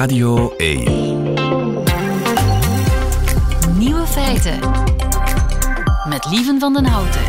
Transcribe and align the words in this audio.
Radio 0.00 0.54
1. 0.56 0.84
Nieuwe 3.78 4.06
feiten. 4.06 4.58
Met 6.08 6.26
Lieven 6.30 6.60
van 6.60 6.72
den 6.72 6.84
Houten. 6.84 7.20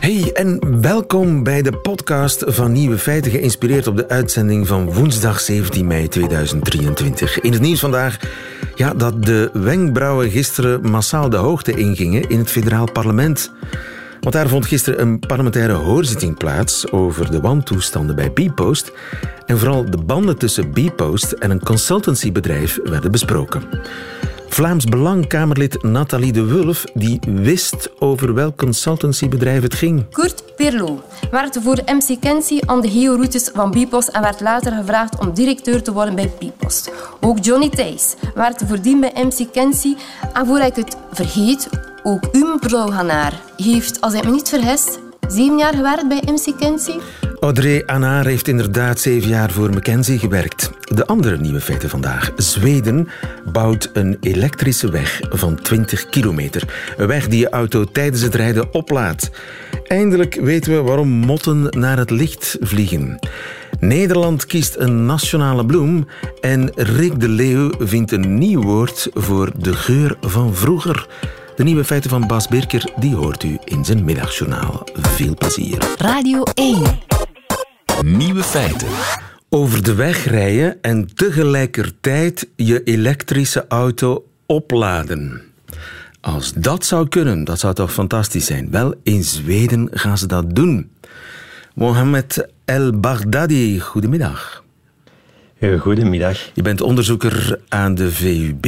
Hey 0.00 0.30
en 0.32 0.80
welkom 0.80 1.42
bij 1.42 1.62
de 1.62 1.72
podcast 1.72 2.42
van 2.46 2.72
Nieuwe 2.72 2.98
Feiten, 2.98 3.30
geïnspireerd 3.30 3.86
op 3.86 3.96
de 3.96 4.08
uitzending 4.08 4.66
van 4.66 4.92
woensdag 4.92 5.40
17 5.40 5.86
mei 5.86 6.08
2023. 6.08 7.40
In 7.40 7.52
het 7.52 7.62
nieuws 7.62 7.80
vandaag 7.80 8.18
ja, 8.74 8.94
dat 8.94 9.24
de 9.24 9.50
wenkbrauwen 9.52 10.30
gisteren 10.30 10.90
massaal 10.90 11.30
de 11.30 11.36
hoogte 11.36 11.72
ingingen 11.72 12.28
in 12.28 12.38
het 12.38 12.50
federaal 12.50 12.92
parlement. 12.92 13.52
Want 14.26 14.38
daar 14.38 14.48
vond 14.48 14.66
gisteren 14.66 15.00
een 15.00 15.18
parlementaire 15.18 15.72
hoorzitting 15.72 16.36
plaats 16.36 16.90
over 16.90 17.30
de 17.30 17.40
wantoestanden 17.40 18.16
bij 18.16 18.32
Bpost. 18.32 18.92
En 19.46 19.58
vooral 19.58 19.90
de 19.90 19.96
banden 19.96 20.38
tussen 20.38 20.70
Bpost 20.70 21.32
en 21.32 21.50
een 21.50 21.62
consultancybedrijf 21.62 22.78
werden 22.84 23.10
besproken. 23.10 23.62
Vlaams 24.48 24.84
Belang-Kamerlid 24.84 25.82
Nathalie 25.82 26.32
de 26.32 26.44
Wulf 26.44 26.84
die 26.94 27.20
wist 27.26 27.90
over 27.98 28.34
welk 28.34 28.56
consultancybedrijf 28.56 29.62
het 29.62 29.74
ging. 29.74 30.04
Perlo 30.56 31.02
werkte 31.30 31.62
voor 31.62 31.82
MC 31.86 32.20
Kenzie 32.20 32.70
aan 32.70 32.80
de 32.80 32.90
georoutes 32.90 33.50
van 33.54 33.70
Bipost 33.70 34.08
en 34.08 34.22
werd 34.22 34.40
later 34.40 34.72
gevraagd 34.72 35.18
om 35.18 35.34
directeur 35.34 35.82
te 35.82 35.92
worden 35.92 36.14
bij 36.14 36.32
Bipost. 36.38 36.90
Ook 37.20 37.44
Johnny 37.44 37.68
Thijs 37.68 38.14
werkte 38.34 38.66
voordien 38.66 39.00
bij 39.00 39.12
MC 39.14 39.52
Kenzie 39.52 39.96
en 40.32 40.46
voor 40.46 40.60
ik 40.60 40.76
het 40.76 40.96
vergeet, 41.12 41.68
ook 42.02 42.28
Um 42.32 42.58
Brouwhanaar 42.58 43.32
heeft, 43.56 44.00
als 44.00 44.14
ik 44.14 44.24
me 44.24 44.30
niet 44.30 44.48
vergis, 44.48 44.84
zeven 45.28 45.58
jaar 45.58 45.74
gewerkt 45.74 46.08
bij 46.08 46.22
MC 46.24 46.58
Kenzie. 46.58 47.00
Audrey 47.40 47.86
Annar 47.86 48.26
heeft 48.26 48.48
inderdaad 48.48 49.00
zeven 49.00 49.28
jaar 49.28 49.50
voor 49.50 49.70
McKenzie 49.70 50.18
gewerkt. 50.18 50.70
De 50.80 51.06
andere 51.06 51.38
nieuwe 51.38 51.60
feiten 51.60 51.88
vandaag. 51.88 52.32
Zweden 52.36 53.08
bouwt 53.52 53.90
een 53.92 54.16
elektrische 54.20 54.90
weg 54.90 55.20
van 55.30 55.62
20 55.62 56.06
kilometer. 56.06 56.62
Een 56.96 57.06
weg 57.06 57.28
die 57.28 57.40
je 57.40 57.48
auto 57.48 57.84
tijdens 57.84 58.22
het 58.22 58.34
rijden 58.34 58.74
oplaadt. 58.74 59.30
Eindelijk 59.86 60.34
weten 60.34 60.74
we 60.74 60.82
waarom 60.82 61.08
motten 61.08 61.66
naar 61.70 61.98
het 61.98 62.10
licht 62.10 62.56
vliegen. 62.60 63.18
Nederland 63.80 64.46
kiest 64.46 64.76
een 64.76 65.06
nationale 65.06 65.66
bloem 65.66 66.06
en 66.40 66.72
Rick 66.74 67.20
de 67.20 67.28
Leeuw 67.28 67.70
vindt 67.78 68.12
een 68.12 68.38
nieuw 68.38 68.62
woord 68.62 69.08
voor 69.14 69.50
de 69.56 69.72
geur 69.72 70.16
van 70.20 70.54
vroeger. 70.54 71.06
De 71.56 71.64
nieuwe 71.64 71.84
feiten 71.84 72.10
van 72.10 72.26
Bas 72.26 72.48
Birker 72.48 72.92
die 72.96 73.14
hoort 73.14 73.42
u 73.42 73.58
in 73.64 73.84
zijn 73.84 74.04
middagjournaal. 74.04 74.82
Veel 74.94 75.34
plezier. 75.34 75.78
Radio 75.98 76.42
1. 76.54 76.82
Nieuwe 78.04 78.42
feiten. 78.42 78.88
Over 79.48 79.82
de 79.82 79.94
weg 79.94 80.24
rijden 80.24 80.82
en 80.82 81.14
tegelijkertijd 81.14 82.48
je 82.56 82.82
elektrische 82.82 83.64
auto 83.68 84.24
opladen. 84.46 85.45
Als 86.26 86.52
dat 86.52 86.84
zou 86.84 87.08
kunnen, 87.08 87.44
dat 87.44 87.58
zou 87.58 87.74
toch 87.74 87.92
fantastisch 87.92 88.46
zijn. 88.46 88.70
Wel, 88.70 88.94
in 89.02 89.24
Zweden 89.24 89.88
gaan 89.92 90.18
ze 90.18 90.26
dat 90.26 90.54
doen. 90.54 90.90
Mohamed 91.74 92.48
El 92.64 93.00
Baghdadi, 93.00 93.80
goedemiddag. 93.80 94.64
Goedemiddag. 95.78 96.50
Je 96.54 96.62
bent 96.62 96.80
onderzoeker 96.80 97.60
aan 97.68 97.94
de 97.94 98.10
VUB. 98.10 98.66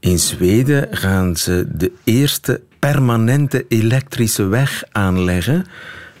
In 0.00 0.18
Zweden 0.18 0.88
gaan 0.90 1.36
ze 1.36 1.66
de 1.74 1.92
eerste 2.04 2.60
permanente 2.78 3.64
elektrische 3.68 4.46
weg 4.46 4.84
aanleggen. 4.92 5.66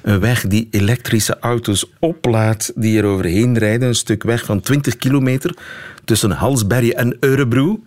Een 0.02 0.20
weg 0.20 0.46
die 0.46 0.68
elektrische 0.70 1.38
auto's 1.38 1.90
oplaadt 1.98 2.72
die 2.74 2.98
er 2.98 3.04
overheen 3.04 3.58
rijden. 3.58 3.88
Een 3.88 3.94
stuk 3.94 4.22
weg 4.22 4.44
van 4.44 4.60
20 4.60 4.96
kilometer 4.96 5.56
tussen 6.04 6.30
Halsberg 6.30 6.88
en 6.88 7.16
Örebro. 7.20 7.80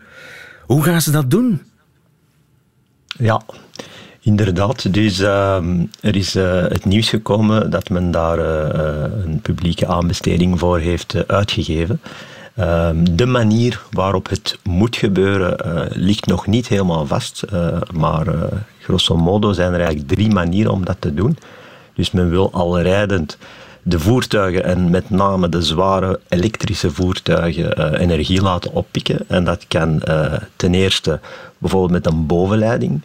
Hoe 0.65 0.83
gaan 0.83 1.01
ze 1.01 1.11
dat 1.11 1.31
doen? 1.31 1.61
Ja, 3.21 3.41
inderdaad. 4.19 4.93
Dus 4.93 5.19
uh, 5.19 5.55
er 6.01 6.15
is 6.15 6.35
uh, 6.35 6.61
het 6.61 6.85
nieuws 6.85 7.09
gekomen 7.09 7.69
dat 7.69 7.89
men 7.89 8.11
daar 8.11 8.39
uh, 8.39 9.23
een 9.25 9.39
publieke 9.41 9.87
aanbesteding 9.87 10.59
voor 10.59 10.79
heeft 10.79 11.27
uitgegeven. 11.27 12.01
Ehm, 12.55 13.03
de 13.11 13.25
manier 13.25 13.81
waarop 13.91 14.29
het 14.29 14.57
moet 14.63 14.95
gebeuren 14.95 15.57
ligt 15.93 16.25
nog 16.25 16.47
niet 16.47 16.67
helemaal 16.67 17.05
vast, 17.05 17.45
maar 17.93 18.25
grosso 18.81 19.17
modo 19.17 19.53
zijn 19.53 19.73
er 19.73 19.79
eigenlijk 19.79 20.07
drie 20.07 20.29
manieren 20.29 20.71
om 20.71 20.85
dat 20.85 20.97
te 20.99 21.13
doen. 21.13 21.37
Dus 21.93 22.11
men 22.11 22.29
wil 22.29 22.51
al 22.51 22.81
rijdend 22.81 23.37
de 23.83 23.99
voertuigen 23.99 24.63
en 24.63 24.89
met 24.89 25.09
name 25.09 25.49
de 25.49 25.61
zware 25.61 26.19
elektrische 26.27 26.91
voertuigen 26.91 27.79
uh, 27.79 27.99
energie 27.99 28.41
laten 28.41 28.73
oppikken. 28.73 29.19
En 29.27 29.43
dat 29.43 29.65
kan 29.67 30.01
uh, 30.07 30.33
ten 30.55 30.73
eerste 30.73 31.19
bijvoorbeeld 31.57 31.91
met 31.91 32.13
een 32.13 32.25
bovenleiding. 32.25 33.01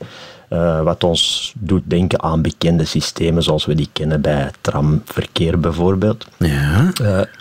Uh, 0.50 0.82
wat 0.82 1.04
ons 1.04 1.52
doet 1.58 1.82
denken 1.86 2.22
aan 2.22 2.42
bekende 2.42 2.84
systemen 2.84 3.42
zoals 3.42 3.66
we 3.66 3.74
die 3.74 3.88
kennen 3.92 4.20
bij 4.20 4.50
tramverkeer 4.60 5.60
bijvoorbeeld. 5.60 6.26
Ja. 6.38 6.92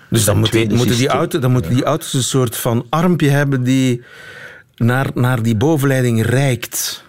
dus 0.09 0.25
dan, 0.25 0.37
moet 0.37 0.69
moeten 0.69 0.97
die 0.97 1.07
auto, 1.07 1.39
dan 1.39 1.51
moeten 1.51 1.73
die 1.73 1.83
auto's 1.83 2.13
een 2.13 2.23
soort 2.23 2.57
van 2.57 2.85
armpje 2.89 3.29
hebben 3.29 3.63
die 3.63 4.03
naar, 4.75 5.09
naar 5.13 5.41
die 5.41 5.55
bovenleiding 5.55 6.25
reikt. 6.25 7.03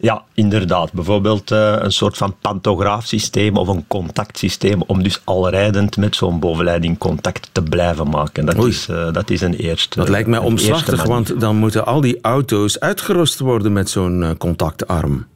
Ja, 0.00 0.24
inderdaad. 0.34 0.92
Bijvoorbeeld 0.92 1.50
uh, 1.50 1.74
een 1.78 1.92
soort 1.92 2.16
van 2.16 2.36
pantograafsysteem 2.40 3.56
of 3.56 3.68
een 3.68 3.84
contactsysteem 3.86 4.82
om 4.82 5.02
dus 5.02 5.20
al 5.24 5.48
rijdend 5.48 5.96
met 5.96 6.16
zo'n 6.16 6.38
bovenleiding 6.38 6.98
contact 6.98 7.48
te 7.52 7.62
blijven 7.62 8.08
maken. 8.08 8.46
Dat, 8.46 8.64
is, 8.64 8.88
uh, 8.88 9.12
dat 9.12 9.30
is 9.30 9.40
een 9.40 9.54
eerste. 9.54 9.98
Dat 9.98 10.08
lijkt 10.08 10.28
mij 10.28 10.38
omslachtig, 10.38 11.04
want 11.04 11.40
dan 11.40 11.56
moeten 11.56 11.86
al 11.86 12.00
die 12.00 12.18
auto's 12.20 12.80
uitgerust 12.80 13.38
worden 13.38 13.72
met 13.72 13.90
zo'n 13.90 14.22
uh, 14.22 14.30
contactarm. 14.38 15.26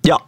Ja, 0.00 0.20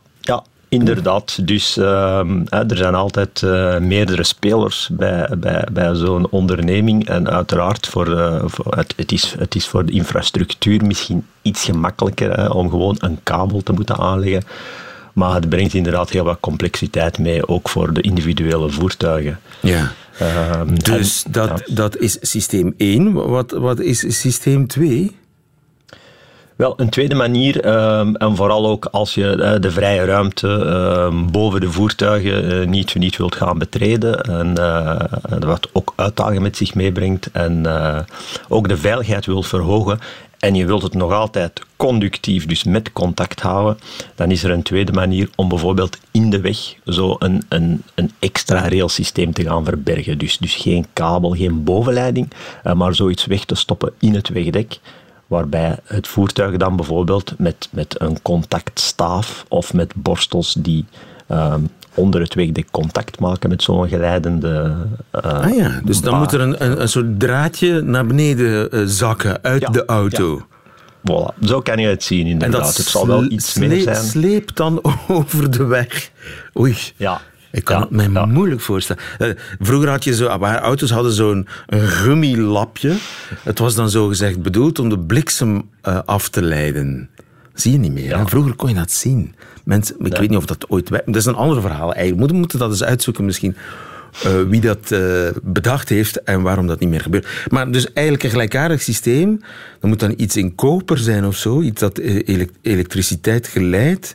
Inderdaad, 0.69 1.47
dus 1.47 1.77
uh, 1.77 2.21
er 2.51 2.77
zijn 2.77 2.95
altijd 2.95 3.43
uh, 3.45 3.79
meerdere 3.79 4.25
spelers 4.25 4.89
bij, 4.93 5.29
bij, 5.39 5.67
bij 5.73 5.95
zo'n 5.95 6.31
onderneming. 6.31 7.09
En 7.09 7.31
uiteraard, 7.31 7.87
voor, 7.87 8.09
uh, 8.09 8.43
voor 8.45 8.77
het, 8.77 8.95
het, 8.97 9.13
is, 9.13 9.35
het 9.39 9.55
is 9.55 9.67
voor 9.67 9.87
de 9.87 9.93
infrastructuur 9.93 10.85
misschien 10.85 11.27
iets 11.43 11.65
gemakkelijker 11.65 12.37
hè, 12.37 12.47
om 12.47 12.71
gewoon 12.71 12.97
een 12.99 13.19
kabel 13.23 13.63
te 13.63 13.73
moeten 13.73 13.97
aanleggen. 13.97 14.43
Maar 15.13 15.35
het 15.35 15.49
brengt 15.49 15.75
inderdaad 15.75 16.11
heel 16.11 16.25
wat 16.25 16.41
complexiteit 16.41 17.19
mee, 17.19 17.49
ook 17.49 17.69
voor 17.69 17.93
de 17.93 18.01
individuele 18.01 18.71
voertuigen. 18.71 19.41
Ja. 19.61 19.93
dus 20.83 21.23
en, 21.25 21.33
dat, 21.33 21.63
ja. 21.67 21.75
dat 21.75 21.97
is 21.97 22.19
systeem 22.21 22.75
1. 22.77 23.13
Wat, 23.13 23.51
wat 23.51 23.81
is 23.81 24.21
systeem 24.21 24.67
2? 24.67 25.17
Wel, 26.57 26.75
een 26.77 26.89
tweede 26.89 27.15
manier, 27.15 27.67
um, 27.99 28.17
en 28.17 28.37
vooral 28.37 28.67
ook 28.67 28.85
als 28.85 29.15
je 29.15 29.37
uh, 29.37 29.61
de 29.61 29.71
vrije 29.71 30.05
ruimte 30.05 30.49
um, 30.49 31.31
boven 31.31 31.61
de 31.61 31.71
voertuigen 31.71 32.53
uh, 32.53 32.67
niet, 32.67 32.95
niet 32.95 33.17
wilt 33.17 33.35
gaan 33.35 33.59
betreden, 33.59 34.21
en 34.21 34.55
uh, 34.59 34.97
wat 35.41 35.69
ook 35.73 35.93
uitdagingen 35.97 36.43
met 36.43 36.57
zich 36.57 36.75
meebrengt, 36.75 37.31
en 37.33 37.67
ook 38.49 38.69
de 38.69 38.77
veiligheid 38.77 39.27
wilt 39.27 39.47
verhogen, 39.47 39.99
en 40.39 40.55
je 40.55 40.67
wilt 40.67 40.83
het 40.83 40.95
nog 40.95 41.13
altijd 41.13 41.61
conductief, 41.77 42.47
dus 42.47 42.65
met 42.65 42.93
contact 42.93 43.41
houden, 43.41 43.79
dan 44.15 44.31
is 44.31 44.45
er 44.45 44.51
een 44.51 44.63
tweede 44.63 44.93
manier 44.93 45.29
om 45.35 45.49
bijvoorbeeld 45.49 45.99
in 46.11 46.31
de 46.31 46.41
weg 46.41 46.59
zo 46.85 47.17
een, 47.19 47.43
een, 47.49 47.83
een 47.95 48.11
extra 48.19 48.69
railsysteem 48.69 49.33
te 49.33 49.43
gaan 49.43 49.65
verbergen. 49.65 50.19
Dus, 50.19 50.39
dus 50.39 50.55
geen 50.55 50.87
kabel, 50.93 51.31
geen 51.31 51.65
bovenleiding, 51.65 52.33
maar 52.75 52.95
zoiets 52.95 53.27
weg 53.27 53.45
te 53.45 53.55
stoppen 53.55 53.93
in 53.99 54.15
het 54.15 54.29
wegdek 54.29 54.79
waarbij 55.27 55.77
het 55.85 56.09
voertuig 56.09 56.57
dan 56.57 56.77
bijvoorbeeld 56.77 57.35
met, 57.39 57.69
met 57.73 58.01
een 58.01 58.23
contactstaaf 58.23 59.45
of 59.49 59.73
met 59.75 59.93
borstels 59.95 60.55
die 60.59 60.85
um, 61.31 61.69
onder 61.95 62.21
het 62.21 62.35
wegdek 62.35 62.71
contact 62.71 63.21
maken 63.21 63.49
met 63.49 63.63
zo'n 63.63 63.89
geleidende. 63.89 64.77
Uh, 65.13 65.23
ah 65.23 65.57
ja, 65.57 65.81
dus 65.85 66.01
dan 66.01 66.19
moet 66.19 66.33
er 66.33 66.41
een, 66.41 66.65
een, 66.65 66.81
een, 66.81 66.89
soort 66.89 67.21
draadje 67.21 67.81
naar 67.81 68.07
beneden 68.07 68.69
uh, 68.75 68.83
zakken 68.87 69.43
uit 69.43 69.61
ja, 69.61 69.69
de 69.69 69.85
auto. 69.85 70.37
Ja. 70.37 70.55
Voilà, 71.13 71.47
zo 71.47 71.61
kan 71.61 71.79
je 71.79 71.87
het 71.87 72.03
zien 72.03 72.27
inderdaad. 72.27 72.61
En 72.61 72.67
dat 72.67 72.77
het 72.77 72.87
zal 72.87 73.07
wel 73.07 73.31
iets 73.31 73.55
meer 73.55 73.81
zijn. 73.81 73.97
sleept 73.97 74.57
dan 74.57 74.83
over 75.09 75.51
de 75.51 75.65
weg. 75.65 76.11
Oei. 76.59 76.77
Ja, 76.97 77.21
ik 77.53 77.65
kan 77.65 77.77
ja, 77.77 77.83
het 77.83 77.91
mij 77.91 78.09
ja. 78.09 78.27
moeilijk 78.27 78.61
voorstellen. 78.61 79.03
Uh, 79.19 79.31
vroeger 79.61 79.89
had 79.89 80.05
je 80.05 80.15
zo, 80.15 80.27
auto's 80.27 80.91
hadden 80.91 81.13
zo'n 81.13 81.49
gummilapje. 81.69 82.97
Het 83.43 83.59
was 83.59 83.75
dan 83.75 83.91
zo 83.91 84.09
gezegd 84.09 84.43
bedoeld 84.43 84.79
om 84.79 84.89
de 84.89 84.99
bliksem 84.99 85.71
uh, 85.89 85.99
af 86.05 86.29
te 86.29 86.43
leiden. 86.43 87.09
Zie 87.55 87.73
je 87.73 87.79
niet 87.79 87.93
meer. 87.93 88.09
Ja. 88.09 88.27
Vroeger 88.27 88.55
kon 88.55 88.69
je 88.69 88.75
dat 88.75 88.91
zien. 88.91 89.35
Mensen, 89.65 89.97
ik 89.99 90.17
weet 90.17 90.29
niet 90.29 90.39
of 90.39 90.47
dat 90.47 90.71
ooit... 90.71 90.89
Dat 90.89 91.17
is 91.17 91.25
een 91.25 91.35
ander 91.35 91.61
verhaal 91.61 91.95
eigenlijk. 91.95 92.31
We 92.31 92.37
moeten 92.37 92.59
dat 92.59 92.71
eens 92.71 92.85
uitzoeken 92.85 93.25
misschien. 93.25 93.57
Uh, 94.27 94.43
wie 94.49 94.61
dat 94.61 94.91
uh, 94.91 95.29
bedacht 95.43 95.89
heeft 95.89 96.23
en 96.23 96.43
waarom 96.43 96.67
dat 96.67 96.81
niet 96.81 96.89
meer 96.89 97.01
gebeurt. 97.01 97.27
Maar 97.49 97.71
dus 97.71 97.93
eigenlijk 97.93 98.25
een 98.25 98.31
gelijkaardig 98.31 98.83
systeem. 98.83 99.41
Dan 99.81 99.91
moet 99.91 100.01
dan 100.01 100.15
iets 100.17 100.37
in 100.37 100.55
koper 100.55 100.99
zijn 100.99 101.25
of 101.25 101.37
zo. 101.37 101.61
Iets 101.61 101.81
dat 101.81 101.99
elektriciteit 102.63 103.49
geleidt. 103.49 104.15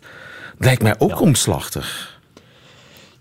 Lijkt 0.58 0.82
mij 0.82 0.96
ook 0.98 1.10
Ja. 1.10 1.18
omslachtig. 1.18 2.11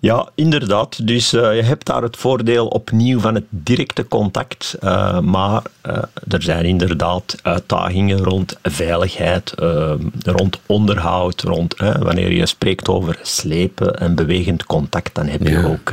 Ja, 0.01 0.29
inderdaad. 0.35 1.07
Dus 1.07 1.33
uh, 1.33 1.57
je 1.57 1.63
hebt 1.63 1.87
daar 1.87 2.03
het 2.03 2.17
voordeel 2.17 2.67
opnieuw 2.67 3.21
van 3.21 3.35
het 3.35 3.45
directe 3.49 4.09
contact. 4.09 4.77
Uh, 4.83 5.19
maar 5.19 5.63
uh, 5.87 5.97
er 6.29 6.43
zijn 6.43 6.65
inderdaad 6.65 7.37
uitdagingen 7.43 8.19
rond 8.19 8.59
veiligheid, 8.63 9.55
rond 10.23 10.61
onderhoud, 10.67 11.43
rond 11.43 11.75
wanneer 11.77 12.33
je 12.33 12.47
spreekt 12.47 12.89
over 12.89 13.19
slepen 13.23 13.99
en 13.99 14.15
bewegend 14.15 14.65
contact, 14.65 15.15
dan 15.15 15.27
heb 15.27 15.43
je 15.43 15.51
ja. 15.51 15.65
ook 15.65 15.93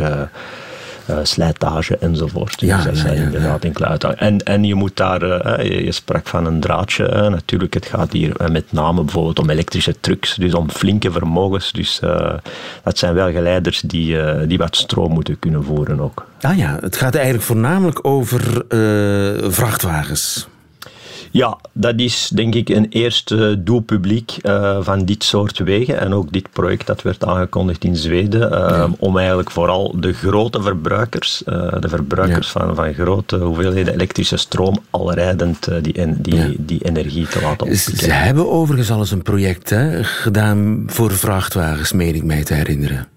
uh, 1.10 1.18
slijtage 1.24 1.98
enzovoort. 1.98 2.60
Dus 2.60 2.70
ja, 2.70 2.84
dat 2.84 2.98
zijn 2.98 3.18
inderdaad 3.18 3.64
enkele 3.64 3.86
uitdagingen. 3.86 4.26
En, 4.26 4.44
en 4.44 4.64
je 4.64 4.76
moet 4.76 4.96
daar, 4.96 5.24
uh, 5.24 5.86
je, 5.86 5.92
sprak 5.92 6.28
van 6.28 6.46
een 6.46 6.60
draadje, 6.60 7.10
uh, 7.14 7.28
natuurlijk, 7.28 7.74
het 7.74 7.86
gaat 7.86 8.12
hier 8.12 8.36
met 8.52 8.72
name 8.72 9.04
bijvoorbeeld 9.04 9.40
om 9.40 9.50
elektrische 9.50 10.00
trucks, 10.00 10.36
dus 10.36 10.54
om 10.54 10.70
flinke 10.70 11.12
vermogens. 11.12 11.72
Dus 11.72 12.00
dat 12.84 12.98
zijn 12.98 13.14
wel 13.14 13.32
geleiders 13.32 13.82
die, 13.82 14.18
die 14.48 14.58
wat 14.58 14.76
stroom 14.76 15.12
moeten 15.12 15.40
kunnen 15.40 15.64
voeren 15.64 16.00
ook. 16.00 16.26
Ah 16.42 16.58
ja, 16.58 16.78
het 16.82 16.96
gaat 16.98 17.16
eigenlijk 17.16 17.46
voornamelijk 17.46 18.00
over 18.02 18.66
vrachtwagens. 19.52 20.48
Ja, 21.32 21.58
dat 21.72 22.00
is 22.00 22.30
denk 22.34 22.56
ik 22.56 22.70
een 22.70 22.86
eerste 22.90 23.64
doelpubliek 23.64 24.38
uh, 24.42 24.78
van 24.82 25.06
dit 25.06 25.24
soort 25.24 25.58
wegen. 25.58 26.00
En 26.00 26.14
ook 26.14 26.32
dit 26.32 26.52
project 26.52 26.88
dat 26.88 27.02
werd 27.02 27.26
aangekondigd 27.26 27.84
in 27.84 27.96
Zweden. 27.96 28.52
Uh, 28.52 28.86
Om 29.00 29.18
eigenlijk 29.18 29.52
vooral 29.52 29.96
de 30.00 30.14
grote 30.14 30.62
verbruikers, 30.62 31.42
uh, 31.46 31.74
de 31.80 31.90
verbruikers 31.90 32.52
ja. 32.54 32.60
van, 32.60 32.76
van 32.76 32.94
grote 32.94 33.38
hoeveelheden 33.38 33.94
elektrische 33.94 34.38
stroom, 34.38 34.78
al 34.90 35.14
rijdend 35.14 35.68
die, 35.82 36.22
die, 36.22 36.36
ja. 36.36 36.50
die 36.58 36.84
energie 36.84 37.28
te 37.28 37.42
laten 37.42 37.68
oppikken. 37.68 37.98
Ze 37.98 38.12
hebben 38.12 38.50
overigens 38.50 38.92
al 38.92 39.00
eens 39.00 39.12
een 39.12 39.22
project 39.22 39.70
hè, 39.70 40.04
gedaan 40.04 40.84
voor 40.88 41.12
vrachtwagens, 41.12 41.92
meen 41.92 42.16
ik 42.16 42.24
mij 42.24 42.44
te 42.44 42.54
herinneren. 42.54 43.08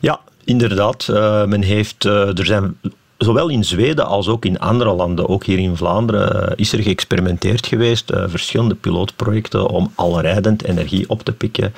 Ja, 0.00 0.20
inderdaad. 0.44 1.06
men 1.46 1.62
heeft, 1.62 2.04
er 2.04 2.46
zijn 2.46 2.76
zowel 3.24 3.48
in 3.48 3.64
Zweden 3.64 4.06
als 4.06 4.28
ook 4.28 4.44
in 4.44 4.58
andere 4.58 4.92
landen, 4.92 5.28
ook 5.28 5.44
hier 5.44 5.58
in 5.58 5.76
Vlaanderen, 5.76 6.48
eh, 6.48 6.52
is 6.56 6.72
er 6.72 6.82
geëxperimenteerd 6.82 7.66
geweest. 7.66 8.10
Uh, 8.10 8.24
verschillende 8.26 8.74
pilootprojecten 8.74 9.68
om 9.68 9.92
al 9.94 10.20
rijdend 10.20 10.64
energie 10.64 11.08
op 11.08 11.22
te 11.22 11.32
pikken. 11.32 11.74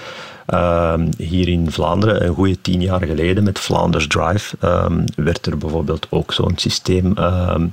Uh, 0.48 0.94
hier 1.19 1.48
in 1.48 1.70
Vlaanderen, 1.70 2.26
een 2.26 2.34
goede 2.34 2.60
tien 2.60 2.81
jaar 2.81 3.02
geleden, 3.02 3.44
met 3.44 3.58
Flanders 3.58 4.06
Drive, 4.06 4.56
ehm, 4.60 5.04
werd 5.16 5.46
er 5.46 5.58
bijvoorbeeld 5.58 6.06
ook 6.10 6.32
zo'n 6.32 6.52
systeem 6.56 7.16
ehm, 7.16 7.66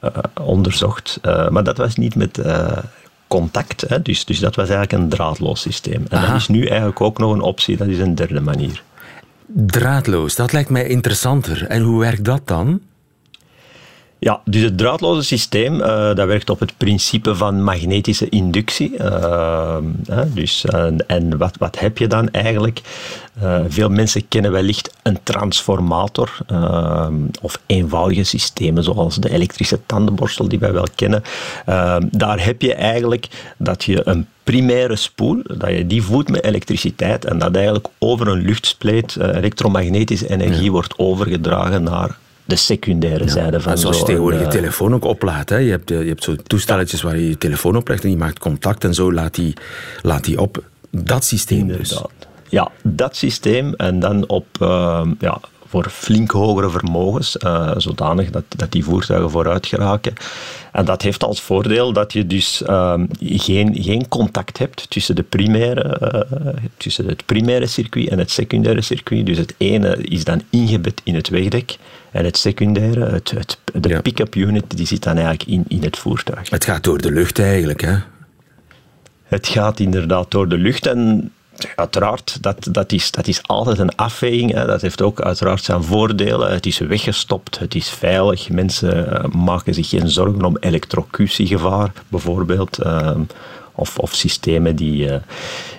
eh, 0.00 0.10
onderzocht. 0.42 1.18
maar 1.22 1.64
dat 1.64 1.76
was 1.76 1.96
niet 1.96 2.14
met 2.14 2.40
contact, 3.28 3.84
hè? 3.88 4.02
Dus, 4.02 4.24
dus 4.24 4.38
dat 4.38 4.54
was 4.54 4.68
eigenlijk 4.68 5.02
een 5.02 5.08
draadloos 5.08 5.60
systeem. 5.60 6.04
En 6.08 6.20
dat 6.20 6.36
is 6.36 6.48
nu 6.48 6.66
eigenlijk 6.66 7.00
ook 7.00 7.18
nog 7.18 7.32
een 7.32 7.40
optie, 7.40 7.76
dat 7.76 7.86
is 7.86 7.98
een 7.98 8.14
derde 8.14 8.40
manier. 8.40 8.82
Draadloos, 9.46 10.36
dat 10.36 10.52
lijkt 10.52 10.70
mij 10.70 10.86
interessanter. 10.86 11.66
En 11.66 11.82
hoe 11.82 12.00
werkt 12.00 12.24
dat 12.24 12.40
dan? 12.44 12.80
Ja, 14.20 14.40
dus 14.44 14.62
het 14.62 14.78
draadloze 14.78 15.22
systeem 15.22 15.74
uh, 15.74 16.14
dat 16.14 16.26
werkt 16.26 16.50
op 16.50 16.60
het 16.60 16.72
principe 16.76 17.34
van 17.34 17.62
magnetische 17.62 18.28
inductie. 18.28 18.92
Uh, 18.98 19.76
dus, 20.26 20.64
uh, 20.64 20.84
en 21.06 21.38
wat, 21.38 21.56
wat 21.58 21.78
heb 21.78 21.98
je 21.98 22.06
dan 22.06 22.30
eigenlijk? 22.30 22.80
veel 23.68 23.88
mensen 23.88 24.28
kennen 24.28 24.52
wellicht 24.52 24.94
een 25.02 25.18
transformator 25.22 26.36
of 27.40 27.60
eenvoudige 27.66 28.24
systemen 28.24 28.84
zoals 28.84 29.16
de 29.16 29.30
elektrische 29.30 29.80
tandenborstel 29.86 30.48
die 30.48 30.58
wij 30.58 30.72
wel 30.72 30.86
kennen. 30.94 31.22
daar 32.10 32.44
heb 32.44 32.62
je 32.62 32.74
eigenlijk 32.74 33.28
dat 33.56 33.84
je 33.84 34.08
een 34.08 34.26
primaire 34.44 34.96
spoel, 34.96 35.42
dat 35.56 35.70
je 35.70 35.86
die 35.86 36.02
voedt 36.02 36.28
met 36.28 36.44
elektriciteit 36.44 37.24
en 37.24 37.38
dat 37.38 37.54
eigenlijk 37.54 37.86
over 37.98 38.28
een 38.28 38.42
luchtspleet 38.42 39.16
elektromagnetische 39.16 40.30
energie 40.30 40.70
wordt 40.70 40.98
overgedragen 40.98 41.82
naar 41.82 42.18
de 42.50 42.56
secundaire 42.56 43.28
zijde 43.28 43.60
van 43.60 43.78
Zoals 43.78 43.98
je 43.98 44.04
tegenwoordig 44.04 44.38
je 44.40 44.44
eh, 44.44 44.50
telefoon 44.50 44.94
ook 44.94 45.04
oplaadt. 45.04 45.50
Hè. 45.50 45.56
Je 45.56 45.70
hebt, 45.70 45.88
je 45.88 45.94
hebt 45.94 46.24
zo 46.24 46.36
toestelletjes 46.36 47.02
waar 47.02 47.16
je 47.16 47.28
je 47.28 47.38
telefoon 47.38 47.76
oplegt 47.76 48.02
en 48.02 48.08
die 48.08 48.18
maakt 48.18 48.38
contact 48.38 48.84
en 48.84 48.94
zo 48.94 49.12
laat 49.12 49.34
die, 49.34 49.54
laat 50.02 50.24
die 50.24 50.40
op. 50.40 50.64
Dat 50.90 51.24
systeem 51.24 51.66
dus. 51.66 51.76
Inderdaad. 51.76 52.10
dus. 52.18 52.28
Ja, 52.48 52.70
dat 52.82 53.16
systeem 53.16 53.74
en 53.74 54.00
dan 54.00 54.28
op 54.28 54.46
uh, 54.62 55.06
ja, 55.18 55.40
voor 55.70 55.90
flink 55.90 56.30
hogere 56.30 56.70
vermogens, 56.70 57.36
uh, 57.44 57.72
zodanig 57.76 58.30
dat, 58.30 58.44
dat 58.48 58.72
die 58.72 58.84
voertuigen 58.84 59.30
vooruit 59.30 59.66
geraken. 59.66 60.12
En 60.72 60.84
dat 60.84 61.02
heeft 61.02 61.24
als 61.24 61.40
voordeel 61.40 61.92
dat 61.92 62.12
je 62.12 62.26
dus 62.26 62.62
uh, 62.62 62.94
geen, 63.20 63.82
geen 63.82 64.08
contact 64.08 64.58
hebt 64.58 64.90
tussen, 64.90 65.14
de 65.14 65.22
primaire, 65.22 66.00
uh, 66.44 66.48
tussen 66.76 67.06
het 67.06 67.26
primaire 67.26 67.66
circuit 67.66 68.08
en 68.08 68.18
het 68.18 68.30
secundaire 68.30 68.82
circuit. 68.82 69.26
Dus 69.26 69.38
het 69.38 69.54
ene 69.56 69.96
is 69.96 70.24
dan 70.24 70.42
ingebed 70.50 71.00
in 71.04 71.14
het 71.14 71.28
wegdek 71.28 71.76
en 72.10 72.24
het 72.24 72.36
secundaire, 72.36 73.04
het, 73.04 73.30
het, 73.30 73.58
de 73.72 73.88
ja. 73.88 74.00
pick-up 74.00 74.34
unit, 74.34 74.76
die 74.76 74.86
zit 74.86 75.02
dan 75.02 75.16
eigenlijk 75.16 75.48
in, 75.48 75.64
in 75.68 75.82
het 75.82 75.98
voertuig. 75.98 76.50
Het 76.50 76.64
gaat 76.64 76.84
door 76.84 77.00
de 77.00 77.12
lucht 77.12 77.38
eigenlijk, 77.38 77.80
hè? 77.80 77.96
Het 79.24 79.48
gaat 79.48 79.80
inderdaad 79.80 80.30
door 80.30 80.48
de 80.48 80.58
lucht 80.58 80.86
en 80.86 81.32
uiteraard, 81.76 82.42
dat, 82.42 82.68
dat, 82.70 82.92
is, 82.92 83.10
dat 83.10 83.26
is 83.26 83.42
altijd 83.42 83.78
een 83.78 83.96
afweging. 83.96 84.64
Dat 84.64 84.80
heeft 84.80 85.02
ook 85.02 85.20
uiteraard 85.20 85.64
zijn 85.64 85.82
voordelen. 85.82 86.52
Het 86.52 86.66
is 86.66 86.78
weggestopt, 86.78 87.58
het 87.58 87.74
is 87.74 87.88
veilig. 87.88 88.50
Mensen 88.50 89.22
eh, 89.22 89.24
maken 89.30 89.74
zich 89.74 89.88
geen 89.88 90.08
zorgen 90.08 90.44
om 90.44 90.56
elektrocutiegevaar, 90.60 91.92
bijvoorbeeld. 92.08 92.78
Ehm, 93.80 93.88
of, 93.88 93.98
of 93.98 94.14
systemen 94.14 94.76
die, 94.76 95.06
uh, 95.06 95.14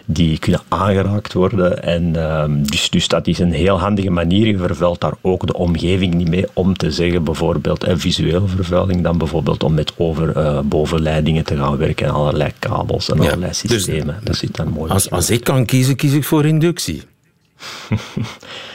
die 0.05 0.39
kunnen 0.39 0.61
aangeraakt 0.67 1.33
worden. 1.33 1.83
En, 1.83 2.13
uh, 2.15 2.43
dus, 2.49 2.89
dus 2.89 3.07
dat 3.07 3.27
is 3.27 3.39
een 3.39 3.51
heel 3.51 3.79
handige 3.79 4.09
manier. 4.09 4.47
Je 4.47 4.57
vervuilt 4.57 5.01
daar 5.01 5.13
ook 5.21 5.47
de 5.47 5.53
omgeving 5.53 6.13
niet 6.13 6.29
mee 6.29 6.45
om 6.53 6.77
te 6.77 6.91
zeggen, 6.91 7.23
bijvoorbeeld 7.23 7.87
uh, 7.87 7.93
visuele 7.95 8.47
vervuiling, 8.47 9.03
dan 9.03 9.17
bijvoorbeeld 9.17 9.63
om 9.63 9.73
met 9.73 9.93
over 9.97 10.37
uh, 10.37 10.59
bovenleidingen 10.59 11.43
te 11.43 11.57
gaan 11.57 11.77
werken 11.77 12.05
en 12.05 12.13
allerlei 12.13 12.51
kabels 12.59 13.09
en 13.09 13.17
ja, 13.17 13.23
allerlei 13.23 13.51
dus 13.51 13.59
systemen. 13.59 14.15
Dus, 14.15 14.23
dat 14.23 14.35
zit 14.35 14.55
dan 14.55 14.69
mooi. 14.69 14.91
Als, 14.91 15.09
als 15.09 15.29
ik 15.29 15.43
kan 15.43 15.65
kiezen, 15.65 15.95
kies 15.95 16.13
ik 16.13 16.23
voor 16.23 16.45
inductie. 16.45 17.01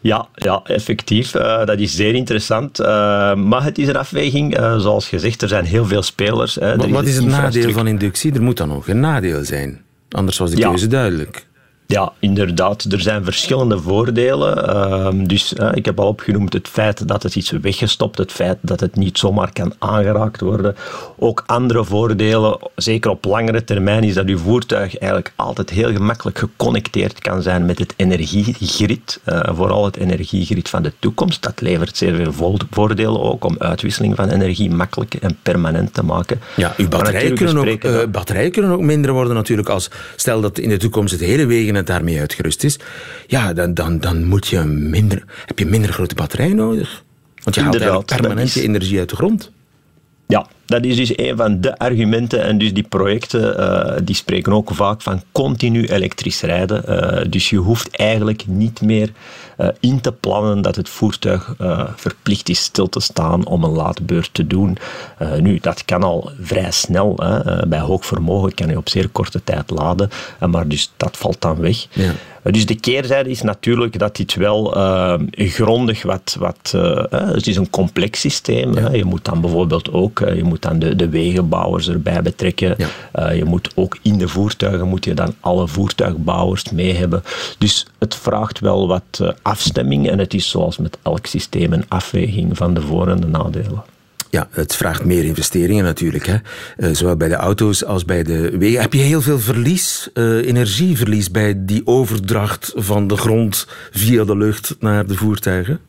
Ja, 0.00 0.28
ja 0.34 0.60
effectief. 0.64 1.34
Uh, 1.34 1.64
dat 1.64 1.78
is 1.78 1.94
zeer 1.94 2.14
interessant. 2.14 2.80
Uh, 2.80 2.86
maar 3.34 3.64
het 3.64 3.78
is 3.78 3.88
een 3.88 3.96
afweging. 3.96 4.58
Uh, 4.58 4.78
zoals 4.78 5.08
gezegd, 5.08 5.42
er 5.42 5.48
zijn 5.48 5.64
heel 5.64 5.84
veel 5.84 6.02
spelers. 6.02 6.54
wat, 6.54 6.88
wat 6.88 7.06
is 7.06 7.16
het 7.16 7.26
nadeel 7.26 7.72
van 7.72 7.86
inductie? 7.86 8.34
Er 8.34 8.42
moet 8.42 8.56
dan 8.56 8.72
ook 8.72 8.86
een 8.86 9.00
nadeel 9.00 9.44
zijn. 9.44 9.80
Anders 10.10 10.38
was 10.38 10.50
de 10.50 10.60
keuze 10.60 10.86
duidelijk. 10.86 11.46
Ja, 11.90 12.12
inderdaad. 12.18 12.84
Er 12.84 13.00
zijn 13.00 13.24
verschillende 13.24 13.78
voordelen. 13.78 14.68
Uh, 14.68 15.26
dus 15.26 15.52
uh, 15.52 15.68
ik 15.74 15.84
heb 15.84 16.00
al 16.00 16.06
opgenoemd 16.06 16.52
het 16.52 16.68
feit 16.68 17.08
dat 17.08 17.22
het 17.22 17.36
iets 17.36 17.50
weggestopt, 17.50 18.18
het 18.18 18.32
feit 18.32 18.58
dat 18.60 18.80
het 18.80 18.96
niet 18.96 19.18
zomaar 19.18 19.52
kan 19.52 19.72
aangeraakt 19.78 20.40
worden. 20.40 20.76
Ook 21.18 21.42
andere 21.46 21.84
voordelen, 21.84 22.58
zeker 22.74 23.10
op 23.10 23.24
langere 23.24 23.64
termijn, 23.64 24.04
is 24.04 24.14
dat 24.14 24.26
uw 24.26 24.38
voertuig 24.38 24.98
eigenlijk 24.98 25.32
altijd 25.36 25.70
heel 25.70 25.92
gemakkelijk 25.92 26.38
geconnecteerd 26.38 27.18
kan 27.18 27.42
zijn 27.42 27.66
met 27.66 27.78
het 27.78 27.94
energiegrid. 27.96 29.20
Uh, 29.26 29.40
vooral 29.52 29.84
het 29.84 29.96
energiegrid 29.96 30.68
van 30.68 30.82
de 30.82 30.92
toekomst. 30.98 31.42
Dat 31.42 31.60
levert 31.60 31.96
zeer 31.96 32.32
veel 32.32 32.58
voordelen 32.70 33.20
ook 33.20 33.44
om 33.44 33.56
uitwisseling 33.58 34.16
van 34.16 34.28
energie 34.28 34.70
makkelijk 34.70 35.14
en 35.14 35.38
permanent 35.42 35.94
te 35.94 36.04
maken. 36.04 36.40
Ja, 36.56 36.74
uw 36.76 36.88
batterijen 36.88 37.34
kunnen, 37.34 37.68
ook, 37.68 37.84
uh, 37.84 37.98
batterijen 38.10 38.50
kunnen 38.50 38.70
ook 38.70 38.80
minder 38.80 39.12
worden 39.12 39.34
natuurlijk 39.34 39.68
als, 39.68 39.90
stel 40.16 40.40
dat 40.40 40.58
in 40.58 40.68
de 40.68 40.76
toekomst 40.76 41.12
het 41.12 41.20
hele 41.20 41.46
wegen 41.46 41.78
daarmee 41.86 42.18
uitgerust 42.18 42.64
is, 42.64 42.78
ja, 43.26 43.52
dan, 43.52 43.74
dan, 43.74 43.98
dan 43.98 44.24
moet 44.24 44.46
je 44.46 44.60
minder, 44.60 45.24
heb 45.46 45.58
je 45.58 45.66
minder 45.66 45.92
grote 45.92 46.14
batterij 46.14 46.52
nodig. 46.52 47.04
Want 47.42 47.56
je 47.56 47.62
haalt 47.62 47.74
eigenlijk 47.74 48.06
permanent 48.06 48.52
je 48.52 48.62
energie 48.62 48.98
uit 48.98 49.08
de 49.08 49.16
grond. 49.16 49.50
Ja, 50.26 50.46
dat 50.70 50.84
is 50.84 50.96
dus 50.96 51.18
een 51.18 51.36
van 51.36 51.60
de 51.60 51.78
argumenten. 51.78 52.42
En 52.42 52.58
dus 52.58 52.74
die 52.74 52.82
projecten 52.82 53.60
uh, 53.60 53.96
die 54.02 54.14
spreken 54.14 54.52
ook 54.52 54.70
vaak 54.72 55.02
van 55.02 55.22
continu 55.32 55.86
elektrisch 55.86 56.40
rijden. 56.40 56.82
Uh, 56.88 57.30
dus 57.30 57.50
je 57.50 57.56
hoeft 57.56 57.96
eigenlijk 57.96 58.46
niet 58.46 58.80
meer 58.80 59.12
uh, 59.58 59.68
in 59.80 60.00
te 60.00 60.12
plannen 60.12 60.62
dat 60.62 60.76
het 60.76 60.88
voertuig 60.88 61.54
verplicht 61.96 62.48
is 62.48 62.62
stil 62.62 62.88
te 62.88 63.00
staan 63.00 63.46
om 63.46 63.64
een 63.64 63.70
laadbeurt 63.70 64.34
te 64.34 64.46
doen. 64.46 64.76
nu, 65.40 65.58
dat 65.58 65.84
kan 65.84 66.02
al 66.02 66.30
vrij 66.40 66.70
snel. 66.70 67.16
Hè. 67.16 67.66
bij 67.66 67.80
hoog 67.80 68.06
vermogen 68.06 68.54
kan 68.54 68.68
je 68.68 68.76
op 68.76 68.88
zeer 68.88 69.08
korte 69.08 69.44
tijd 69.44 69.70
laden. 69.70 70.10
maar 70.50 70.68
dus 70.68 70.92
dat 70.96 71.16
valt 71.16 71.40
dan 71.40 71.60
weg. 71.60 71.86
Ja. 71.90 72.12
Dus 72.42 72.66
de 72.66 72.74
keerzijde 72.74 73.30
is 73.30 73.42
natuurlijk 73.42 73.98
dat 73.98 74.16
dit 74.16 74.34
wel 74.34 74.76
uh, 74.76 75.14
grondig 75.30 76.02
wat... 76.02 76.36
wat 76.38 76.72
uh, 76.74 77.04
het 77.10 77.46
is 77.46 77.56
een 77.56 77.70
complex 77.70 78.20
systeem. 78.20 78.74
Ja. 78.74 78.92
Je 78.92 79.04
moet 79.04 79.24
dan 79.24 79.40
bijvoorbeeld 79.40 79.92
ook 79.92 80.18
je 80.18 80.44
moet 80.44 80.59
dan 80.62 80.78
de, 80.78 80.96
de 80.96 81.08
wegenbouwers 81.08 81.88
erbij 81.88 82.22
betrekken. 82.22 82.76
Ja. 83.12 83.30
je 83.30 83.44
moet 83.44 83.70
ook 83.74 83.98
in 84.02 84.18
de 84.18 84.28
voertuigen 84.28 84.88
moet 84.88 85.04
je 85.04 85.14
dan 85.14 85.34
alle 85.40 85.68
voertuigbouwers 85.68 86.70
mee 86.70 86.94
hebben. 86.94 87.22
Dus 87.58 87.86
het 87.98 88.14
vraagt 88.14 88.60
wel 88.60 88.88
wat 88.88 89.34
afstemming 89.42 90.08
en 90.08 90.18
het 90.18 90.34
is 90.34 90.48
zoals 90.48 90.78
met 90.78 90.98
elk 91.02 91.26
systeem 91.26 91.72
een 91.72 91.88
afweging 91.88 92.56
van 92.56 92.74
de 92.74 92.80
voor- 92.80 93.08
en 93.08 93.20
de 93.20 93.26
nadelen. 93.26 93.82
Ja, 94.30 94.48
het 94.50 94.76
vraagt 94.76 95.04
meer 95.04 95.24
investeringen 95.24 95.84
natuurlijk. 95.84 96.26
Hè? 96.26 96.36
Uh, 96.76 96.94
zowel 96.94 97.16
bij 97.16 97.28
de 97.28 97.34
auto's 97.34 97.84
als 97.84 98.04
bij 98.04 98.22
de 98.22 98.58
wegen. 98.58 98.80
Heb 98.80 98.92
je 98.92 99.00
heel 99.00 99.22
veel 99.22 99.38
verlies, 99.38 100.08
uh, 100.14 100.46
energieverlies 100.46 101.30
bij 101.30 101.54
die 101.64 101.86
overdracht 101.86 102.72
van 102.74 103.06
de 103.06 103.16
grond 103.16 103.66
via 103.90 104.24
de 104.24 104.36
lucht 104.36 104.76
naar 104.78 105.06
de 105.06 105.14
voertuigen? 105.14 105.80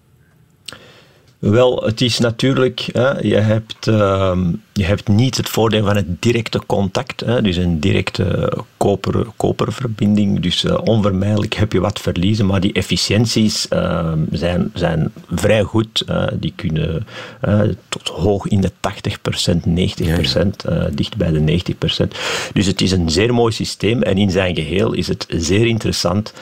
Wel, 1.42 1.84
het 1.84 2.02
is 2.02 2.20
natuurlijk, 2.20 2.88
hè, 2.92 3.20
je, 3.20 3.36
hebt, 3.36 3.88
uh, 3.88 4.38
je 4.74 4.84
hebt 4.84 5.08
niet 5.08 5.38
het 5.38 5.50
voordeel 5.50 5.86
van 5.86 5.96
het 5.96 6.22
directe 6.22 6.62
contact, 6.66 7.20
hè, 7.20 7.42
dus 7.42 7.56
een 7.56 7.80
directe 7.80 8.54
koper, 8.78 9.26
koperverbinding. 9.36 10.40
Dus 10.40 10.64
uh, 10.64 10.78
onvermijdelijk 10.84 11.54
heb 11.54 11.74
je 11.74 11.80
wat 11.80 12.00
verliezen, 12.00 12.46
maar 12.46 12.60
die 12.60 12.74
efficiënties 12.74 13.68
uh, 13.74 14.12
zijn, 14.32 14.72
zijn 14.74 15.12
vrij 15.30 15.64
goed. 15.64 16.06
die 16.34 16.54
kunnen 16.56 17.08
tot 17.90 18.08
hoog 18.08 18.48
in 18.48 18.62
de 18.62 18.72
80%, 18.72 18.74
90%, 18.74 19.64
ja, 19.96 20.20
ja. 20.58 20.90
dicht 20.92 21.18
bij 21.18 21.32
de 21.32 21.62
90%. 22.06 22.08
Dus 22.54 22.66
het 22.66 22.82
is 22.82 22.92
een 22.92 23.10
zeer 23.10 23.34
mooi 23.34 23.54
systeem 23.54 24.02
en 24.02 24.18
in 24.18 24.32
zijn 24.32 24.56
geheel 24.56 24.94
is 24.94 25.08
het 25.08 25.26
zeer 25.30 25.68
interessant. 25.68 26.34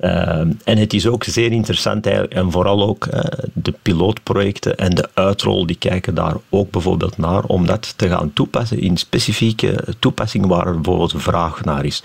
Ehm, 0.00 0.52
en 0.64 0.78
het 0.78 0.92
is 0.92 1.06
ook 1.06 1.24
zeer 1.24 1.52
interessant 1.52 2.06
en 2.06 2.50
vooral 2.50 2.82
ook 2.82 3.06
uh, 3.06 3.20
de 3.52 3.74
pilootprojecten 3.82 4.76
en 4.76 4.94
de 4.94 5.08
uitrol, 5.14 5.66
die 5.66 5.76
kijken 5.76 6.14
daar 6.14 6.34
ook 6.48 6.70
bijvoorbeeld 6.70 7.18
naar 7.18 7.44
om 7.44 7.66
dat 7.66 7.94
te 7.96 8.08
gaan 8.08 8.32
toepassen 8.32 8.80
in 8.80 8.96
specifieke 8.96 9.84
toepassingen 9.98 10.48
waar 10.48 10.66
er 10.66 10.74
bijvoorbeeld 10.74 11.14
vraag 11.16 11.64
naar 11.64 11.84
is. 11.84 12.02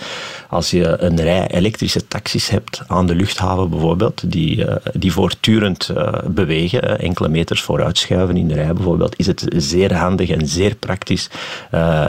Als 0.50 0.72
je 0.72 1.02
een 1.02 1.22
rij 1.22 1.48
elektrische 1.48 2.08
taxis 2.08 2.50
hebt 2.50 2.82
aan 2.88 3.06
de 3.06 3.16
luchthaven 3.16 3.70
bijvoorbeeld, 3.70 4.32
die, 4.32 4.58
uh, 4.58 4.76
die 4.94 5.12
voortdurend 5.12 5.92
uh, 5.98 6.14
bewegen, 6.28 7.00
enkele 7.00 7.30
meters 7.30 7.62
vooruit 7.62 7.98
schuiven 7.98 8.38
in 8.38 8.48
de 8.48 8.54
rij 8.54 8.74
bijvoorbeeld, 8.74 9.20
is 9.20 9.28
het 9.28 9.46
zeer 9.56 9.94
handig 9.94 10.30
en 10.30 10.48
zeer 10.48 10.76
praktisch 10.76 11.30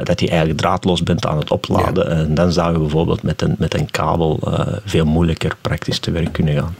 dat 0.02 0.20
je 0.20 0.28
eigenlijk 0.28 0.58
draadloos 0.58 1.02
bent 1.02 1.26
aan 1.26 1.38
het 1.38 1.50
opladen. 1.50 2.08
Ja. 2.08 2.10
En 2.10 2.34
dan 2.34 2.52
zou 2.52 2.72
je 2.72 2.78
bijvoorbeeld 2.78 3.22
met 3.22 3.42
een, 3.42 3.54
met 3.58 3.74
een 3.74 3.90
kabel 3.90 4.40
veel 4.84 5.04
moeilijker 5.04 5.56
praktisch 5.72 5.98
te 5.98 6.10
werk 6.10 6.32
kunnen 6.32 6.54
gaan. 6.54 6.76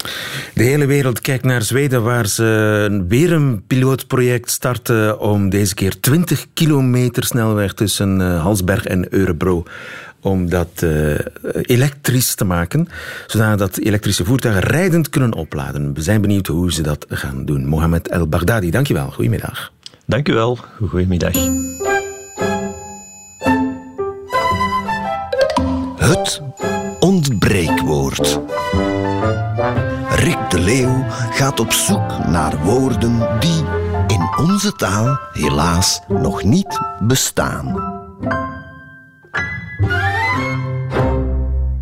De 0.55 0.63
hele 0.63 0.87
wereld 0.87 1.21
kijkt 1.21 1.45
naar 1.45 1.63
Zweden, 1.63 2.03
waar 2.03 2.27
ze 2.27 3.05
weer 3.09 3.33
een 3.33 3.63
pilootproject 3.67 4.51
starten 4.51 5.21
om 5.21 5.51
deze 5.51 5.75
keer 5.75 6.01
20 6.01 6.47
kilometer 6.55 7.25
snelweg 7.25 7.75
tussen 7.75 8.21
eh, 8.21 8.43
Halsberg 8.43 8.85
en 8.85 9.15
Eurebro 9.15 9.65
om 10.21 10.49
dat 10.49 10.83
uh, 10.85 11.15
elektrisch 11.63 12.35
te 12.35 12.45
maken, 12.45 12.89
zodat 13.27 13.77
elektrische 13.77 14.25
voertuigen 14.25 14.63
rijdend 14.63 15.09
kunnen 15.09 15.35
opladen. 15.35 15.95
We 15.95 16.03
zijn 16.03 16.21
benieuwd 16.21 16.47
hoe 16.47 16.73
ze 16.73 16.83
dat 16.83 17.07
gaan 17.09 17.45
doen. 17.45 17.67
Mohamed 17.67 18.09
El 18.09 18.27
Baghdadi, 18.27 18.71
dankjewel. 18.71 19.11
Goedemiddag. 19.11 19.73
Dank 20.07 20.29
u 20.29 20.33
wel. 20.33 20.59
Goedemiddag. 20.89 21.33
Het 25.97 26.43
ontbreekwoord. 27.03 28.41
Rick 30.11 30.51
de 30.51 30.61
Leeuw 30.61 31.05
gaat 31.31 31.61
op 31.61 31.73
zoek 31.73 32.27
naar 32.27 32.59
woorden 32.65 33.29
die 33.41 33.65
in 34.07 34.31
onze 34.39 34.73
taal 34.73 35.19
helaas 35.33 36.01
nog 36.09 36.43
niet 36.43 36.81
bestaan. 37.01 37.91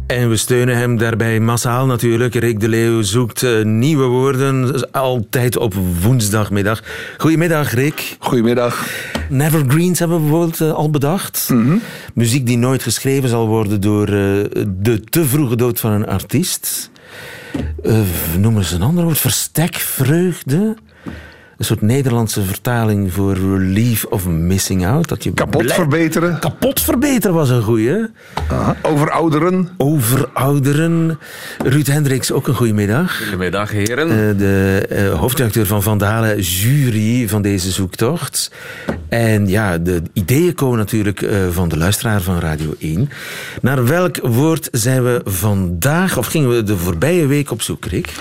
En 0.06 0.28
we 0.28 0.36
steunen 0.36 0.76
hem 0.76 0.98
daarbij 0.98 1.40
massaal 1.40 1.86
natuurlijk. 1.86 2.34
Rick 2.34 2.60
de 2.60 2.68
Leeuw 2.68 3.02
zoekt 3.02 3.42
uh, 3.42 3.64
nieuwe 3.64 4.06
woorden, 4.06 4.90
altijd 4.92 5.56
op 5.56 5.74
woensdagmiddag. 6.02 6.82
Goedemiddag, 7.18 7.74
Rick. 7.74 8.16
Goedemiddag. 8.18 8.86
Nevergreens 9.30 9.98
hebben 9.98 10.16
we 10.16 10.22
bijvoorbeeld 10.22 10.60
uh, 10.60 10.72
al 10.72 10.90
bedacht. 10.90 11.48
Mm 11.48 11.64
-hmm. 11.64 11.80
Muziek 12.14 12.46
die 12.46 12.58
nooit 12.58 12.82
geschreven 12.82 13.28
zal 13.28 13.46
worden 13.46 13.80
door 13.80 14.08
uh, 14.08 14.14
de 14.68 15.00
te 15.10 15.24
vroege 15.24 15.56
dood 15.56 15.80
van 15.80 15.90
een 15.92 16.06
artiest. 16.06 16.90
noemen 18.38 18.64
ze 18.64 18.74
een 18.74 18.82
ander 18.82 19.04
woord? 19.04 19.18
Verstekvreugde? 19.18 20.76
Een 21.60 21.66
soort 21.66 21.80
Nederlandse 21.80 22.42
vertaling 22.42 23.12
voor 23.12 23.34
relief 23.34 24.04
of 24.04 24.26
missing 24.26 24.86
out. 24.86 25.08
Dat 25.08 25.24
je 25.24 25.32
kapot 25.32 25.62
blij... 25.62 25.74
verbeteren. 25.74 26.38
Kapot 26.38 26.80
verbeteren 26.80 27.36
was 27.36 27.50
een 27.50 27.62
goeie. 27.62 28.06
Aha. 28.48 28.76
Overouderen. 28.82 29.68
Overouderen. 29.76 31.18
Ruud 31.64 31.86
Hendricks, 31.86 32.32
ook 32.32 32.48
een 32.48 32.54
goede 32.54 32.72
middag. 32.72 33.16
Goedemiddag, 33.22 33.70
heren. 33.70 34.08
Uh, 34.08 34.38
de 34.38 34.86
uh, 34.92 35.18
hoofdredacteur 35.18 35.66
van 35.66 35.82
Vandalen, 35.82 36.40
jury 36.40 37.28
van 37.28 37.42
deze 37.42 37.70
zoektocht. 37.70 38.50
En 39.08 39.48
ja, 39.48 39.78
de 39.78 40.02
ideeën 40.12 40.54
komen 40.54 40.78
natuurlijk 40.78 41.20
uh, 41.20 41.30
van 41.50 41.68
de 41.68 41.76
luisteraar 41.76 42.20
van 42.20 42.38
Radio 42.38 42.74
1. 42.78 43.10
Naar 43.62 43.86
welk 43.86 44.16
woord 44.22 44.68
zijn 44.72 45.02
we 45.04 45.20
vandaag, 45.24 46.18
of 46.18 46.26
gingen 46.26 46.48
we 46.48 46.62
de 46.62 46.76
voorbije 46.76 47.26
week 47.26 47.50
op 47.50 47.62
zoek, 47.62 47.84
Rick? 47.84 48.14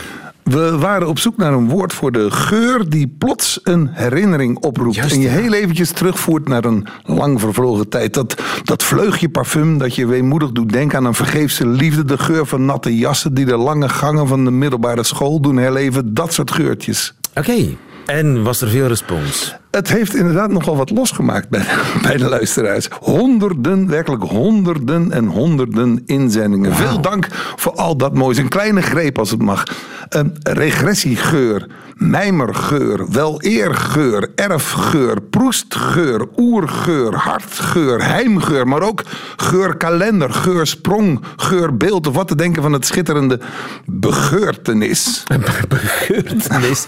We 0.50 0.78
waren 0.78 1.08
op 1.08 1.20
zoek 1.20 1.38
naar 1.38 1.54
een 1.54 1.70
woord 1.70 1.94
voor 1.94 2.12
de 2.12 2.32
geur 2.32 2.90
die 2.90 3.08
plots 3.18 3.60
een 3.64 3.90
herinnering 3.92 4.58
oproept. 4.58 4.96
Juist, 4.96 5.14
en 5.14 5.22
je 5.22 5.28
ja. 5.28 5.34
heel 5.34 5.54
eventjes 5.54 5.92
terugvoert 5.92 6.48
naar 6.48 6.66
een 6.66 6.88
lang 7.04 7.40
vervlogen 7.40 7.90
tijd. 7.90 8.14
Dat, 8.14 8.42
dat 8.64 8.84
vleugje 8.84 9.30
parfum 9.30 9.78
dat 9.78 9.96
je 9.96 10.06
weemoedig 10.06 10.52
doet 10.52 10.72
denken 10.72 10.98
aan 10.98 11.06
een 11.06 11.14
vergeefse 11.14 11.68
liefde. 11.68 12.06
De 12.06 12.18
geur 12.18 12.46
van 12.46 12.66
natte 12.66 12.98
jassen 12.98 13.34
die 13.34 13.46
de 13.46 13.58
lange 13.58 13.90
gangen 13.90 14.28
van 14.28 14.46
de 14.46 14.52
middelbare 14.52 15.04
school 15.04 15.42
doen 15.42 15.58
herleven. 15.58 16.14
Dat 16.14 16.34
soort 16.34 16.52
geurtjes. 16.52 17.14
Oké. 17.30 17.40
Okay. 17.40 17.78
En 18.06 18.44
was 18.44 18.62
er 18.62 18.70
veel 18.70 18.88
respons? 18.88 19.56
Het 19.72 19.90
heeft 19.90 20.16
inderdaad 20.16 20.52
nogal 20.52 20.76
wat 20.76 20.90
losgemaakt 20.90 21.50
bij, 21.50 21.66
bij 22.08 22.18
de 22.18 22.30
luisteraars. 22.30 22.88
Honderden, 23.00 23.88
werkelijk 23.88 24.24
honderden 24.24 25.12
en 25.12 25.26
honderden 25.26 26.04
inzendingen. 26.06 26.72
Wow. 26.72 26.80
Veel 26.80 27.02
dank 27.02 27.28
voor 27.56 27.76
al 27.76 27.98
dat 27.98 28.14
moois. 28.14 28.38
Een 28.38 28.48
kleine 28.48 28.82
greep 28.82 29.18
als 29.20 29.32
het 29.32 29.42
mag. 29.42 29.64
Een 30.10 30.36
regressiegeur, 30.44 31.68
mijmergeur, 31.96 33.10
weleergeur, 33.10 34.32
erfgeur, 34.36 35.22
proestgeur, 35.22 36.28
oergeur, 36.38 37.16
hartgeur, 37.16 38.06
heimgeur. 38.06 38.68
Maar 38.68 38.82
ook 38.82 39.04
geurkalender, 39.36 40.34
geursprong, 40.34 41.20
geurbeeld. 41.36 42.08
Of 42.08 42.16
wat 42.16 42.28
te 42.28 42.36
denken 42.36 42.62
van 42.62 42.74
het 42.74 42.86
schitterende 42.86 43.40
begeurtenis. 43.86 45.24
begeurtenis. 45.68 46.86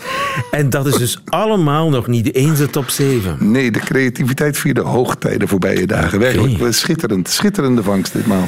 En 0.51 0.69
dat 0.69 0.85
is 0.85 0.95
dus 0.95 1.21
allemaal 1.25 1.89
nog 1.89 2.07
niet 2.07 2.35
eens 2.35 2.59
het 2.59 2.70
top 2.71 2.89
7. 2.89 3.51
Nee, 3.51 3.71
de 3.71 3.79
creativiteit 3.79 4.57
vierde 4.57 4.81
hoogtijden 4.81 5.47
voorbije 5.47 5.87
dagen. 5.87 6.19
Werkelijk 6.19 6.53
okay. 6.53 6.71
schitterend. 6.71 7.29
Schitterende 7.29 7.83
vangst 7.83 8.13
ditmaal. 8.13 8.47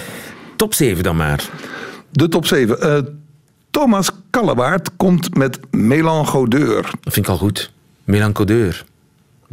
Top 0.56 0.74
7 0.74 1.04
dan 1.04 1.16
maar. 1.16 1.44
De 2.12 2.28
top 2.28 2.46
7. 2.46 2.78
Uh, 2.82 2.98
Thomas 3.72 4.10
Kallewaard 4.30 4.90
komt 4.98 5.38
met 5.38 5.60
Melangodeur. 5.72 6.82
Dat 6.82 7.14
vind 7.14 7.26
ik 7.26 7.32
al 7.32 7.38
goed. 7.38 7.72
Melangodeur. 8.04 8.86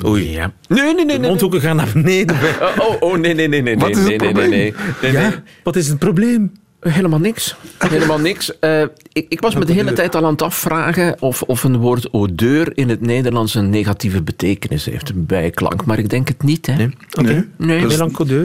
Oei. 0.06 0.30
Ja. 0.30 0.52
Nee, 0.68 0.82
nee, 0.82 0.94
nee. 0.94 1.06
De 1.06 1.18
nee, 1.18 1.28
mondhoeken 1.28 1.60
gaan 1.60 1.76
naar 1.76 1.90
beneden. 1.92 2.36
Oh, 2.78 2.96
oh, 3.00 3.18
nee, 3.18 3.34
nee, 3.34 3.48
nee, 3.48 3.62
nee. 3.62 3.78
Wat 3.78 3.90
is 3.90 3.96
nee, 3.96 4.12
het 4.12 4.20
nee, 4.20 4.32
probleem? 4.32 4.50
Nee, 4.50 4.74
nee, 5.02 5.12
nee, 5.12 5.22
ja? 5.22 5.42
Wat 5.62 5.76
is 5.76 5.88
het 5.88 5.98
probleem? 5.98 6.52
Helemaal 6.80 7.18
niks. 7.18 7.56
Helemaal 7.78 8.18
niks. 8.18 8.52
Uh, 8.60 8.82
ik, 9.12 9.26
ik, 9.28 9.40
was 9.40 9.54
me 9.54 9.64
de 9.64 9.72
hele 9.72 9.92
tijd 9.92 10.14
al 10.14 10.24
aan 10.24 10.32
het 10.32 10.42
afvragen 10.42 11.16
of, 11.22 11.42
of 11.42 11.64
een 11.64 11.76
woord 11.76 12.12
odeur 12.12 12.76
in 12.76 12.88
het 12.88 13.00
Nederlands 13.00 13.54
een 13.54 13.70
negatieve 13.70 14.22
betekenis 14.22 14.84
heeft, 14.84 15.08
een 15.08 15.26
bijklank. 15.26 15.84
Maar 15.84 15.98
ik 15.98 16.08
denk 16.08 16.28
het 16.28 16.42
niet. 16.42 16.66
Hè. 16.66 16.76
Nee. 16.76 16.96
Okay. 17.18 17.48
Nee. 17.56 17.80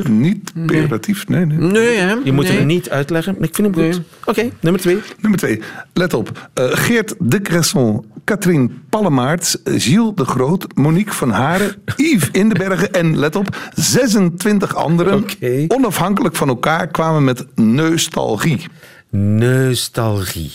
Niet 0.09 0.51
peratief, 0.65 1.27
nee. 1.27 1.45
Nee, 1.45 1.57
nee 1.57 1.97
hè? 1.97 2.15
Je 2.23 2.31
moet 2.31 2.47
nee. 2.47 2.57
hem 2.57 2.65
niet 2.65 2.89
uitleggen, 2.89 3.35
maar 3.39 3.47
ik 3.47 3.55
vind 3.55 3.75
hem 3.75 3.85
goed. 3.85 3.97
Nee. 3.97 4.05
Oké, 4.19 4.29
okay, 4.29 4.51
nummer 4.59 4.81
twee. 4.81 4.97
Nummer 5.19 5.39
twee. 5.39 5.61
Let 5.93 6.13
op. 6.13 6.49
Uh, 6.59 6.65
Geert 6.71 7.15
de 7.19 7.41
Cresson, 7.41 8.05
Katrien 8.23 8.83
Pallemaerts, 8.89 9.57
Gilles 9.63 10.11
de 10.15 10.25
Groot, 10.25 10.67
Monique 10.75 11.13
van 11.13 11.29
Haren, 11.29 11.75
Yves 11.95 12.29
Indebergen 12.31 12.91
en, 12.91 13.17
let 13.17 13.35
op, 13.35 13.57
26 13.73 14.75
anderen, 14.75 15.13
okay. 15.17 15.65
onafhankelijk 15.67 16.35
van 16.35 16.47
elkaar, 16.47 16.87
kwamen 16.87 17.23
met 17.23 17.45
neustalgie. 18.29 18.59
Nostalgie. 19.09 20.51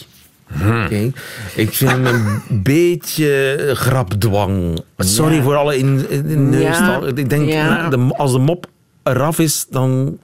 Hmm. 0.52 0.84
Okay. 0.84 1.12
Ik 1.54 1.72
vind 1.72 1.90
hem 1.90 2.06
een 2.06 2.40
beetje 2.62 3.56
grapdwang. 3.74 4.82
Sorry 4.98 5.34
Ja. 5.34 5.42
voor 5.42 5.56
alle 5.56 5.76
in, 5.78 6.06
in 6.10 6.48
neustal. 6.48 7.06
Ja. 7.06 7.12
Ik 7.14 7.30
denk, 7.30 7.48
Ja. 7.48 7.88
de, 7.88 8.14
als 8.16 8.32
de 8.32 8.38
mop 8.38 8.66
eraf 9.02 9.38
is, 9.38 9.66
dan... 9.70 10.18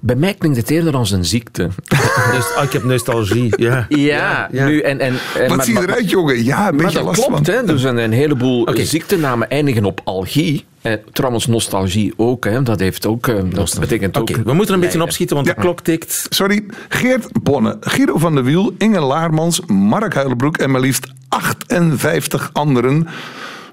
Bij 0.00 0.16
mij 0.16 0.34
klinkt 0.34 0.56
het 0.56 0.70
eerder 0.70 0.96
als 0.96 1.10
een 1.10 1.24
ziekte. 1.24 1.68
Dus, 2.34 2.54
ah, 2.56 2.64
ik 2.64 2.72
heb 2.72 2.84
nostalgie. 2.84 3.52
Ja. 3.62 3.86
Ja, 3.88 4.48
ja. 4.52 4.66
nu 4.66 4.80
en... 4.80 5.00
en 5.00 5.14
en- 5.34 5.48
Wat 5.48 5.56
maar- 5.56 5.64
zie 5.64 5.74
je 5.74 5.80
maar- 5.80 5.88
eruit, 5.88 6.10
jongen? 6.10 6.44
Ja, 6.44 6.68
een 6.68 6.76
beetje 6.76 6.92
dat 6.98 7.04
last 7.04 7.24
klopt, 7.26 7.46
van. 7.46 7.54
hè. 7.54 7.64
Dus 7.64 7.82
een, 7.82 7.96
een 7.96 8.12
heleboel 8.12 8.62
Oké. 8.62 8.84
ziektenamen 8.84 9.48
eindigen 9.50 9.84
op 9.84 10.00
algie. 10.04 10.64
Eh, 10.82 10.92
trouwens, 11.12 11.46
nostalgie 11.46 12.12
ook. 12.16 12.44
Hè. 12.44 12.62
Dat, 12.62 12.80
heeft 12.80 13.06
ook, 13.06 13.26
eh, 13.28 13.34
dat 13.50 13.76
betekent 13.80 14.16
ook... 14.18 14.28
We 14.30 14.52
moeten 14.52 14.74
een 14.74 14.80
beetje 14.80 15.02
opschieten, 15.02 15.36
want 15.36 15.48
Ja. 15.48 15.54
de 15.54 15.60
klok 15.60 15.80
tikt. 15.80 16.26
Sorry, 16.28 16.64
Geert 16.88 17.42
Bonne, 17.42 17.76
Guido 17.80 18.18
van 18.18 18.34
der 18.34 18.44
Wiel, 18.44 18.74
Inge 18.78 19.00
Laarmans, 19.00 19.60
Mark 19.66 20.14
Huilenbroek 20.14 20.56
en 20.58 20.70
maar 20.70 20.80
liefst 20.80 21.06
58 21.28 22.50
anderen 22.52 23.08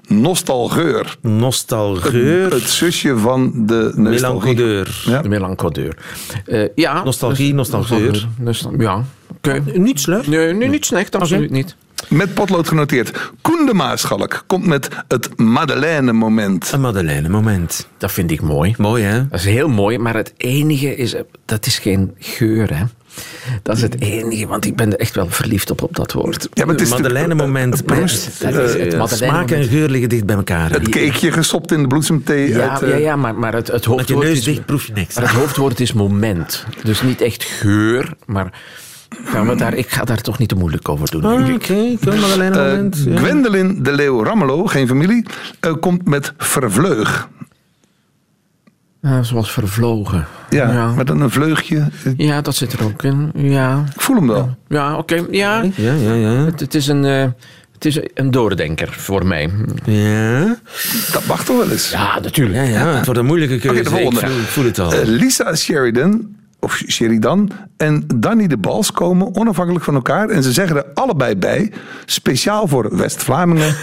Nostalgeur. 0.08 1.16
Nostalgeur. 1.22 2.52
Het 2.52 2.62
zusje 2.68 3.16
van 3.18 3.52
de 3.66 3.92
nostalgie. 3.94 4.54
Melancodeur. 4.54 5.02
Ja. 5.04 5.22
De 5.22 5.28
melancodeur. 5.28 5.96
Eh 6.46 6.68
ja. 6.74 7.04
Nostalgie, 7.04 7.54
nostalgeur. 7.54 8.26
Nostal- 8.38 8.74
Ja. 8.78 9.04
Niet 9.74 10.00
slecht. 10.00 10.26
Nee, 10.26 10.52
nee, 10.54 10.68
niet 10.68 10.86
slecht. 10.86 11.14
Absoluut 11.16 11.50
niet. 11.50 11.76
Met 12.08 12.34
potlood 12.34 12.68
genoteerd. 12.68 13.30
Koen 13.40 13.66
de 13.66 13.74
Maaschalk 13.74 14.44
komt 14.46 14.66
met 14.66 14.88
het 15.08 15.38
Madeleine-moment. 15.38 16.72
Een 16.72 16.80
Madeleine 16.80 17.28
moment. 17.28 17.86
Dat 17.98 18.12
vind 18.12 18.30
ik 18.30 18.40
mooi. 18.40 18.74
Mooi, 18.78 19.02
hè? 19.04 19.28
Dat 19.28 19.38
is 19.38 19.44
heel 19.44 19.68
mooi, 19.68 19.98
maar 19.98 20.14
het 20.14 20.32
enige 20.36 20.96
is, 20.96 21.14
dat 21.44 21.66
is 21.66 21.78
geen 21.78 22.14
geur, 22.18 22.76
hè. 22.76 22.84
Dat 23.62 23.76
is 23.76 23.82
het 23.82 24.00
enige, 24.00 24.46
want 24.46 24.64
ik 24.64 24.76
ben 24.76 24.92
er 24.92 24.98
echt 24.98 25.14
wel 25.14 25.28
verliefd 25.28 25.70
op, 25.70 25.82
op 25.82 25.96
dat 25.96 26.12
woord. 26.12 26.48
Ja, 26.52 26.64
maar 26.64 26.74
het 26.74 26.82
is 26.84 26.90
Madeleine 26.90 27.34
moment. 27.34 27.74
Het, 27.74 27.86
Proest. 27.86 28.40
Dat 28.40 28.54
is 28.54 28.72
het 28.72 28.92
Eh, 28.92 28.98
Madeleine 28.98 29.36
Smaak 29.36 29.50
en 29.50 29.64
geur 29.64 29.88
liggen 29.88 30.08
dicht 30.08 30.24
bij 30.26 30.36
elkaar. 30.36 30.70
het 30.70 30.88
cakeje 30.88 31.32
gestopt 31.32 31.72
in 31.72 31.82
de 31.82 31.88
bloesemthee. 31.88 32.48
Ja, 32.48 32.68
uit, 32.68 32.82
eh, 32.82 32.88
ja, 32.88 32.96
ja 32.96 33.16
maar, 33.16 33.34
maar 33.34 33.52
het, 33.54 33.66
het 33.66 33.74
Met 33.74 33.84
je 33.84 33.90
hoofdwoord 33.90 34.24
neus 34.26 34.38
is... 34.38 34.44
dicht 34.44 34.66
proef 34.66 34.86
je 34.86 34.92
niks. 34.92 35.14
Maar 35.14 35.24
het 35.24 35.32
hoofdwoord 35.32 35.80
is 35.80 35.92
moment. 35.92 36.64
Dus 36.82 37.02
niet 37.02 37.20
echt 37.20 37.44
geur, 37.44 38.12
maar 38.26 38.52
gaan 39.24 39.48
we 39.48 39.54
daar, 39.54 39.74
ik 39.74 39.88
ga 39.90 40.04
daar 40.04 40.20
toch 40.20 40.38
niet 40.38 40.48
te 40.48 40.54
moeilijk 40.54 40.88
over 40.88 41.10
doen. 41.10 41.24
Ah, 41.24 41.46
denk 41.46 41.54
Oké, 41.62 41.72
ik. 41.74 42.00
kom 42.00 42.20
Madeleine 42.20 42.58
Eh, 42.58 42.70
moment. 42.70 43.02
ja. 43.06 43.16
Gwendoline 43.16 43.80
de 43.82 43.92
Leeuw 43.92 44.24
Rammelo, 44.24 44.66
geen 44.66 44.86
familie, 44.88 45.26
eh, 45.60 45.72
komt 45.80 46.08
met 46.08 46.32
vervleug. 46.38 47.28
Ja, 49.02 49.22
zoals 49.22 49.52
vervlogen. 49.52 50.26
Ja, 50.50 50.72
ja. 50.72 50.92
met 50.92 51.10
een 51.10 51.30
vleugje. 51.30 51.88
Ja, 52.16 52.40
dat 52.40 52.54
zit 52.54 52.72
er 52.72 52.84
ook 52.84 53.02
in. 53.02 53.30
Ja, 53.34 53.84
Ik 53.94 54.00
voel 54.00 54.16
hem 54.16 54.26
wel. 54.26 54.56
ja 54.68 54.96
oké. 54.96 55.24
Ja, 55.30 55.62
Ja, 55.74 55.92
ja, 55.92 56.12
ja. 56.14 56.30
het, 56.44 56.60
het 56.60 56.74
is 56.74 56.86
een... 56.86 57.04
eh, 57.04 57.26
het 57.72 57.84
is 57.84 58.00
een 58.14 58.30
doordenker 58.30 58.88
voor 58.92 59.26
mij. 59.26 59.50
Ja, 59.84 60.56
Dat 61.12 61.26
mag 61.26 61.44
toch 61.44 61.56
wel 61.56 61.70
eens. 61.70 61.90
Ja, 61.90 62.18
natuurlijk. 62.22 62.56
ja, 62.58 62.62
ja. 62.62 62.94
Het 62.96 63.04
wordt 63.04 63.20
een 63.20 63.26
moeilijke 63.26 63.58
keuze. 63.58 63.82
De 63.82 63.90
volgende. 63.90 64.20
Ik 64.20 64.26
voel, 64.26 64.40
ik 64.40 64.46
voel 64.46 64.64
het 64.64 64.78
al. 64.78 64.92
Lisa 65.04 65.54
Sheridan, 65.56 66.28
of 66.60 66.82
Sheridan, 66.86 67.50
en 67.76 68.04
Danny 68.16 68.46
de 68.46 68.56
Bals 68.56 68.92
komen 68.92 69.36
onafhankelijk 69.36 69.84
van 69.84 69.94
elkaar. 69.94 70.28
En 70.28 70.42
ze 70.42 70.52
zeggen 70.52 70.76
er 70.76 70.86
allebei 70.94 71.36
bij, 71.36 71.72
speciaal 72.04 72.68
voor 72.68 72.96
West-Vlamingen, 72.96 73.74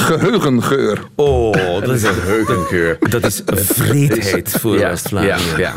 geheugengeur. 0.00 0.98
oh, 1.14 1.52
dat 1.80 1.88
is, 1.94 2.02
Heugengeur. 2.02 2.96
dat 3.10 3.24
is 3.24 3.42
vreedheid 3.54 4.50
voor 4.60 4.78
Ja, 4.78 4.88
West-Vlaanderen. 4.88 5.38
ja, 5.38 5.58
ja. 5.58 5.74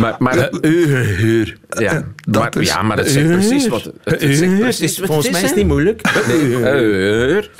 Maar, 0.00 0.14
maar, 0.18 0.48
Eugehuur. 0.60 1.56
ja, 1.68 2.02
dat 2.28 2.42
maar, 2.54 2.62
is- 2.62 2.68
ja, 2.68 2.82
maar 2.82 2.96
het 2.96 3.10
zegt 3.10 3.28
precies 3.28 3.68
wat 3.68 3.90
het, 4.04 4.20
zegt 4.20 4.58
precies 4.58 4.98
wat 4.98 5.06
Volgens 5.06 5.26
het 5.26 5.34
mij 5.36 5.42
is, 5.42 5.50
is 5.50 5.50
het 5.50 5.56
niet 5.56 5.66
moeilijk. 5.66 6.00
Eur. 6.62 7.50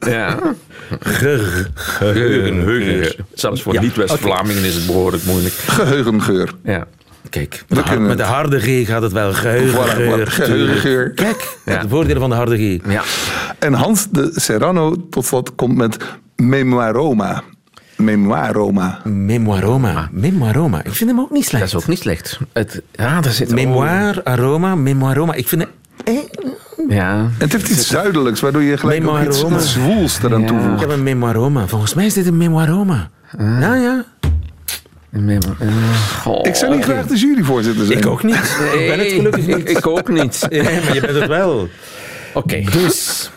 Ja. 0.00 0.38
Geur. 1.00 1.70
Heugengeur. 1.98 3.16
Zelfs 3.34 3.62
voor 3.62 3.72
Ja, 3.74 3.80
niet-West-Vlamingen 3.80 4.64
is 4.64 4.74
het 4.74 4.86
behoorlijk 4.86 5.24
moeilijk. 5.24 5.54
Geheugengeur. 5.54 6.50
Ja. 6.64 6.86
Kijk, 7.30 7.64
met 7.68 7.86
de, 7.86 7.98
met 7.98 8.20
harde 8.20 8.60
G 8.60 8.86
gaat 8.86 9.02
het 9.02 9.12
wel. 9.12 9.32
Geheugengeur. 9.32 10.26
voilà. 10.26 10.32
Geheugengeur. 10.32 11.10
Kijk, 11.10 11.56
Ja. 11.64 11.82
de 11.82 11.88
voordelen 11.88 12.20
van 12.20 12.30
de 12.30 12.36
harde 12.36 12.56
G. 12.56 12.90
ja. 12.90 13.02
En 13.58 13.72
Hans 13.72 14.06
de 14.10 14.30
Serrano 14.34 15.08
tot 15.10 15.24
slot 15.26 15.54
komt 15.54 15.76
met 15.76 15.96
Memoiroma. 16.36 17.42
Memoiroma. 17.96 19.00
Memoiroma. 19.04 20.08
Memoiroma. 20.12 20.78
Ik 20.84 20.92
vind 20.92 21.10
hem 21.10 21.20
ook 21.20 21.30
niet 21.30 21.40
Dat 21.40 21.50
slecht. 21.50 21.64
is 21.64 21.74
ook 21.74 21.86
niet 21.86 21.98
slecht. 21.98 22.38
Het, 22.52 22.82
ja, 22.92 23.20
daar 23.20 23.32
zit 23.32 23.50
Memoir, 23.50 24.20
aroma, 24.24 24.74
memoiroma. 24.74 25.34
Ik 25.34 25.48
vind 25.48 25.62
het... 25.62 25.70
Ja. 26.88 27.28
Het 27.38 27.52
heeft 27.52 27.68
iets 27.70 27.88
zuidelijks, 27.88 28.40
waardoor 28.40 28.62
je 28.62 28.76
gelijk 28.76 29.06
ook 29.08 29.20
iets, 29.20 29.72
zwoels 29.72 30.18
eraan 30.22 30.40
Ja. 30.40 30.46
ik 30.46 30.52
toevoegt. 30.52 30.80
heb 30.80 30.90
een 30.90 31.02
memoiroma. 31.02 31.66
Volgens 31.66 31.94
mij 31.94 32.06
is 32.06 32.14
dit 32.14 32.26
een 32.26 32.36
memoiroma. 32.36 33.10
Ja, 33.38 33.74
ja. 33.74 34.04
Memo- 35.10 35.56
eh, 35.58 35.68
goh. 36.22 36.46
Ik 36.46 36.54
zou 36.54 36.74
niet 36.74 36.84
graag 36.84 37.06
de 37.06 37.16
juryvoorzitter 37.16 37.86
zijn. 37.86 37.98
Ik 37.98 38.06
ook 38.06 38.22
niet. 38.22 38.58
ik 38.78 38.86
ben 38.88 38.98
het 38.98 39.08
gelukkig 39.12 39.46
niet. 39.46 39.70
Ik 39.70 39.86
ook 39.86 40.08
niet. 40.08 40.46
Ja, 40.50 40.62
maar 40.62 40.94
je 40.94 41.00
bent 41.00 41.18
het 41.18 41.26
wel. 41.28 41.68
Oké. 42.34 42.60
Dus... 42.72 43.30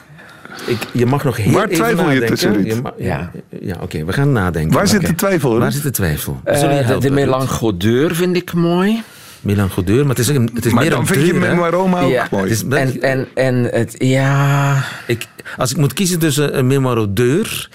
Ik, 0.69 0.77
je 0.93 1.05
mag 1.05 1.23
nog 1.23 1.37
heel 1.37 1.51
Waar 1.53 1.63
even 1.67 1.75
twijfel 1.75 1.99
je 1.99 2.05
nadenken. 2.05 2.27
tussen, 2.29 2.53
Ruud? 2.53 2.65
Je 2.65 3.03
Ja. 3.03 3.31
ja, 3.61 3.75
oké, 3.81 4.05
we 4.05 4.13
gaan 4.13 4.31
nadenken. 4.31 4.73
Waar 4.73 4.87
zit 4.87 5.05
de 5.07 5.15
twijfel? 5.15 5.49
Ruud? 5.49 5.61
Waar 5.61 5.71
zit 5.71 5.83
de 5.83 5.91
twijfel? 5.91 6.41
Eh, 6.43 6.57
Zullen 6.57 6.75
je 6.75 6.79
de, 6.81 6.85
helpen, 6.87 7.01
de 7.09 7.15
Ruud? 7.15 7.25
melanchodeur 7.25 8.15
vind 8.15 8.35
ik 8.35 8.53
mooi. 8.53 9.01
Melanchodeur, 9.41 9.99
maar 10.05 10.09
het 10.15 10.19
is, 10.19 10.27
een- 10.27 10.49
het 10.53 10.65
is 10.65 10.71
Maar 10.71 10.81
meer 10.81 10.91
dan 10.91 10.99
een 10.99 11.05
vind 11.07 11.25
je 11.25 11.33
deur, 11.33 11.41
hè. 11.41 11.49
Memoiroma 11.49 12.01
ook 12.01 12.11
Ja. 12.11 12.27
mooi. 12.31 12.43
Het 12.43 12.51
is- 12.51 12.63
En, 12.63 13.01
en, 13.01 13.27
en 13.35 13.63
het, 13.71 13.95
ja... 13.97 14.75
Ik, 15.07 15.25
als 15.57 15.71
ik 15.71 15.77
moet 15.77 15.93
kiezen 15.93 16.19
tussen 16.19 16.57
een 16.57 16.67
memoirodeur 16.67 17.69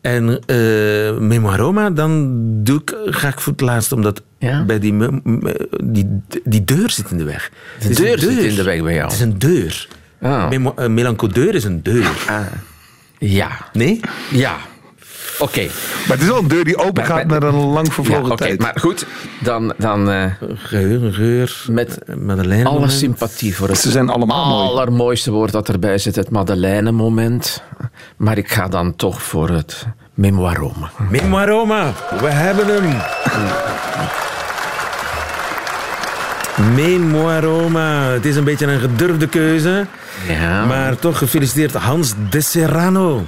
en 0.00 0.40
eh 0.46 0.56
memoiroma, 1.18 1.90
dan 1.90 2.32
doe 2.62 2.80
ik, 2.80 2.94
ga 3.04 3.28
ik 3.28 3.40
voor 3.40 3.52
het 3.52 3.60
laatst, 3.60 3.92
omdat 3.92 4.22
Ja? 4.38 4.64
bij 4.64 4.78
die, 4.78 4.94
die, 5.84 6.06
die 6.44 6.64
deur 6.64 6.90
zit 6.90 7.10
in 7.10 7.16
de 7.18 7.24
weg. 7.24 7.50
De 7.80 7.88
een 7.88 7.94
deur 7.94 8.18
zit 8.18 8.38
in 8.38 8.54
de 8.54 8.62
weg 8.62 8.82
bij 8.82 8.94
jou. 8.94 9.04
Het 9.04 9.12
is 9.14 9.20
een 9.20 9.38
deur. 9.38 9.88
Ah. 10.22 10.48
Memo- 10.48 10.72
een 10.76 10.94
melancodeur 10.94 11.54
is 11.54 11.64
een 11.64 11.82
deur. 11.82 12.10
Ah. 12.28 12.38
Ja. 13.18 13.48
Nee? 13.72 14.00
Ja. 14.30 14.56
Oké. 15.38 15.60
Maar 16.08 16.16
het 16.16 16.20
is 16.20 16.26
wel 16.26 16.38
een 16.38 16.48
deur 16.48 16.64
die 16.64 16.76
open 16.76 17.04
gaat 17.04 17.16
maar- 17.26 17.40
naar 17.40 17.42
een 17.42 17.54
lang 17.64 17.86
Ja, 17.86 17.92
vervlogen 17.92 18.24
oké. 18.32 18.36
tijd. 18.44 18.60
Maar 18.60 18.74
goed, 18.80 19.06
dan, 19.40 19.72
dan 19.78 20.10
eh, 20.10 20.24
Geur, 20.54 21.12
geur. 21.12 21.64
Met 21.70 21.98
Madeleine. 22.18 22.68
alle 22.68 22.88
sympathie 22.88 23.56
voor 23.56 23.68
het 23.68 23.78
Ze 23.78 23.90
zijn 23.90 24.08
allemaal 24.08 24.46
mooi. 24.46 24.68
allermooiste 24.68 25.30
woord 25.30 25.52
dat 25.52 25.68
erbij 25.68 25.98
zit, 25.98 26.16
het 26.16 26.30
Madeleine-moment. 26.30 27.62
Maar 28.16 28.38
ik 28.38 28.48
ga 28.52 28.68
dan 28.68 28.96
toch 28.96 29.22
voor 29.22 29.48
het 29.48 29.86
memoiroma. 30.14 30.90
Memoiroma, 31.10 31.92
we 32.20 32.28
hebben 32.28 32.66
hem. 32.66 32.96
Memoiroma. 36.74 38.02
Het 38.02 38.24
is 38.24 38.36
een 38.36 38.44
beetje 38.44 38.66
een 38.66 38.80
gedurfde 38.80 39.28
keuze. 39.28 39.86
Ja. 40.28 40.64
Maar 40.64 40.98
toch 40.98 41.18
gefeliciteerd 41.18 41.72
Hans 41.72 42.14
de 42.30 42.40
Serrano. 42.40 43.26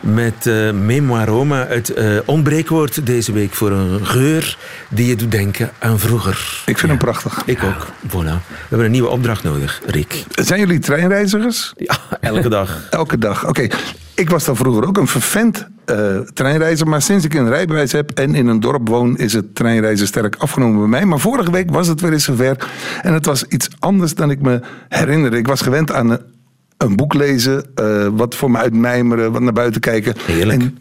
Met 0.00 0.46
eh 0.46 0.70
Memoiroma, 0.70 1.66
het 1.68 1.94
eh, 1.94 2.16
ontbreekwoord 2.24 3.06
deze 3.06 3.32
week 3.32 3.52
voor 3.52 3.70
een 3.70 4.06
geur 4.06 4.58
die 4.88 5.06
je 5.06 5.16
doet 5.16 5.30
denken 5.30 5.70
aan 5.78 5.98
vroeger. 5.98 6.62
Ik 6.66 6.78
vind 6.78 6.90
hem 6.90 7.00
prachtig. 7.00 7.42
Ik 7.46 7.62
ook. 7.62 7.86
Voilà. 8.08 8.40
We 8.48 8.68
hebben 8.68 8.86
een 8.86 8.92
nieuwe 8.92 9.08
opdracht 9.08 9.42
nodig, 9.42 9.80
Rick. 9.86 10.24
Zijn 10.30 10.60
jullie 10.60 10.78
treinreizigers? 10.78 11.72
Ja, 11.76 11.98
elke 12.20 12.48
dag. 12.48 12.86
Elke 12.90 13.18
dag. 13.18 13.46
Oké. 13.46 13.68
Ik 14.16 14.30
was 14.30 14.44
dan 14.44 14.56
vroeger 14.56 14.86
ook 14.86 14.96
een 14.96 15.06
vervent 15.06 15.68
eh, 15.84 16.18
treinreizer. 16.18 16.88
Maar 16.88 17.02
sinds 17.02 17.24
ik 17.24 17.34
een 17.34 17.48
rijbewijs 17.48 17.92
heb 17.92 18.10
en 18.10 18.34
in 18.34 18.46
een 18.46 18.60
dorp 18.60 18.88
woon... 18.88 19.18
is 19.18 19.32
het 19.32 19.54
treinreizen 19.54 20.06
sterk 20.06 20.36
afgenomen 20.38 20.78
bij 20.78 20.88
mij. 20.88 21.04
Maar 21.04 21.18
vorige 21.18 21.50
week 21.50 21.70
was 21.70 21.86
het 21.88 22.00
weer 22.00 22.12
eens 22.12 22.24
zover. 22.24 22.70
En 23.02 23.12
het 23.12 23.26
was 23.26 23.44
iets 23.44 23.68
anders 23.78 24.14
dan 24.14 24.30
ik 24.30 24.40
me 24.40 24.60
herinnerde. 24.88 25.36
Ik 25.36 25.46
was 25.46 25.60
gewend 25.60 25.92
aan 25.92 26.10
een, 26.10 26.20
een 26.76 26.96
boek 26.96 27.14
lezen. 27.14 27.64
eh, 27.74 28.08
wat 28.12 28.34
voor 28.34 28.50
me 28.50 28.58
uitmijmeren. 28.58 29.32
Wat 29.32 29.42
naar 29.42 29.52
buiten 29.52 29.80
kijken. 29.80 30.14
Heerlijk. 30.26 30.62
En 30.62 30.78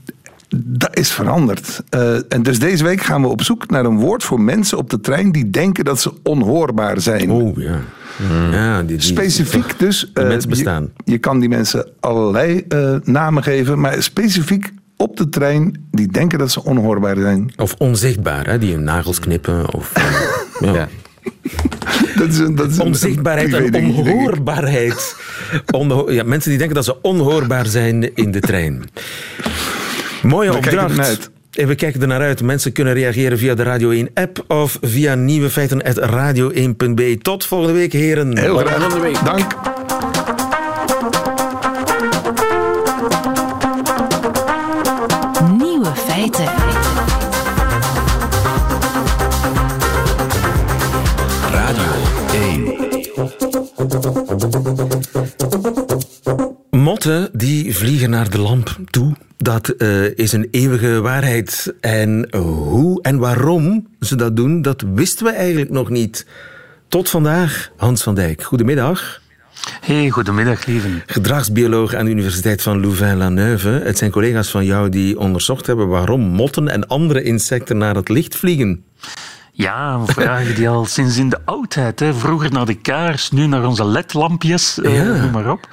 dat 0.63 0.97
is 0.97 1.11
veranderd. 1.11 1.83
Eh, 1.89 2.15
en 2.29 2.43
dus 2.43 2.59
deze 2.59 2.83
week 2.83 3.01
gaan 3.01 3.21
we 3.21 3.27
op 3.27 3.41
zoek 3.41 3.69
naar 3.69 3.85
een 3.85 3.97
woord 3.99 4.23
voor 4.23 4.41
mensen 4.41 4.77
op 4.77 4.89
de 4.89 4.99
trein... 4.99 5.31
die 5.31 5.49
denken 5.49 5.85
dat 5.85 5.99
ze 6.01 6.11
onhoorbaar 6.23 7.01
zijn. 7.01 7.31
Oh 7.31 7.57
ja. 7.57 7.79
ja 8.51 8.77
die, 8.83 8.87
die- 8.97 9.01
Specifiek 9.05 9.79
dus. 9.79 9.99
Die 10.13 10.23
eh, 10.23 10.29
mensen 10.29 10.49
bestaan. 10.49 10.89
Je, 11.03 11.11
je 11.11 11.17
kan 11.17 11.39
die 11.39 11.49
mensen 11.49 11.87
allerlei 11.99 12.65
eh, 12.67 12.95
namen 13.03 13.43
geven, 13.43 13.79
maar 13.79 14.03
specifiek 14.03 14.71
op 14.97 15.17
de 15.17 15.29
trein 15.29 15.85
die 15.91 16.07
denken 16.07 16.39
dat 16.39 16.51
ze 16.51 16.63
onhoorbaar 16.63 17.17
zijn. 17.17 17.53
Of 17.57 17.75
onzichtbaar, 17.77 18.45
hè, 18.47 18.57
die 18.59 18.73
hun 18.73 18.83
nagels 18.83 19.19
knippen. 19.19 19.73
Of, 19.73 19.91
ja. 20.59 20.73
Ja. 20.73 20.87
Dat 22.15 22.27
is 22.29 22.37
een, 22.37 22.55
dat 22.55 22.69
is 22.71 22.77
een- 22.77 22.83
Onzichtbaarheid 22.85 23.53
een 23.53 23.73
en 23.73 23.85
onhoorbaarheid. 23.85 25.15
Onho- 25.71 26.11
ja, 26.11 26.23
mensen 26.23 26.49
die 26.49 26.57
denken 26.57 26.75
dat 26.75 26.85
ze 26.85 27.01
onhoorbaar 27.01 27.65
zijn 27.65 28.15
in 28.15 28.31
de 28.31 28.39
trein. 28.39 28.83
Mooie 30.25 30.51
We 30.51 30.57
opdracht. 30.57 31.29
En 31.51 31.67
we 31.67 31.75
kijken 31.75 32.01
ernaar 32.01 32.21
uit. 32.21 32.41
Mensen 32.41 32.71
kunnen 32.71 32.93
reageren 32.93 33.37
via 33.37 33.55
de 33.55 33.63
Radio 33.63 33.89
1 33.89 34.09
app 34.13 34.43
of 34.47 34.77
via 34.81 35.15
nieuwe 35.15 35.49
feiten 35.49 35.83
radio1.be. 35.83 37.17
Tot 37.21 37.45
volgende 37.45 37.73
week, 37.73 37.93
heren. 37.93 38.37
Heel 38.37 38.59
Volgende 38.59 38.89
graag. 38.89 39.01
week. 39.01 39.25
Dank. 39.25 39.47
Nieuwe 45.57 45.91
feiten. 45.95 46.45
Radio 51.51 51.91
1. 52.31 52.85
Motten 56.85 57.29
die 57.33 57.75
vliegen 57.75 58.09
naar 58.09 58.29
de 58.29 58.39
lamp 58.39 58.77
toe. 58.89 59.15
Dat 59.37 59.69
eh, 59.69 60.17
is 60.17 60.31
een 60.31 60.47
eeuwige 60.51 61.01
waarheid. 61.01 61.73
En 61.81 62.27
hoe 62.35 63.01
en 63.01 63.17
waarom 63.17 63.87
ze 63.99 64.15
dat 64.15 64.35
doen, 64.35 64.61
dat 64.61 64.83
wisten 64.93 65.25
we 65.25 65.31
eigenlijk 65.31 65.69
nog 65.69 65.89
niet. 65.89 66.25
Tot 66.87 67.09
vandaag, 67.09 67.71
Hans 67.77 68.03
van 68.03 68.15
Dijk. 68.15 68.43
Goedemiddag. 68.43 69.21
Hey, 69.81 70.09
goedemiddag, 70.09 70.65
lieven. 70.65 71.03
Gedragsbioloog 71.05 71.93
aan 71.93 72.05
de 72.05 72.11
Universiteit 72.11 72.61
van 72.61 72.81
Louvain-la-Neuve. 72.81 73.69
Het 73.69 73.97
zijn 73.97 74.11
collega's 74.11 74.49
van 74.49 74.65
jou 74.65 74.89
die 74.89 75.19
onderzocht 75.19 75.67
hebben 75.67 75.87
waarom 75.87 76.21
motten 76.21 76.67
en 76.67 76.87
andere 76.87 77.23
insecten 77.23 77.77
naar 77.77 77.95
het 77.95 78.09
licht 78.09 78.35
vliegen. 78.35 78.83
Ja, 79.57 80.05
vragen 80.05 80.55
die 80.55 80.69
al 80.69 80.85
sinds 80.85 81.17
in 81.17 81.29
de 81.29 81.39
oudheid. 81.45 81.99
Hè. 81.99 82.13
Vroeger 82.13 82.51
naar 82.51 82.65
de 82.65 82.73
kaars, 82.73 83.31
nu 83.31 83.45
naar 83.45 83.65
onze 83.65 83.85
ledlampjes, 83.85 84.79
eh, 84.81 85.01
noem 85.01 85.31
maar 85.31 85.51
op. 85.51 85.67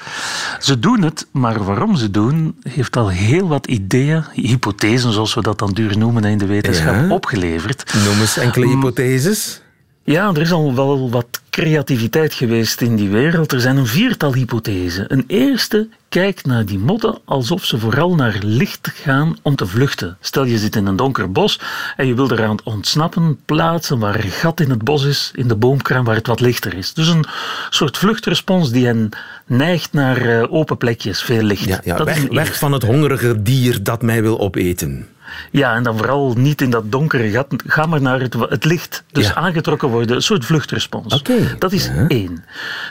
Ze 0.60 0.78
doen 0.78 1.02
het, 1.02 1.26
maar 1.30 1.64
waarom 1.64 1.96
ze 1.96 2.10
doen, 2.10 2.56
heeft 2.68 2.96
al 2.96 3.08
heel 3.08 3.48
wat 3.48 3.66
ideeën, 3.66 4.24
hypothesen 4.32 5.12
zoals 5.12 5.34
we 5.34 5.42
dat 5.42 5.58
dan 5.58 5.72
duur 5.72 5.98
noemen 5.98 6.24
in 6.24 6.38
de 6.38 6.46
wetenschap, 6.46 6.94
Ja. 6.94 7.08
opgeleverd. 7.14 7.94
Noem 8.04 8.20
eens 8.20 8.36
enkele 8.36 8.66
hypotheses. 8.66 9.60
Ja, 10.04 10.28
er 10.34 10.40
is 10.40 10.52
al 10.52 10.74
wel 10.74 11.10
wat 11.10 11.41
creativiteit 11.52 12.34
geweest 12.34 12.80
in 12.80 12.96
die 12.96 13.08
wereld. 13.08 13.52
Er 13.52 13.60
zijn 13.60 13.76
een 13.76 13.86
viertal 13.86 14.34
hypothesen. 14.34 15.12
Een 15.12 15.24
eerste 15.26 15.88
kijkt 16.08 16.46
naar 16.46 16.64
die 16.64 16.78
motten 16.78 17.18
alsof 17.24 17.64
ze 17.64 17.78
vooral 17.78 18.14
naar 18.14 18.38
licht 18.42 18.90
gaan 18.94 19.36
om 19.42 19.56
te 19.56 19.66
vluchten. 19.66 20.16
Stel 20.20 20.44
je 20.44 20.58
zit 20.58 20.76
in 20.76 20.86
een 20.86 20.96
donker 20.96 21.32
bos 21.32 21.60
en 21.96 22.06
je 22.06 22.14
wil 22.14 22.32
eraan 22.32 22.58
ontsnappen, 22.64 23.38
plaatsen 23.44 23.98
waar 23.98 24.24
een 24.24 24.30
gat 24.30 24.60
in 24.60 24.70
het 24.70 24.84
bos 24.84 25.04
is, 25.04 25.30
in 25.34 25.48
de 25.48 25.56
boomkram 25.56 26.04
waar 26.04 26.16
het 26.16 26.26
wat 26.26 26.40
lichter 26.40 26.74
is. 26.74 26.94
Dus 26.94 27.08
een 27.08 27.24
soort 27.70 27.98
vluchtrespons 27.98 28.70
die 28.70 28.86
hen 28.86 29.08
neigt 29.46 29.92
naar 29.92 30.16
eh, 30.16 30.52
open 30.52 30.76
plekjes, 30.76 31.22
veel 31.22 31.42
licht. 31.42 31.64
Ja, 31.64 31.80
ja, 31.84 31.96
Dat 31.96 32.08
is 32.08 32.26
weg, 32.28 32.58
van 32.58 32.72
het 32.72 32.82
hongerige 32.82 33.42
dier 33.42 33.82
dat 33.82 34.02
mij 34.02 34.22
wil 34.22 34.40
opeten. 34.40 35.08
Ja, 35.50 35.74
en 35.74 35.82
dan 35.82 35.96
vooral 35.96 36.32
niet 36.36 36.60
in 36.62 36.70
dat 36.70 36.92
donkere 36.92 37.30
gat. 37.30 37.46
Ga 37.66 37.86
maar 37.86 38.00
naar 38.02 38.20
het, 38.20 38.34
het 38.48 38.64
licht. 38.64 39.04
Dus 39.12 39.26
Ja. 39.26 39.34
aangetrokken 39.34 39.88
worden. 39.88 40.16
Een 40.16 40.22
soort 40.22 40.44
vluchtrespons. 40.44 41.22
Dat 41.58 41.72
is 41.72 41.90
één. 42.08 42.44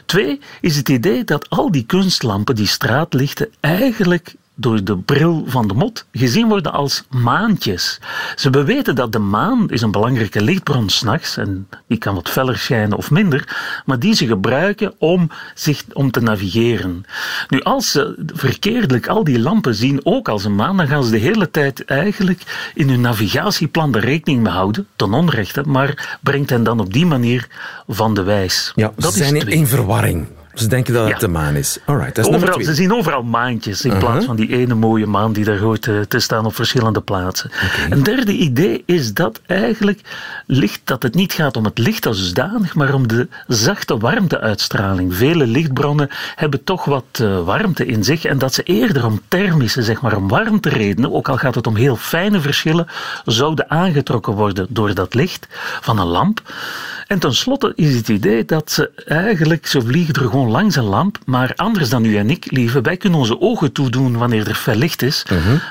Twee 0.05 0.39
is 0.61 0.75
het 0.77 0.89
idee 0.89 1.23
dat 1.23 1.49
al 1.49 1.71
die 1.71 1.85
kunstlampen, 1.85 2.55
die 2.55 2.67
straatlichten, 2.67 3.47
eigenlijk 3.59 4.35
door 4.61 4.83
de 4.83 4.97
bril 4.97 5.43
van 5.47 5.67
de 5.67 5.73
mot 5.73 6.05
gezien 6.11 6.47
worden 6.47 6.73
als 6.73 7.03
maantjes. 7.09 7.99
Ze 8.35 8.49
beweten 8.49 8.95
dat 8.95 9.11
de 9.11 9.19
maan 9.19 9.69
is 9.69 9.81
een 9.81 9.91
belangrijke 9.91 10.41
lichtbron 10.41 10.89
s'nachts 10.89 11.37
en 11.37 11.67
die 11.87 11.97
kan 11.97 12.15
wat 12.15 12.29
feller 12.29 12.57
schijnen 12.57 12.97
of 12.97 13.11
minder, 13.11 13.57
maar 13.85 13.99
die 13.99 14.13
ze 14.13 14.27
gebruiken 14.27 14.93
om, 14.97 15.29
zich, 15.55 15.83
om 15.93 16.11
te 16.11 16.19
navigeren. 16.19 17.05
Nu, 17.47 17.61
als 17.61 17.91
ze 17.91 18.23
verkeerdelijk 18.33 19.07
al 19.07 19.23
die 19.23 19.39
lampen 19.39 19.75
zien 19.75 19.99
ook 20.03 20.29
als 20.29 20.43
een 20.43 20.55
maan, 20.55 20.77
dan 20.77 20.87
gaan 20.87 21.03
ze 21.03 21.11
de 21.11 21.17
hele 21.17 21.51
tijd 21.51 21.85
eigenlijk 21.85 22.71
in 22.73 22.89
hun 22.89 23.01
navigatieplan 23.01 23.95
er 23.95 24.01
rekening 24.01 24.43
mee 24.43 24.53
houden, 24.53 24.87
ten 24.95 25.13
onrechte, 25.13 25.63
maar 25.65 26.17
brengt 26.21 26.49
hen 26.49 26.63
dan 26.63 26.79
op 26.79 26.93
die 26.93 27.05
manier 27.05 27.47
van 27.87 28.13
de 28.13 28.23
wijs. 28.23 28.71
Ja, 28.75 28.91
dat 28.95 29.13
ze 29.13 29.17
zijn 29.17 29.35
is 29.35 29.43
in, 29.43 29.67
verwarring. 29.67 30.27
Ze 30.53 30.67
denken 30.67 30.93
dat 30.93 31.03
het 31.03 31.11
Ja. 31.13 31.19
de 31.19 31.27
maan 31.27 31.55
is. 31.55 31.77
Alright, 31.85 32.15
dat 32.15 32.25
is 32.27 32.33
Overal, 32.35 32.53
twee. 32.53 32.65
ze 32.65 32.73
zien 32.73 32.93
overal 32.93 33.23
maantjes 33.23 33.85
in 33.85 33.91
Uh-huh. 33.91 34.09
plaats 34.09 34.25
van 34.25 34.35
die 34.35 34.49
ene 34.57 34.73
mooie 34.73 35.05
maan 35.05 35.33
die 35.33 35.45
daar 35.45 35.57
hoort 35.57 35.81
te, 35.81 36.05
te 36.07 36.19
staan 36.19 36.45
op 36.45 36.55
verschillende 36.55 37.01
plaatsen. 37.01 37.51
Een 37.89 38.03
derde 38.03 38.31
idee 38.31 38.83
is 38.85 39.13
dat 39.13 39.41
eigenlijk 39.45 40.01
licht, 40.47 40.81
dat 40.83 41.03
het 41.03 41.15
niet 41.15 41.33
gaat 41.33 41.57
om 41.57 41.65
het 41.65 41.77
licht 41.77 42.05
als 42.05 42.17
dusdanig, 42.17 42.75
maar 42.75 42.93
om 42.93 43.07
de 43.07 43.27
zachte 43.47 43.97
warmteuitstraling. 43.97 45.15
Vele 45.15 45.47
lichtbronnen 45.47 46.09
hebben 46.35 46.63
toch 46.63 46.85
wat 46.85 47.05
eh, 47.11 47.43
warmte 47.43 47.85
in 47.85 48.03
zich 48.03 48.25
en 48.25 48.37
dat 48.37 48.53
ze 48.53 48.63
eerder 48.63 49.05
om 49.05 49.21
thermische, 49.27 49.83
zeg 49.83 50.01
maar 50.01 50.15
om 50.15 50.27
warmteredenen, 50.27 51.13
ook 51.13 51.29
al 51.29 51.37
gaat 51.37 51.55
het 51.55 51.67
om 51.67 51.75
heel 51.75 51.95
fijne 51.95 52.41
verschillen, 52.41 52.87
zouden 53.25 53.69
aangetrokken 53.69 54.33
worden 54.33 54.65
door 54.69 54.93
dat 54.93 55.13
licht 55.13 55.47
van 55.81 55.99
een 55.99 56.07
lamp. 56.07 56.41
En 57.07 57.19
tenslotte 57.19 57.73
is 57.75 57.95
het 57.95 58.07
idee 58.09 58.45
dat 58.45 58.71
ze 58.71 58.91
eigenlijk, 59.05 59.67
ze 59.67 59.81
vliegen 59.81 60.13
er 60.13 60.29
gewoon 60.29 60.40
langs 60.49 60.75
een 60.75 60.83
lamp, 60.83 61.17
maar 61.25 61.53
anders 61.55 61.89
dan 61.89 62.05
u 62.05 62.17
en 62.17 62.29
ik, 62.29 62.51
lieve, 62.51 62.81
wij 62.81 62.97
kunnen 62.97 63.19
onze 63.19 63.41
ogen 63.41 63.71
toedoen 63.71 64.17
wanneer 64.17 64.47
er 64.47 64.55
fel 64.55 64.75
licht 64.75 65.01
is. 65.01 65.25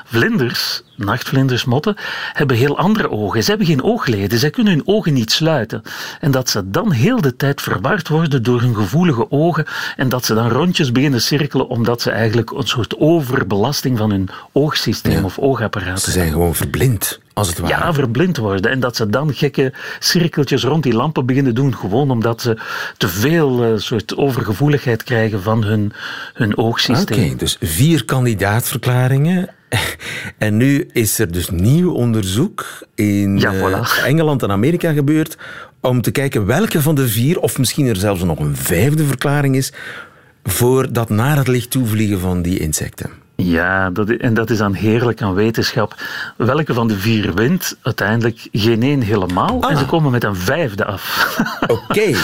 Vlinders, 0.04 0.83
nachtvlinders, 1.05 1.65
motten, 1.65 1.95
hebben 2.33 2.57
heel 2.57 2.79
andere 2.79 3.11
ogen. 3.11 3.43
Ze 3.43 3.49
hebben 3.49 3.67
geen 3.67 3.83
oogleden, 3.83 4.39
zij 4.39 4.51
kunnen 4.51 4.73
hun 4.73 4.83
ogen 4.85 5.13
niet 5.13 5.33
sluiten. 5.33 5.83
En 6.21 6.31
dat 6.31 6.51
ze 6.51 6.71
dan 6.71 6.93
heel 6.93 7.21
de 7.21 7.37
tijd 7.37 7.61
verward 7.61 8.09
worden 8.09 8.43
door 8.43 8.61
hun 8.61 8.75
gevoelige 8.75 9.31
ogen 9.31 9.65
en 9.97 10.09
dat 10.09 10.25
ze 10.25 10.35
dan 10.35 10.49
rondjes 10.49 10.93
beginnen 10.93 11.21
cirkelen 11.23 11.69
omdat 11.69 12.03
ze 12.03 12.11
eigenlijk 12.11 12.51
een 12.51 12.67
soort 12.69 12.99
overbelasting 12.99 13.99
van 13.99 14.11
hun 14.11 14.29
oogsysteem 14.53 15.13
Ja. 15.13 15.23
of 15.23 15.39
oogapparaat 15.39 16.01
Ze 16.03 16.11
zijn 16.11 16.33
gewoon 16.33 16.55
verblind, 16.55 17.21
als 17.33 17.49
het 17.49 17.59
ware. 17.59 17.75
ja, 17.75 17.93
verblind 17.93 18.37
worden. 18.37 18.71
En 18.71 18.81
dat 18.81 18.97
ze 18.97 19.09
dan 19.11 19.35
gekke 19.35 19.73
cirkeltjes 19.99 20.63
rond 20.65 20.83
die 20.83 20.93
lampen 20.95 21.27
beginnen 21.27 21.55
doen. 21.55 21.77
Gewoon 21.77 22.11
omdat 22.11 22.43
ze 22.43 22.57
te 22.97 23.09
veel 23.09 23.65
eh, 23.65 23.71
soort 23.77 24.17
overgevoeligheid 24.17 25.03
krijgen 25.03 25.43
van 25.43 25.65
hun, 25.65 25.93
hun 26.35 26.51
Oké, 26.53 26.61
oogsysteem. 26.61 27.37
dus 27.37 27.57
vier 27.61 28.05
kandidaatverklaringen. 28.05 29.49
En 30.38 30.56
nu 30.56 30.88
is 30.92 31.18
er 31.18 31.33
dus 31.33 31.50
nieuw 31.50 31.92
onderzoek 31.92 32.66
in 32.94 33.38
Ja, 33.38 33.52
eh, 33.52 33.61
voilà. 33.61 34.04
Engeland 34.04 34.42
en 34.42 34.50
Amerika 34.50 34.92
gebeurd 34.92 35.37
om 35.80 36.00
te 36.00 36.11
kijken 36.11 36.46
welke 36.46 36.83
van 36.83 36.94
de 36.94 37.09
vier, 37.09 37.38
of 37.38 37.59
misschien 37.59 37.87
er 37.87 37.96
zelfs 37.96 38.22
nog 38.22 38.38
een 38.38 38.56
vijfde 38.56 39.04
verklaring 39.04 39.56
is, 39.56 39.72
voor 40.44 40.92
dat 40.92 41.09
naar 41.09 41.37
het 41.37 41.48
licht 41.48 41.70
toevliegen 41.70 42.20
van 42.20 42.42
die 42.42 42.59
insecten. 42.59 43.11
Ja, 43.37 43.90
dat, 43.90 44.09
en 44.09 44.35
dat 44.35 44.50
is 44.50 44.59
dan 44.59 44.74
heerlijk 44.74 45.22
aan 45.22 45.35
wetenschap. 45.35 45.94
Welke 46.37 46.74
van 46.74 46.88
de 46.88 46.98
vier 46.98 47.35
wint? 47.35 47.76
Uiteindelijk 47.83 48.48
geen 48.52 48.83
één 48.83 49.00
helemaal. 49.00 49.70
En 49.70 49.76
ze 49.76 49.87
komen 49.87 50.11
met 50.11 50.24
een 50.24 50.37
vijfde 50.37 50.85
af. 50.85 51.37
Oké. 51.66 52.14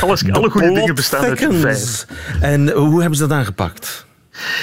Alles, 0.00 0.32
alle 0.32 0.50
goede 0.50 0.72
dingen 0.72 0.94
bestaan 0.94 1.24
uit 1.24 1.46
vijf. 1.50 2.06
En 2.40 2.70
hoe 2.70 3.00
hebben 3.00 3.18
ze 3.18 3.26
dat 3.26 3.38
aangepakt? 3.38 4.06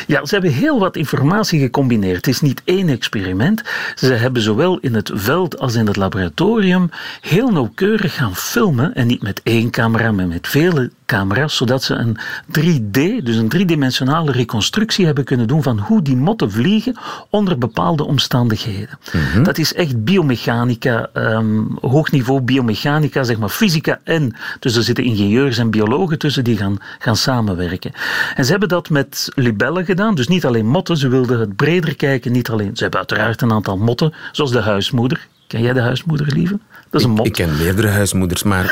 Ja, 0.08 0.26
ze 0.26 0.34
hebben 0.34 0.54
heel 0.54 0.80
wat 0.80 0.96
informatie 0.96 1.60
gecombineerd. 1.60 2.16
Het 2.16 2.28
is 2.28 2.42
niet 2.42 2.62
één 2.64 2.90
experiment. 2.90 3.64
Ze 3.96 4.14
hebben 4.14 4.42
zowel 4.42 4.78
in 4.80 4.96
het 4.96 5.12
veld 5.14 5.60
als 5.60 5.76
in 5.76 5.88
het 5.88 5.96
laboratorium 5.96 6.90
heel 7.22 7.50
nauwkeurig 7.50 8.16
gaan 8.16 8.36
filmen. 8.36 8.94
En 8.96 9.08
niet 9.08 9.22
met 9.22 9.42
één 9.44 9.70
camera, 9.70 10.12
maar 10.12 10.28
met 10.28 10.48
vele 10.48 10.92
camera's. 11.06 11.56
Zodat 11.56 11.84
ze 11.84 11.94
een 11.94 12.18
3D, 12.48 13.24
dus 13.24 13.36
een 13.36 13.50
driedimensionale 13.50 14.32
reconstructie 14.32 15.06
hebben 15.06 15.24
kunnen 15.24 15.48
doen 15.48 15.64
van 15.64 15.80
hoe 15.80 16.02
die 16.02 16.16
motten 16.16 16.52
vliegen 16.52 16.96
onder 17.30 17.58
bepaalde 17.58 18.06
omstandigheden. 18.06 19.00
Dat 19.44 19.58
is 19.58 19.74
echt 19.74 20.04
biomechanica, 20.04 21.10
ehm, 21.14 21.62
hoog 21.82 22.12
niveau 22.12 22.42
biomechanica, 22.42 23.24
zeg 23.24 23.38
maar 23.38 23.50
fysica 23.50 24.00
en. 24.04 24.36
Dus 24.60 24.76
er 24.76 24.84
zitten 24.84 25.04
ingenieurs 25.04 25.58
en 25.58 25.70
biologen 25.70 26.20
tussen 26.20 26.44
die 26.44 26.58
gaan, 26.58 26.78
gaan 27.00 27.16
samenwerken. 27.16 27.92
En 28.36 28.46
ze 28.46 28.52
hebben 28.52 28.70
dat 28.70 28.90
met 28.90 29.32
gedaan, 29.74 30.16
dus 30.16 30.28
niet 30.28 30.46
alleen 30.46 30.68
motten, 30.68 30.98
ze 30.98 31.08
wilden 31.08 31.40
het 31.40 31.56
breder 31.56 31.96
kijken, 31.96 32.32
niet 32.32 32.50
alleen. 32.50 32.76
Ze 32.76 32.82
hebben 32.82 33.00
uiteraard 33.00 33.42
een 33.42 33.52
aantal 33.52 33.78
motten, 33.78 34.14
zoals 34.32 34.52
de 34.52 34.62
huismoeder. 34.62 35.28
Ken 35.48 35.62
jij 35.62 35.74
de 35.74 35.82
huismoeder, 35.82 36.28
lieve? 36.34 36.60
Dat 36.90 37.02
is 37.02 37.08
een 37.08 37.14
mot. 37.14 37.26
Ik 37.26 37.34
ken 37.34 37.58
meerdere 37.58 37.88
huismoeders, 37.88 38.44
maar 38.44 38.64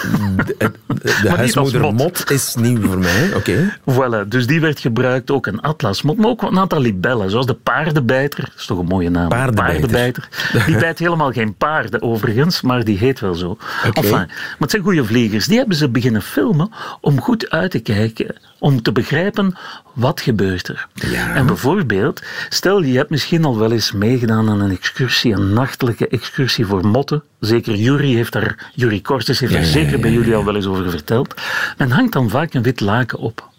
de, 0.45 0.55
de, 0.57 0.71
de 1.21 1.29
als 1.29 1.37
huismoeder 1.37 1.81
mot. 1.81 1.93
mot 1.93 2.31
is 2.31 2.55
nieuw 2.55 2.81
voor 2.81 2.97
mij. 2.97 3.33
Oké. 3.35 3.77
Voilà, 3.91 4.27
dus 4.27 4.47
die 4.47 4.61
werd 4.61 4.79
gebruikt, 4.79 5.31
ook 5.31 5.45
een 5.45 5.61
atlasmot, 5.61 6.17
maar 6.17 6.29
ook 6.29 6.41
een 6.41 6.59
aantal 6.59 6.79
libellen, 6.79 7.29
zoals 7.29 7.45
de 7.45 7.53
paardenbijter. 7.53 8.43
Dat 8.43 8.59
is 8.59 8.65
toch 8.65 8.79
een 8.79 8.85
mooie 8.85 9.09
naam? 9.09 9.29
Paardenbijter. 9.29 10.29
Die 10.65 10.77
bijt 10.77 10.99
helemaal 10.99 11.31
geen 11.31 11.55
paarden 11.55 12.01
overigens, 12.01 12.61
maar 12.61 12.83
die 12.83 12.97
heet 12.97 13.19
wel 13.19 13.35
zo. 13.35 13.57
Enfin, 13.93 14.11
maar 14.11 14.27
het 14.59 14.71
zijn 14.71 14.83
goede 14.83 15.05
vliegers. 15.05 15.45
Die 15.45 15.57
hebben 15.57 15.75
ze 15.75 15.89
beginnen 15.89 16.21
filmen 16.21 16.71
om 17.01 17.21
goed 17.21 17.49
uit 17.49 17.71
te 17.71 17.79
kijken, 17.79 18.35
om 18.63 18.81
te 18.81 18.91
begrijpen 18.91 19.55
wat 19.93 20.21
gebeurt 20.21 20.67
er. 20.67 20.87
Ja. 20.93 21.35
En 21.35 21.45
bijvoorbeeld, 21.45 22.21
stel 22.49 22.81
je 22.81 22.97
hebt 22.97 23.09
misschien 23.09 23.45
al 23.45 23.57
wel 23.57 23.71
eens 23.71 23.91
meegedaan 23.91 24.49
aan 24.49 24.61
een 24.61 24.71
excursie, 24.71 25.33
een 25.33 25.53
nachtelijke 25.53 26.07
excursie 26.07 26.65
voor 26.65 26.87
motten. 26.87 27.23
Zeker 27.39 27.75
Jury 27.75 28.13
heeft 28.13 28.31
daar, 28.31 28.71
Jury 28.75 28.99
Kortes 28.99 29.39
heeft 29.39 29.51
Ja, 29.51 29.57
daar 29.57 29.67
ja, 29.67 29.73
zeker 29.73 29.99
bij 29.99 30.11
jullie 30.11 30.35
al 30.35 30.45
wel 30.45 30.55
eens 30.55 30.65
over 30.65 30.89
verteld. 30.89 31.33
Men 31.77 31.91
hangt 31.91 32.13
dan 32.13 32.29
vaak 32.29 32.53
een 32.53 32.61
wit 32.61 32.79
laken 32.79 33.19
op. 33.19 33.51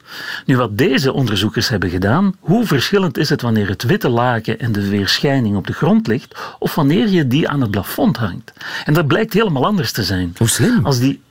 Nu, 0.47 0.57
wat 0.57 0.79
deze 0.79 1.13
onderzoekers 1.13 1.69
hebben 1.69 1.91
gedaan, 1.91 2.35
hoe 2.41 2.67
verschillend 2.67 3.19
is 3.19 3.29
het 3.29 3.43
wanneer 3.43 3.69
het 3.69 3.83
witte 3.83 4.09
laken 4.09 4.59
en 4.59 4.73
de 4.73 4.89
weerschijning 4.89 5.57
op 5.57 5.67
de 5.67 5.73
grond 5.73 6.07
ligt, 6.07 6.39
of 6.59 6.75
wanneer 6.75 7.09
je 7.09 7.27
die 7.27 7.49
aan 7.49 7.61
het 7.61 7.71
plafond 7.71 8.17
hangt. 8.17 8.53
En 8.85 8.95
dat 8.95 9.07
blijkt 9.07 9.33
helemaal 9.33 9.67
anders 9.67 9.93
te 9.93 10.03
zijn. 10.03 10.35
Hoe 10.37 10.49
slim. 10.49 10.85
Als 10.85 10.99
die, 10.99 11.23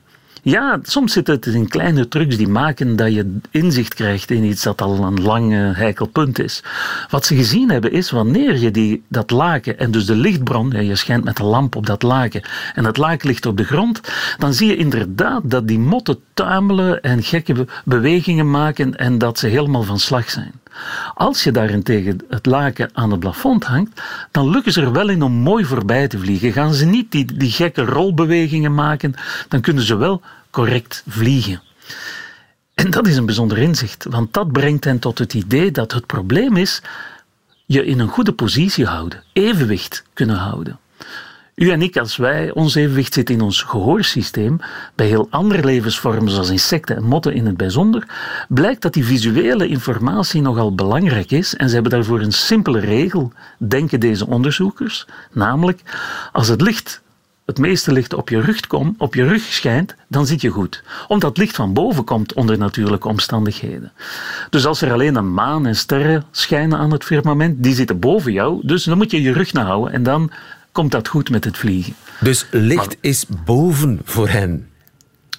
ja, 0.46 0.80
soms 0.82 1.14
zit 1.14 1.28
het 1.28 1.46
in 1.46 1.68
kleine 1.68 2.08
trucs 2.08 2.38
die 2.38 2.48
maken 2.48 2.96
dat 2.96 3.14
je 3.14 3.38
inzicht 3.52 3.94
krijgt 3.94 4.32
in 4.32 4.44
iets 4.44 4.64
dat 4.64 4.82
al 4.82 5.04
een 5.04 5.22
lang 5.22 5.52
heikel 5.76 6.06
punt 6.06 6.40
is. 6.40 6.64
Wat 7.10 7.26
ze 7.26 7.36
gezien 7.36 7.72
hebben 7.72 7.92
is 7.92 8.12
wanneer 8.12 8.58
je 8.58 8.72
die, 8.72 9.04
dat 9.08 9.32
laken 9.32 9.80
en 9.80 9.92
dus 9.92 10.06
de 10.06 10.16
lichtbron, 10.16 10.72
ja, 10.72 10.80
je 10.80 10.96
schijnt 10.96 11.24
met 11.24 11.38
de 11.38 11.44
lamp 11.44 11.76
op 11.76 11.86
dat 11.86 12.02
laken 12.02 12.42
en 12.74 12.86
het 12.86 12.98
laken 12.98 13.28
ligt 13.28 13.46
op 13.46 13.58
de 13.58 13.64
grond, 13.64 14.02
dan 14.38 14.54
zie 14.54 14.68
je 14.68 14.76
inderdaad 14.76 15.42
dat 15.44 15.68
die 15.68 15.80
motten 15.80 16.20
tuimelen 16.34 17.02
en 17.02 17.24
gekke 17.24 17.54
be- 17.54 17.66
bewegingen 17.86 18.50
maken 18.50 18.98
en 18.98 19.18
dat 19.18 19.40
ze 19.40 19.48
helemaal 19.48 19.84
van 19.84 20.00
slag 20.00 20.30
zijn. 20.30 20.52
Als 21.14 21.44
je 21.44 21.52
daarentegen 21.52 22.20
het 22.30 22.46
laken 22.46 22.90
aan 22.94 23.12
het 23.12 23.20
plafond 23.20 23.64
hangt, 23.64 24.02
dan 24.32 24.50
lukken 24.50 24.72
ze 24.72 24.82
er 24.82 24.92
wel 24.92 25.10
in 25.10 25.22
om 25.24 25.32
mooi 25.32 25.66
voorbij 25.66 26.08
te 26.08 26.20
vliegen. 26.20 26.52
Gaan 26.52 26.74
ze 26.74 26.86
niet 26.86 27.12
die, 27.12 27.38
die 27.38 27.52
gekke 27.52 27.86
rolbewegingen 27.86 28.74
maken, 28.74 29.14
dan 29.48 29.62
kunnen 29.62 29.84
ze 29.84 29.96
wel 29.96 30.22
correct 30.50 31.04
vliegen. 31.08 31.62
En 32.74 32.92
dat 32.92 33.08
is 33.08 33.18
een 33.18 33.26
bijzonder 33.26 33.58
inzicht, 33.58 34.06
want 34.10 34.34
dat 34.34 34.52
brengt 34.52 34.84
hen 34.84 35.00
tot 35.00 35.18
het 35.18 35.34
idee 35.34 35.72
dat 35.72 35.92
het 35.92 36.06
probleem 36.06 36.58
is 36.58 36.82
je 37.66 37.86
in 37.86 38.00
een 38.00 38.08
goede 38.08 38.34
positie 38.34 38.86
houden, 38.86 39.24
evenwicht 39.34 40.04
kunnen 40.14 40.36
houden. 40.36 40.80
U 41.56 41.70
en 41.70 41.82
ik, 41.82 41.98
als 41.98 42.18
wij, 42.18 42.52
ons 42.52 42.76
evenwicht 42.76 43.14
zit 43.14 43.30
in 43.30 43.42
ons 43.42 43.62
gehoorsysteem, 43.62 44.60
bij 44.96 45.08
heel 45.08 45.28
andere 45.30 45.64
levensvormen 45.64 46.32
zoals 46.32 46.50
insecten 46.50 46.96
en 46.96 47.04
motten 47.04 47.34
in 47.34 47.46
het 47.46 47.58
bijzonder, 47.58 48.08
blijkt 48.50 48.82
dat 48.82 48.94
die 48.94 49.06
visuele 49.06 49.68
informatie 49.68 50.42
nogal 50.42 50.76
belangrijk 50.76 51.32
is 51.32 51.56
en 51.56 51.68
ze 51.68 51.74
hebben 51.74 51.92
daarvoor 51.92 52.22
een 52.22 52.32
simpele 52.32 52.80
regel, 52.80 53.32
denken 53.58 54.00
deze 54.00 54.28
onderzoekers, 54.28 55.08
namelijk 55.32 55.82
als 56.32 56.48
het 56.48 56.62
licht 56.62 57.02
het 57.46 57.58
meeste 57.58 57.92
licht 57.92 58.14
op 58.14 58.30
je 58.30 58.42
rug 58.42 58.68
komt, 58.68 59.00
op 59.00 59.16
je 59.16 59.24
rug 59.24 59.42
schijnt, 59.42 59.96
dan 60.08 60.26
zit 60.26 60.42
je 60.42 60.50
goed. 60.50 60.84
Omdat 61.08 61.38
licht 61.38 61.56
van 61.56 61.74
boven 61.74 62.04
komt 62.04 62.34
onder 62.34 62.58
natuurlijke 62.58 63.08
omstandigheden. 63.08 63.92
Dus 64.50 64.66
als 64.66 64.82
er 64.82 64.92
alleen 64.92 65.16
een 65.16 65.34
maan 65.34 65.66
en 65.66 65.76
sterren 65.76 66.24
schijnen 66.32 66.78
aan 66.78 66.92
het 66.92 67.04
firmament, 67.04 67.64
die 67.64 67.76
zitten 67.76 68.00
boven 68.00 68.32
jou, 68.32 68.68
dus 68.68 68.84
dan 68.84 68.98
moet 68.98 69.12
je 69.12 69.22
je 69.22 69.34
rug 69.34 69.54
naar 69.54 69.66
houden 69.66 69.94
en 69.94 70.04
dan 70.04 70.32
komt 70.74 70.92
dat 70.92 71.08
goed 71.08 71.30
met 71.30 71.44
het 71.44 71.58
vliegen. 71.58 71.94
Dus 72.20 72.48
licht 72.52 72.98
is 73.00 73.26
boven 73.46 74.00
voor 74.04 74.30
hen. 74.30 74.68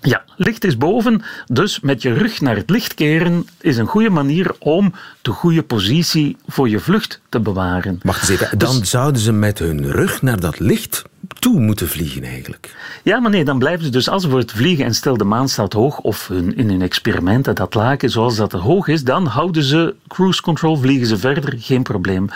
Ja, 0.00 0.24
licht 0.36 0.64
is 0.64 0.76
boven, 0.76 1.22
dus 1.46 1.80
met 1.80 2.02
je 2.02 2.12
rug 2.12 2.40
naar 2.40 2.56
het 2.56 2.70
licht 2.70 2.94
keren 2.94 3.46
is 3.60 3.76
een 3.76 3.86
goede 3.86 4.10
manier 4.10 4.54
om 4.58 4.94
de 5.22 5.30
goede 5.30 5.62
positie 5.62 6.36
voor 6.46 6.68
je 6.68 6.80
vlucht 6.80 7.20
te 7.28 7.40
bewaren. 7.40 7.98
Wacht 8.02 8.20
eens 8.20 8.40
even, 8.40 8.58
dan 8.58 8.78
dus- 8.78 8.90
zouden 8.90 9.20
ze 9.20 9.32
met 9.32 9.58
hun 9.58 9.90
rug 9.90 10.22
naar 10.22 10.40
dat 10.40 10.58
licht 10.58 11.02
moeten 11.52 11.88
vliegen 11.88 12.22
eigenlijk. 12.22 12.74
Ja, 13.02 13.20
maar 13.20 13.30
nee, 13.30 13.44
dan 13.44 13.58
blijven 13.58 13.84
ze 13.84 13.90
dus 13.90 14.08
als 14.08 14.22
ze 14.22 14.28
voor 14.28 14.38
het 14.38 14.52
vliegen 14.52 14.84
en 14.84 14.94
stel 14.94 15.16
de 15.16 15.24
maan 15.24 15.48
staat 15.48 15.72
hoog 15.72 15.98
of 15.98 16.28
hun, 16.28 16.56
in 16.56 16.68
hun 16.68 16.82
experimenten 16.82 17.54
dat 17.54 17.74
laken 17.74 18.10
zoals 18.10 18.36
dat 18.36 18.52
er 18.52 18.58
hoog 18.58 18.88
is, 18.88 19.04
dan 19.04 19.26
houden 19.26 19.62
ze 19.62 19.94
cruise 20.08 20.42
control, 20.42 20.76
vliegen 20.76 21.06
ze 21.06 21.16
verder, 21.16 21.54
geen 21.58 21.82
probleem. 21.82 22.28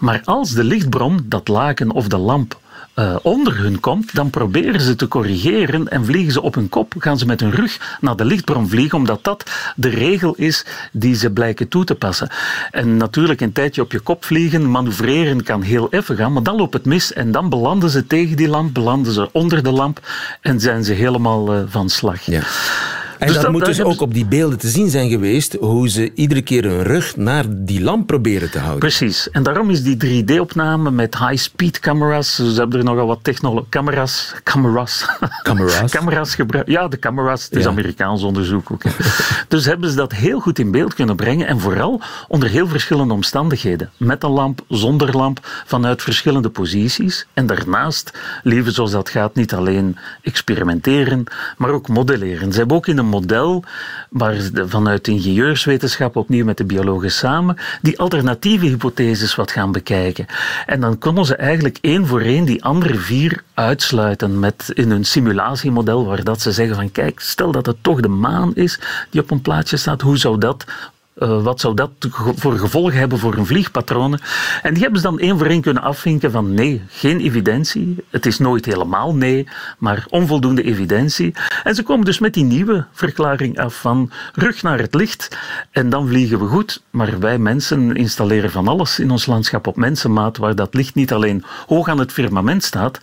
Maar 0.00 0.20
als 0.24 0.50
de 0.50 0.64
lichtbron, 0.64 1.20
dat 1.24 1.48
laken 1.48 1.90
of 1.90 2.08
de 2.08 2.18
lamp 2.18 2.60
uh, 2.94 3.16
onder 3.22 3.58
hun 3.58 3.80
komt, 3.80 4.14
dan 4.14 4.30
proberen 4.30 4.80
ze 4.80 4.96
te 4.96 5.08
corrigeren 5.08 5.88
en 5.88 6.04
vliegen 6.04 6.32
ze 6.32 6.42
op 6.42 6.54
hun 6.54 6.68
kop, 6.68 6.94
gaan 6.98 7.18
ze 7.18 7.26
met 7.26 7.40
hun 7.40 7.50
rug 7.50 7.96
naar 8.00 8.16
de 8.16 8.24
lichtbron 8.24 8.68
vliegen, 8.68 8.98
omdat 8.98 9.24
dat 9.24 9.50
de 9.76 9.88
regel 9.88 10.34
is 10.34 10.64
die 10.92 11.14
ze 11.14 11.30
blijken 11.30 11.68
toe 11.68 11.84
te 11.84 11.94
passen. 11.94 12.30
En 12.70 12.96
natuurlijk 12.96 13.40
een 13.40 13.52
tijdje 13.52 13.82
op 13.82 13.92
je 13.92 14.00
kop 14.00 14.24
vliegen, 14.24 14.70
manoeuvreren 14.70 15.42
kan 15.42 15.62
heel 15.62 15.88
even 15.90 16.16
gaan, 16.16 16.32
maar 16.32 16.42
dan 16.42 16.56
loopt 16.56 16.74
het 16.74 16.84
mis 16.84 17.12
en 17.12 17.32
dan 17.32 17.48
belanden 17.48 17.90
ze 17.90 18.06
tegen 18.06 18.36
die 18.36 18.48
lamp, 18.48 18.74
belanden 18.74 19.12
ze 19.12 19.28
onder 19.32 19.62
de 19.62 19.70
lamp 19.70 20.00
en 20.40 20.60
zijn 20.60 20.84
ze 20.84 20.92
helemaal 20.92 21.54
uh, 21.54 21.62
van 21.66 21.90
slag. 21.90 22.22
Ja. 22.22 22.42
En 23.22 23.32
dus 23.32 23.42
dat, 23.42 23.52
moet 23.52 23.64
dus 23.64 23.82
ook 23.82 24.00
op 24.00 24.14
die 24.14 24.26
beelden 24.26 24.58
te 24.58 24.68
zien 24.68 24.90
zijn 24.90 25.10
geweest, 25.10 25.56
hoe 25.60 25.88
ze 25.88 26.10
iedere 26.14 26.42
keer 26.42 26.64
hun 26.64 26.82
rug 26.82 27.16
naar 27.16 27.44
die 27.48 27.82
lamp 27.82 28.06
proberen 28.06 28.50
te 28.50 28.58
houden. 28.58 28.78
Precies. 28.78 29.30
En 29.30 29.42
daarom 29.42 29.70
is 29.70 29.82
die 29.82 30.24
3D-opname 30.24 30.90
met 30.90 31.18
high-speed 31.18 31.80
camera's, 31.80 32.34
ze 32.34 32.54
hebben 32.54 32.78
er 32.78 32.84
nogal 32.84 33.06
wat 33.06 33.18
technologie... 33.22 33.68
Camera's... 33.68 34.34
Camera's. 34.42 35.06
Camera's? 35.42 35.90
camera's 35.96 36.34
gebruikt. 36.34 36.68
Ja, 36.68 36.88
de 36.88 36.98
camera's. 36.98 37.44
Het 37.44 37.56
is 37.56 37.66
Amerikaans 37.66 38.22
onderzoek 38.22 38.70
ook. 38.70 38.82
dus 39.48 39.64
hebben 39.64 39.90
ze 39.90 39.96
dat 39.96 40.12
heel 40.12 40.40
goed 40.40 40.58
in 40.58 40.70
beeld 40.70 40.94
kunnen 40.94 41.16
brengen 41.16 41.46
en 41.46 41.60
vooral 41.60 42.00
onder 42.28 42.48
heel 42.48 42.66
verschillende 42.66 43.14
omstandigheden. 43.14 43.90
Met 43.96 44.22
een 44.22 44.30
lamp, 44.30 44.60
zonder 44.68 45.16
lamp, 45.16 45.40
vanuit 45.66 46.02
verschillende 46.02 46.48
posities. 46.48 47.26
En 47.34 47.46
daarnaast, 47.46 48.18
liever 48.42 48.72
zoals 48.72 48.90
dat 48.90 49.08
gaat, 49.08 49.34
niet 49.34 49.54
alleen 49.54 49.96
experimenteren, 50.22 51.24
maar 51.56 51.70
ook 51.70 51.88
modelleren. 51.88 52.52
Ze 52.52 52.58
hebben 52.58 52.76
ook 52.76 52.86
in 52.86 52.98
een 52.98 53.06
model 53.12 53.64
waar 54.10 54.36
vanuit 54.66 55.08
ingenieurswetenschap 55.08 56.16
opnieuw 56.16 56.44
met 56.44 56.56
de 56.56 56.64
biologen 56.64 57.10
samen 57.10 57.56
die 57.82 57.98
alternatieve 57.98 58.66
hypotheses 58.66 59.34
wat 59.34 59.50
gaan 59.50 59.72
bekijken. 59.72 60.26
En 60.66 60.80
dan 60.80 60.98
konden 60.98 61.24
ze 61.24 61.36
eigenlijk 61.36 61.78
één 61.80 62.06
voor 62.06 62.20
één 62.20 62.44
die 62.44 62.64
andere 62.64 62.94
vier 62.94 63.42
uitsluiten 63.54 64.38
met 64.38 64.70
in 64.74 64.90
hun 64.90 65.04
simulatiemodel 65.04 66.06
waar 66.06 66.24
dat 66.24 66.40
ze 66.40 66.52
zeggen 66.52 66.76
van 66.76 66.92
kijk, 66.92 67.20
stel 67.20 67.52
dat 67.52 67.66
het 67.66 67.76
toch 67.80 68.00
de 68.00 68.08
maan 68.08 68.54
is 68.54 68.78
die 69.10 69.20
op 69.20 69.30
een 69.30 69.42
plaatje 69.42 69.76
staat, 69.76 70.00
hoe 70.00 70.18
zou 70.18 70.38
dat 70.38 70.64
uh, 71.16 71.42
wat 71.42 71.60
zou 71.60 71.74
dat 71.74 71.90
voor 72.36 72.58
gevolgen 72.58 72.98
hebben 72.98 73.18
voor 73.18 73.34
hun 73.34 73.46
vliegpatronen? 73.46 74.20
En 74.62 74.74
die 74.74 74.82
hebben 74.82 75.00
ze 75.00 75.06
dan 75.06 75.18
één 75.18 75.38
voor 75.38 75.46
één 75.46 75.60
kunnen 75.60 75.82
afvinken 75.82 76.30
van 76.30 76.54
nee, 76.54 76.82
geen 76.88 77.20
evidentie. 77.20 78.04
Het 78.10 78.26
is 78.26 78.38
nooit 78.38 78.64
helemaal 78.64 79.14
nee, 79.14 79.48
maar 79.78 80.06
onvoldoende 80.08 80.62
evidentie. 80.62 81.34
En 81.64 81.74
ze 81.74 81.82
komen 81.82 82.04
dus 82.04 82.18
met 82.18 82.34
die 82.34 82.44
nieuwe 82.44 82.86
verklaring 82.92 83.58
af 83.58 83.80
van 83.80 84.10
rug 84.34 84.62
naar 84.62 84.78
het 84.78 84.94
licht 84.94 85.38
en 85.70 85.90
dan 85.90 86.08
vliegen 86.08 86.38
we 86.38 86.46
goed. 86.46 86.82
Maar 86.90 87.18
wij 87.18 87.38
mensen 87.38 87.96
installeren 87.96 88.50
van 88.50 88.68
alles 88.68 88.98
in 88.98 89.10
ons 89.10 89.26
landschap 89.26 89.66
op 89.66 89.76
mensenmaat 89.76 90.36
waar 90.36 90.54
dat 90.54 90.74
licht 90.74 90.94
niet 90.94 91.12
alleen 91.12 91.44
hoog 91.66 91.88
aan 91.88 91.98
het 91.98 92.12
firmament 92.12 92.64
staat, 92.64 92.98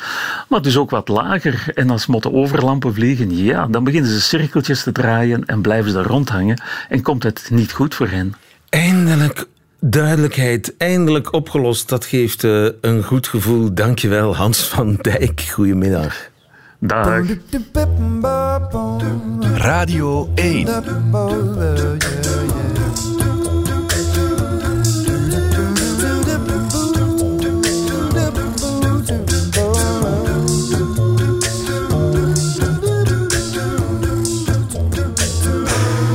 maar 0.48 0.62
dus 0.62 0.78
ook 0.78 0.90
wat 0.90 1.08
lager. 1.08 1.72
En 1.76 1.90
als 1.90 2.06
motten 2.06 2.34
overlampen 2.34 2.94
vliegen, 2.94 3.38
ja, 3.38 3.68
dan 3.68 3.84
beginnen 3.84 4.12
ze 4.12 4.22
cirkeltjes 4.22 4.84
te 4.84 4.92
draaien 4.92 5.46
en 5.46 5.62
blijven 5.62 5.92
ze 5.92 5.96
daar 5.96 6.06
rondhangen 6.06 6.62
en 6.90 7.02
komt 7.02 7.24
het 7.24 7.48
niet 7.52 7.72
goed 7.72 7.96
voor 8.00 8.08
hen. 8.08 8.34
Eindelijk 8.70 9.48
duidelijkheid, 9.80 10.78
eindelijk 10.78 11.34
opgelost. 11.34 11.90
Dat 11.90 12.06
geeft 12.06 12.44
uh, 12.44 12.68
een 12.82 13.04
goed 13.04 13.28
gevoel. 13.28 13.74
Dankjewel, 13.74 14.36
Hans 14.36 14.60
van 14.60 14.96
Dijk. 15.02 15.42
Goedemiddag. 15.42 16.30
Dag. 16.80 17.22
Radio 19.56 20.30
1. 20.36 20.68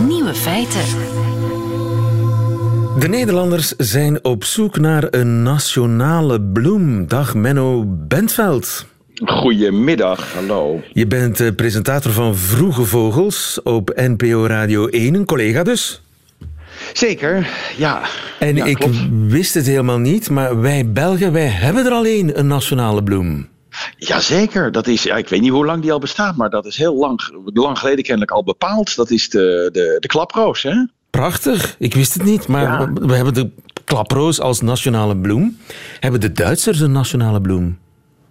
Nieuwe 0.06 0.34
feiten. 0.34 1.03
De 3.04 3.10
Nederlanders 3.10 3.68
zijn 3.68 4.24
op 4.24 4.44
zoek 4.44 4.78
naar 4.78 5.06
een 5.10 5.42
nationale 5.42 6.40
bloem. 6.40 7.06
Dag 7.06 7.34
Menno 7.34 7.84
Bentveld. 7.86 8.86
Goedemiddag, 9.24 10.32
hallo. 10.34 10.82
Je 10.92 11.06
bent 11.06 11.56
presentator 11.56 12.12
van 12.12 12.36
Vroege 12.36 12.84
Vogels 12.84 13.60
op 13.62 13.92
NPO 13.96 14.46
Radio 14.46 14.86
1, 14.86 15.14
een 15.14 15.24
collega 15.24 15.62
dus? 15.62 16.02
Zeker, 16.92 17.48
ja. 17.76 18.02
En 18.38 18.56
ja, 18.56 18.64
ik 18.64 18.76
klopt. 18.76 18.96
wist 19.26 19.54
het 19.54 19.66
helemaal 19.66 19.98
niet, 19.98 20.30
maar 20.30 20.60
wij 20.60 20.92
Belgen, 20.92 21.32
wij 21.32 21.46
hebben 21.46 21.86
er 21.86 21.92
alleen 21.92 22.38
een 22.38 22.46
nationale 22.46 23.02
bloem. 23.02 23.48
Jazeker, 23.96 24.72
dat 24.72 24.86
is, 24.86 25.02
ja, 25.02 25.16
ik 25.16 25.28
weet 25.28 25.40
niet 25.40 25.50
hoe 25.50 25.64
lang 25.64 25.82
die 25.82 25.92
al 25.92 25.98
bestaat, 25.98 26.36
maar 26.36 26.50
dat 26.50 26.66
is 26.66 26.76
heel 26.76 26.96
lang, 26.96 27.20
lang 27.44 27.78
geleden 27.78 28.04
kennelijk 28.04 28.32
al 28.32 28.44
bepaald. 28.44 28.96
Dat 28.96 29.10
is 29.10 29.28
de, 29.28 29.68
de, 29.72 29.96
de 30.00 30.08
klaproos, 30.08 30.62
hè? 30.62 30.74
Prachtig, 31.18 31.76
ik 31.78 31.94
wist 31.94 32.14
het 32.14 32.22
niet, 32.22 32.46
maar 32.48 32.62
Ja. 32.62 32.92
we 32.92 33.14
hebben 33.14 33.34
de 33.34 33.50
klaproos 33.84 34.40
als 34.40 34.60
nationale 34.60 35.16
bloem. 35.16 35.58
Hebben 36.00 36.20
de 36.20 36.32
Duitsers 36.32 36.80
een 36.80 36.92
nationale 36.92 37.40
bloem? 37.40 37.78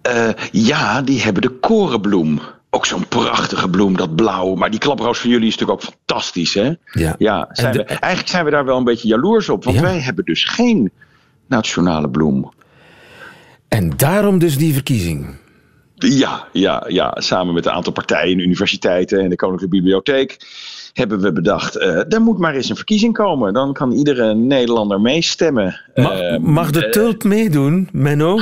Eh, 0.02 0.28
ja, 0.52 1.02
die 1.02 1.22
hebben 1.22 1.42
de 1.42 1.48
korenbloem. 1.48 2.40
Ook 2.70 2.86
zo'n 2.86 3.08
prachtige 3.08 3.68
bloem, 3.68 3.96
dat 3.96 4.16
blauw. 4.16 4.54
Maar 4.54 4.70
die 4.70 4.78
klaproos 4.80 5.18
van 5.18 5.30
jullie 5.30 5.46
is 5.48 5.56
natuurlijk 5.56 5.82
ook 5.86 5.94
fantastisch, 5.94 6.54
hè? 6.54 6.72
Ja. 6.92 7.14
Ja, 7.18 7.48
zijn 7.52 7.72
de- 7.72 7.78
we, 7.78 7.84
eigenlijk 7.84 8.28
zijn 8.28 8.44
we 8.44 8.50
daar 8.50 8.64
wel 8.64 8.76
een 8.76 8.84
beetje 8.84 9.08
jaloers 9.08 9.48
op. 9.48 9.64
Want 9.64 9.76
Ja. 9.76 9.82
wij 9.82 10.00
hebben 10.00 10.24
dus 10.24 10.44
geen 10.44 10.90
nationale 11.48 12.10
bloem. 12.10 12.52
En 13.68 13.92
daarom 13.96 14.38
dus 14.38 14.56
die 14.58 14.72
verkiezing. 14.72 15.26
Ja, 15.94 16.44
ja, 16.52 16.84
ja, 16.88 17.14
samen 17.18 17.54
met 17.54 17.66
een 17.66 17.72
aantal 17.72 17.92
partijen, 17.92 18.38
universiteiten 18.38 19.20
en 19.20 19.28
de 19.30 19.36
Koninklijke 19.36 19.76
Bibliotheek 19.76 20.36
hebben 20.94 21.20
we 21.20 21.32
bedacht, 21.32 21.76
eh 21.76 22.12
er 22.12 22.20
moet 22.20 22.38
maar 22.38 22.54
eens 22.54 22.68
een 22.68 22.76
verkiezing 22.76 23.14
komen. 23.14 23.52
Dan 23.52 23.72
kan 23.72 23.92
iedere 23.92 24.34
Nederlander 24.34 25.00
meestemmen. 25.00 25.80
Eh, 25.94 26.36
mag 26.36 26.70
de 26.70 26.84
eh, 26.84 26.90
tulp 26.90 27.24
meedoen, 27.24 27.88
Menno? 27.92 28.38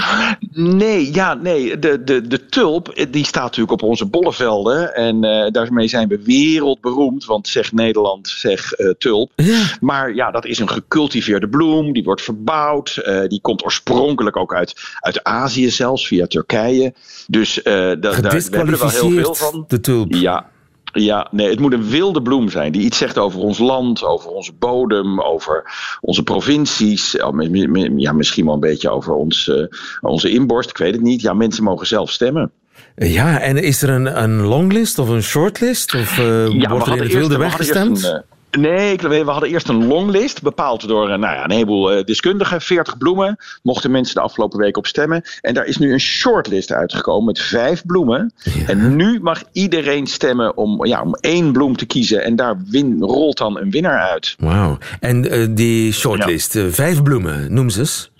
Nee, 0.50 1.14
ja, 1.14 1.34
nee. 1.34 1.78
De, 1.78 2.04
de, 2.04 2.26
de 2.26 2.46
tulp, 2.46 3.06
die 3.10 3.24
staat 3.24 3.42
natuurlijk 3.42 3.72
op 3.72 3.82
onze 3.82 4.06
bollevelden. 4.06 4.94
En 4.94 5.20
daarmee 5.52 5.88
zijn 5.88 6.08
we 6.08 6.22
wereldberoemd. 6.24 7.24
Want 7.24 7.48
zeg 7.48 7.72
Nederland, 7.72 8.28
zeg 8.28 8.70
tulp. 8.98 9.32
Ja. 9.36 9.60
Maar 9.80 10.14
ja, 10.14 10.30
dat 10.30 10.44
is 10.44 10.58
een 10.58 10.70
gecultiveerde 10.70 11.48
bloem. 11.48 11.92
Die 11.92 12.04
wordt 12.04 12.22
verbouwd. 12.22 13.00
die 13.28 13.40
komt 13.40 13.64
oorspronkelijk 13.64 14.36
ook 14.36 14.54
uit, 14.54 14.74
uit 15.00 15.24
Azië 15.24 15.70
zelfs, 15.70 16.06
via 16.06 16.26
Turkije. 16.26 16.94
Dus 17.26 17.60
da- 17.62 17.94
daar, 17.96 18.20
we 18.20 18.56
hebben 18.56 18.74
er 18.74 18.78
wel 18.80 18.88
heel 18.88 19.10
veel 19.10 19.34
van. 19.34 19.64
De 19.68 19.80
tulp. 19.80 20.14
Ja, 20.14 20.50
ja, 20.92 21.28
nee, 21.30 21.50
het 21.50 21.60
moet 21.60 21.72
een 21.72 21.88
wilde 21.88 22.22
bloem 22.22 22.48
zijn 22.48 22.72
die 22.72 22.82
iets 22.82 22.98
zegt 22.98 23.18
over 23.18 23.40
ons 23.40 23.58
land, 23.58 24.04
over 24.04 24.30
onze 24.30 24.52
bodem, 24.58 25.20
over 25.20 25.64
onze 26.00 26.22
provincies. 26.22 27.16
Mi- 27.32 27.92
Ja, 27.96 28.12
misschien 28.12 28.44
wel 28.44 28.54
een 28.54 28.60
beetje 28.60 28.90
over 28.90 29.14
ons, 29.14 29.48
eh, 29.48 29.64
onze 30.00 30.30
inborst, 30.30 30.70
ik 30.70 30.76
weet 30.78 30.92
het 30.92 31.02
niet. 31.02 31.20
Ja, 31.20 31.32
mensen 31.32 31.64
mogen 31.64 31.86
zelf 31.86 32.10
stemmen. 32.10 32.50
Ja, 32.96 33.40
en 33.40 33.56
is 33.56 33.82
er 33.82 33.90
een, 33.90 34.22
een 34.22 34.40
longlist 34.42 34.98
of 34.98 35.08
een 35.08 35.22
shortlist? 35.22 35.94
Of 35.94 36.18
eh, 36.18 36.48
Ja, 36.52 36.70
wordt 36.70 36.86
er 36.86 36.96
in 36.96 37.02
het 37.02 37.12
wilde 37.12 37.42
eerst 37.44 37.56
gestemd? 37.56 38.04
een, 38.04 38.10
eh, 38.12 38.20
Nee, 38.58 38.96
we 38.96 39.22
hadden 39.24 39.48
eerst 39.48 39.68
een 39.68 39.86
longlist, 39.86 40.42
bepaald 40.42 40.88
door 40.88 41.06
nou 41.06 41.34
ja, 41.34 41.44
een 41.44 41.50
heleboel 41.50 42.04
deskundigen. 42.04 42.60
40 42.60 42.98
bloemen, 42.98 43.36
mochten 43.62 43.90
mensen 43.90 44.14
de 44.14 44.20
afgelopen 44.20 44.58
week 44.58 44.76
op 44.76 44.86
stemmen. 44.86 45.22
En 45.40 45.54
daar 45.54 45.64
is 45.64 45.78
nu 45.78 45.92
een 45.92 46.00
shortlist 46.00 46.72
uitgekomen 46.72 47.24
met 47.24 47.40
vijf 47.40 47.86
bloemen. 47.86 48.32
En 48.66 48.96
nu 48.96 49.20
mag 49.20 49.42
iedereen 49.52 50.06
stemmen 50.06 50.56
om, 50.56 50.86
ja, 50.86 51.02
om 51.02 51.14
één 51.14 51.52
bloem 51.52 51.76
te 51.76 51.86
kiezen. 51.86 52.24
En 52.24 52.36
daar 52.36 52.62
win, 52.70 52.96
rolt 53.00 53.38
dan 53.38 53.58
een 53.58 53.70
winnaar 53.70 54.10
uit. 54.10 54.34
Wauw. 54.38 54.78
En 55.00 55.54
die 55.54 55.92
shortlist, 55.92 56.58
vijf 56.68 57.02
bloemen, 57.02 57.54
noem 57.54 57.70
ze 57.70 57.80
eens. 57.80 58.11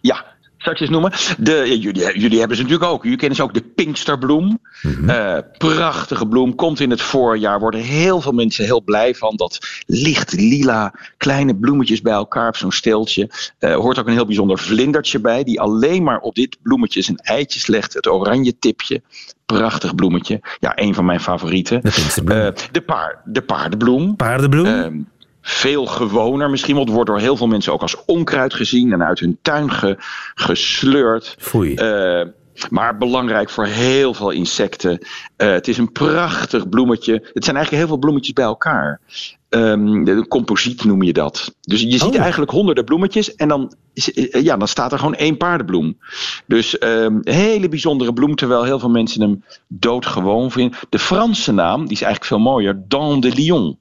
Eens 0.64 0.90
noemen? 0.90 1.12
De, 1.38 1.80
jullie, 1.80 2.18
jullie 2.18 2.38
hebben 2.38 2.56
ze 2.56 2.62
natuurlijk 2.62 2.90
ook. 2.90 3.02
Jullie 3.02 3.18
kennen 3.18 3.36
ze 3.36 3.42
ook 3.42 3.54
de 3.54 3.62
Pinksterbloem. 3.62 4.58
Mm 4.82 5.10
prachtige 5.58 6.26
bloem. 6.26 6.54
Komt 6.54 6.80
in 6.80 6.90
het 6.90 7.02
voorjaar. 7.02 7.60
Worden 7.60 7.80
heel 7.80 8.20
veel 8.20 8.32
mensen 8.32 8.64
heel 8.64 8.82
blij 8.82 9.14
van. 9.14 9.36
Dat 9.36 9.58
licht 9.86 10.32
lila 10.32 10.94
kleine 11.16 11.56
bloemetjes 11.56 12.00
bij 12.00 12.12
elkaar 12.12 12.48
op 12.48 12.56
zo'n 12.56 12.72
steeltje. 12.72 13.30
Uh, 13.60 13.74
hoort 13.74 13.98
ook 13.98 14.06
een 14.06 14.12
heel 14.12 14.26
bijzonder 14.26 14.58
vlindertje 14.58 15.20
bij. 15.20 15.44
Die 15.44 15.60
alleen 15.60 16.02
maar 16.02 16.18
op 16.18 16.34
dit 16.34 16.56
bloemetje 16.62 17.02
zijn 17.02 17.16
eitjes 17.16 17.66
legt. 17.66 17.94
Het 17.94 18.08
oranje 18.08 18.58
tipje. 18.58 19.02
Prachtig 19.46 19.94
bloemetje. 19.94 20.40
Ja, 20.60 20.72
een 20.74 20.94
van 20.94 21.04
mijn 21.04 21.20
favorieten. 21.20 21.80
De, 21.82 22.22
uh, 22.24 22.66
de, 22.72 22.80
paar, 22.80 23.22
de 23.24 23.42
paardenbloem. 23.42 24.16
Paardenbloem? 24.16 25.06
Veel 25.42 25.86
gewoner 25.86 26.50
misschien, 26.50 26.74
want 26.74 26.86
het 26.86 26.94
wordt 26.94 27.10
door 27.10 27.20
heel 27.20 27.36
veel 27.36 27.46
mensen 27.46 27.72
ook 27.72 27.82
als 27.82 28.04
onkruid 28.04 28.54
gezien 28.54 28.92
en 28.92 29.02
uit 29.02 29.18
hun 29.18 29.38
tuin 29.42 29.70
gesleurd. 30.34 31.34
Foei. 31.38 31.74
Uh, 31.74 32.26
maar 32.70 32.98
belangrijk 32.98 33.50
voor 33.50 33.66
heel 33.66 34.14
veel 34.14 34.30
insecten. 34.30 34.98
Uh, 35.00 35.06
het 35.36 35.68
is 35.68 35.78
een 35.78 35.92
prachtig 35.92 36.68
bloemetje. 36.68 37.12
Het 37.32 37.44
zijn 37.44 37.56
eigenlijk 37.56 37.70
heel 37.70 37.86
veel 37.86 37.96
bloemetjes 37.96 38.32
bij 38.32 38.44
elkaar. 38.44 39.00
Um, 39.48 40.06
een 40.06 40.28
composiet 40.28 40.84
noem 40.84 41.02
je 41.02 41.12
dat. 41.12 41.54
Dus 41.60 41.80
je 41.80 41.90
ziet 41.90 42.02
oh. 42.02 42.20
eigenlijk 42.20 42.50
honderden 42.50 42.84
bloemetjes 42.84 43.34
en 43.34 43.48
dan, 43.48 43.74
eh, 43.94 44.42
ja, 44.42 44.56
dan 44.56 44.68
staat 44.68 44.92
er 44.92 44.98
gewoon 44.98 45.14
één 45.14 45.36
paardenbloem. 45.36 45.98
Dus 46.46 46.82
um, 46.82 47.20
een 47.22 47.34
hele 47.34 47.68
bijzondere 47.68 48.12
bloem, 48.12 48.34
terwijl 48.34 48.64
heel 48.64 48.78
veel 48.78 48.90
mensen 48.90 49.20
hem 49.20 49.44
doodgewoon 49.68 50.50
vinden. 50.50 50.78
De 50.88 50.98
Franse 50.98 51.52
naam, 51.52 51.80
die 51.80 51.92
is 51.92 52.02
eigenlijk 52.02 52.24
veel 52.24 52.52
mooier, 52.52 52.82
Dans 52.88 53.20
de 53.20 53.34
Lion. 53.34 53.78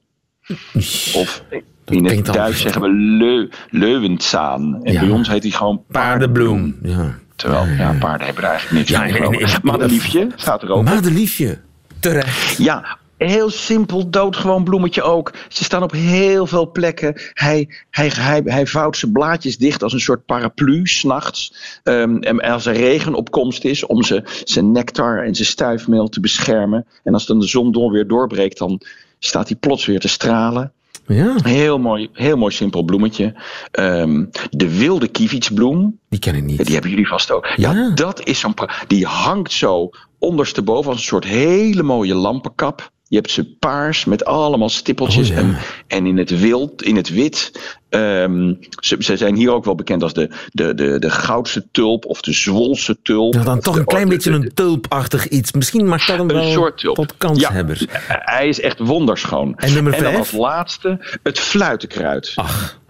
Of 1.14 1.42
in 1.84 2.04
het 2.04 2.26
Duits 2.26 2.60
zeggen 2.60 2.82
we 2.82 2.90
leu, 2.90 3.48
Leuwenzaan. 3.70 4.84
En 4.84 5.00
bij 5.00 5.08
ons 5.08 5.28
heet 5.28 5.42
hij 5.42 5.52
gewoon 5.52 5.82
paardenbloem. 5.90 6.76
Ja. 6.82 7.18
Terwijl 7.36 7.66
ja, 7.66 7.96
paarden 8.00 8.26
hebben 8.26 8.44
er 8.44 8.50
eigenlijk 8.50 8.88
niks 8.88 9.22
van. 9.22 9.38
Ja, 9.38 9.58
Madeliefje 9.72 10.28
staat 10.36 10.62
er 10.62 10.70
ook. 10.70 10.84
Madeliefje, 10.84 11.58
terecht. 12.00 12.56
Ja, 12.56 12.98
heel 13.24 13.50
simpel, 13.50 14.10
doodgewoon 14.10 14.64
bloemetje 14.64 15.02
ook. 15.02 15.32
Ze 15.48 15.64
staan 15.64 15.82
op 15.82 15.92
heel 15.92 16.46
veel 16.46 16.70
plekken. 16.70 17.20
Hij, 17.32 17.68
hij, 17.90 18.12
hij, 18.14 18.42
hij 18.44 18.66
vouwt 18.66 18.96
zijn 18.96 19.12
blaadjes 19.12 19.58
dicht 19.58 19.82
als 19.82 19.92
een 19.92 20.00
soort 20.00 20.24
paraplu 20.24 20.86
s'nachts. 20.86 21.54
Um, 21.84 22.22
en 22.22 22.40
als 22.40 22.66
er 22.66 22.74
regenopkomst 22.74 23.64
is, 23.64 23.86
om 23.86 24.02
ze, 24.02 24.22
zijn 24.44 24.72
nectar 24.72 25.24
en 25.24 25.34
zijn 25.34 25.48
stuifmeel 25.48 26.08
te 26.08 26.20
beschermen. 26.20 26.86
En 27.02 27.12
als 27.12 27.26
dan 27.26 27.40
de 27.40 27.46
zon 27.46 27.72
door 27.72 27.90
weer 27.92 28.06
doorbreekt, 28.06 28.58
dan 28.58 28.80
staat 29.24 29.48
hij 29.48 29.56
plots 29.56 29.86
weer 29.86 30.00
te 30.00 30.08
stralen. 30.08 30.72
Ja. 31.06 31.36
Heel 31.42 31.78
mooi, 31.78 32.10
heel 32.12 32.36
mooi 32.36 32.54
simpel 32.54 32.82
bloemetje. 32.82 33.34
Um, 33.78 34.30
de 34.50 34.78
wilde 34.78 35.08
kievitsbloem. 35.08 35.98
Die 36.08 36.18
ken 36.18 36.34
ik 36.34 36.42
niet. 36.42 36.64
Die 36.64 36.72
hebben 36.72 36.90
jullie 36.90 37.08
vast 37.08 37.30
ook. 37.30 37.46
Ja, 37.46 37.72
ja 37.72 37.90
dat 37.94 38.26
is 38.26 38.40
zo'n. 38.40 38.54
Die 38.86 39.06
hangt 39.06 39.52
zo 39.52 39.90
ondersteboven 40.18 40.90
als 40.90 41.00
een 41.00 41.06
soort 41.06 41.24
hele 41.24 41.82
mooie 41.82 42.14
lampenkap. 42.14 42.91
Je 43.12 43.18
hebt 43.18 43.30
ze 43.30 43.44
paars 43.44 44.04
met 44.04 44.24
allemaal 44.24 44.68
stippeltjes. 44.68 45.30
Oh, 45.30 45.36
en, 45.36 45.56
en 45.86 46.06
in 46.06 46.18
het 46.18 46.40
wild, 46.40 46.82
in 46.82 46.96
het 46.96 47.08
wit. 47.08 47.52
Um, 47.90 48.58
ze, 48.80 48.96
ze, 48.98 49.16
zijn 49.16 49.36
hier 49.36 49.52
ook 49.52 49.64
wel 49.64 49.74
bekend 49.74 50.02
als 50.02 50.12
de, 50.12 50.30
de, 50.52 50.74
de, 50.74 50.98
de 50.98 51.10
goudse 51.10 51.66
tulp 51.70 52.04
of 52.04 52.20
de 52.20 52.32
zwolse 52.32 53.02
tulp. 53.02 53.34
Ja, 53.34 53.42
dan 53.42 53.60
toch 53.60 53.76
een 53.76 53.84
klein 53.84 54.08
beetje 54.08 54.30
een 54.30 54.50
tulpachtig 54.54 55.28
iets. 55.28 55.52
Misschien 55.52 55.86
mag 55.86 56.06
dat 56.06 56.16
hem 56.16 56.30
een 56.30 56.34
wel 56.34 56.50
soort 56.50 56.78
tulp. 56.78 56.96
tot 56.96 57.16
kanshebber. 57.16 57.78
Ja, 57.80 57.98
hij 58.08 58.48
is 58.48 58.60
echt 58.60 58.78
wonderschoon. 58.78 59.56
En 59.56 59.72
nummer 59.72 59.92
vijf? 59.92 60.04
En 60.04 60.10
dan 60.10 60.20
als 60.20 60.32
laatste 60.32 61.18
het 61.22 61.38
fluitenkruid. 61.38 62.32
Ach. 62.34 62.80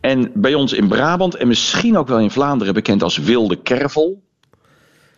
En 0.00 0.30
bij 0.34 0.54
ons 0.54 0.72
in 0.72 0.88
Brabant 0.88 1.34
en 1.34 1.48
misschien 1.48 1.98
ook 1.98 2.08
wel 2.08 2.18
in 2.18 2.30
Vlaanderen 2.30 2.74
bekend 2.74 3.02
als 3.02 3.16
wilde 3.16 3.56
kervel. 3.56 4.22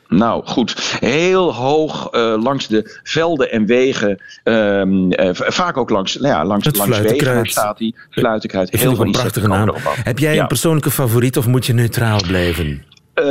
Nou 0.08 0.42
goed, 0.46 0.96
heel 1.00 1.54
hoog 1.54 2.12
uh, 2.12 2.42
langs 2.42 2.66
de 2.66 2.98
velden 3.02 3.50
en 3.50 3.66
wegen, 3.66 4.22
um, 4.44 5.12
uh, 5.12 5.30
vaak 5.32 5.76
ook 5.76 5.90
langs, 5.90 6.16
nou 6.16 6.34
ja, 6.34 6.44
langs, 6.44 6.76
langs 6.76 6.98
wegen 6.98 7.46
staat 7.46 7.78
hij. 7.78 7.94
Fluitenkruid, 8.10 8.70
heel 8.70 8.94
veel 8.94 9.10
prachtige 9.10 9.48
naam. 9.48 9.74
Heb 10.02 10.18
jij 10.18 10.34
ja. 10.34 10.40
een 10.40 10.46
persoonlijke 10.46 10.90
favoriet 10.90 11.36
of 11.36 11.46
moet 11.46 11.66
je 11.66 11.72
neutraal 11.72 12.20
blijven? 12.26 12.84
Uh, 13.14 13.24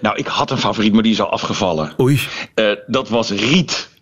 nou, 0.00 0.16
ik 0.16 0.26
had 0.26 0.50
een 0.50 0.58
favoriet, 0.58 0.92
maar 0.92 1.02
die 1.02 1.12
is 1.12 1.20
al 1.20 1.30
afgevallen. 1.30 1.92
Oei. 2.00 2.20
dat 2.86 3.08
was 3.08 3.30
Riet. 3.30 3.92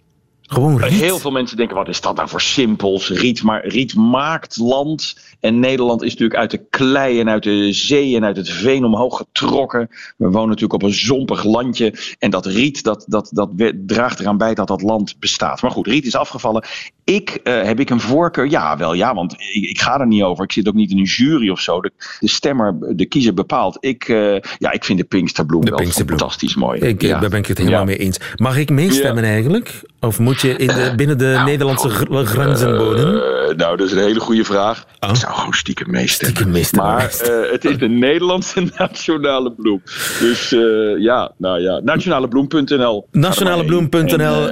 Gewoon 0.53 0.79
riet? 0.79 1.01
Heel 1.01 1.19
veel 1.19 1.31
mensen 1.31 1.57
denken, 1.57 1.77
wat 1.77 1.89
is 1.89 2.01
dat 2.01 2.17
nou 2.17 2.29
voor 2.29 2.41
simpels? 2.41 3.09
Riet, 3.09 3.43
maar 3.43 3.67
riet 3.67 3.95
maakt 3.95 4.57
land. 4.57 5.17
En 5.41 5.61
Nederland 5.61 6.03
is 6.03 6.11
natuurlijk 6.11 6.41
uit 6.41 6.51
de 6.51 6.67
klei 6.71 7.21
en 7.21 7.29
uit 7.29 7.43
de 7.43 7.73
zee 7.73 8.17
en 8.17 8.25
uit 8.25 8.37
het 8.37 8.49
veen 8.49 8.85
omhoog 8.85 9.17
getrokken. 9.17 9.89
We 10.17 10.31
wonen 10.31 10.49
natuurlijk 10.49 10.73
op 10.73 10.83
een 10.83 10.95
zompig 10.95 11.45
landje. 11.45 11.95
En 12.19 12.31
dat 12.31 12.47
riet, 12.47 12.83
dat, 12.83 13.05
dat, 13.09 13.31
dat 13.33 13.51
draagt 13.87 14.21
eraan 14.21 14.37
bij 14.37 14.55
dat 14.55 14.69
dat 14.69 14.83
land 14.83 15.17
bestaat. 15.19 15.63
Maar 15.63 15.71
goed, 15.71 15.87
riet 15.87 16.07
is 16.07 16.17
afgevallen. 16.17 16.65
Ik, 17.05 17.41
uh, 17.45 17.63
heb 17.63 17.81
ik 17.81 17.91
een 17.91 18.01
voorkeur? 18.01 18.51
Ja, 18.51 18.77
wel 18.77 18.95
ja, 18.95 19.15
want 19.15 19.33
ik, 19.33 19.65
ik, 19.65 19.81
ga 19.81 20.01
er 20.01 20.07
niet 20.07 20.23
over. 20.23 20.45
Ik 20.45 20.53
zit 20.53 20.69
ook 20.69 20.75
niet 20.75 20.91
in 20.91 20.99
een 20.99 21.05
jury 21.05 21.49
of 21.49 21.61
zo. 21.61 21.81
De, 21.81 21.93
de 22.21 22.29
stemmer, 22.29 22.97
de 22.97 23.07
kiezer 23.07 23.35
bepaalt. 23.35 23.77
Ik, 23.81 24.09
uh, 24.09 24.39
ja, 24.59 24.71
ik 24.71 24.85
vind 24.85 24.99
de 24.99 25.05
Pinksterbloem 25.05 25.65
de 25.65 25.71
wel 25.71 25.79
Pinksterbloem. 25.79 26.19
fantastisch 26.19 26.55
mooi. 26.55 26.81
Ik, 26.81 27.03
ja. 27.03 27.21
Daar 27.21 27.31
ben 27.31 27.39
ik 27.39 27.47
het 27.47 27.59
helemaal 27.59 27.81
ja. 27.81 27.87
mee 27.87 27.99
eens. 27.99 28.19
Mag 28.37 28.57
ik 28.57 28.71
meestemmen 28.71 29.25
eigenlijk? 29.25 29.83
Of 30.07 30.19
moet 30.19 30.41
je 30.41 30.57
in 30.57 30.67
de, 30.67 30.93
binnen 30.97 31.19
de 31.19 31.25
nou, 31.25 31.45
Nederlandse 31.45 31.89
grenzen 32.25 32.79
wonen? 32.79 33.15
Uh, 33.15 33.57
nou, 33.57 33.77
dat 33.77 33.87
is 33.87 33.93
een 33.93 33.99
hele 33.99 34.21
goede 34.21 34.45
vraag. 34.45 34.85
Oh. 35.01 35.11
Ik 35.11 35.17
zou 35.17 35.35
gewoon 35.35 35.53
stiekem 35.53 35.91
meestemmen. 35.91 36.37
Stiekem 36.37 36.53
meestemmen. 36.53 36.93
Maar 36.93 37.03
het 37.51 37.65
is 37.65 37.79
de 37.79 37.89
Nederlandse 37.89 38.71
nationale 38.79 39.53
bloem. 39.53 39.83
Dus 40.21 40.55
ja, 40.99 41.33
nou 41.39 41.61
ja, 41.61 41.81
nationalebloem.nl. 41.85 43.09
Nationalebloem.nl. 43.11 44.49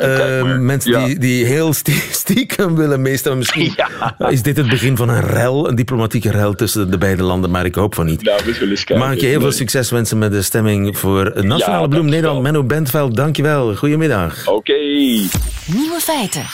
mensen 0.60 1.04
die, 1.04 1.18
die 1.18 1.44
heel 1.44 1.72
stiekem 2.10 2.76
willen 2.76 3.02
meestal. 3.02 3.36
Misschien 3.36 3.72
ja. 4.18 4.28
is 4.28 4.42
dit 4.42 4.56
het 4.56 4.68
begin 4.68 4.96
van 4.96 5.08
een 5.08 5.20
rel, 5.20 5.68
een 5.68 5.74
diplomatieke 5.74 6.30
rel 6.30 6.54
tussen 6.54 6.90
de 6.90 6.98
beide 6.98 7.22
landen, 7.22 7.50
maar 7.50 7.64
ik 7.64 7.74
hoop 7.74 7.94
van 7.94 8.06
niet. 8.06 8.22
Nou, 8.22 8.40
we 8.44 8.52
zullen 8.52 8.70
eens 8.70 8.84
kijken. 8.84 9.06
Mag 9.06 9.14
ik 9.14 9.20
je 9.20 9.26
heel 9.26 9.40
veel 9.40 9.52
succes 9.52 9.90
wensen 9.90 10.18
met 10.18 10.32
de 10.32 10.42
stemming 10.42 10.98
voor 10.98 11.32
Nationale 11.34 11.82
ja, 11.82 11.88
Bloem 11.88 12.08
Nederland. 12.08 12.42
Menno 12.42 12.64
Bentveld, 12.64 13.16
dankjewel. 13.16 13.74
Goedemiddag. 13.74 14.46
Oké. 14.46 14.56
Okay. 14.56 15.39
Nieuwe 15.66 16.00
feiten. 16.00 16.44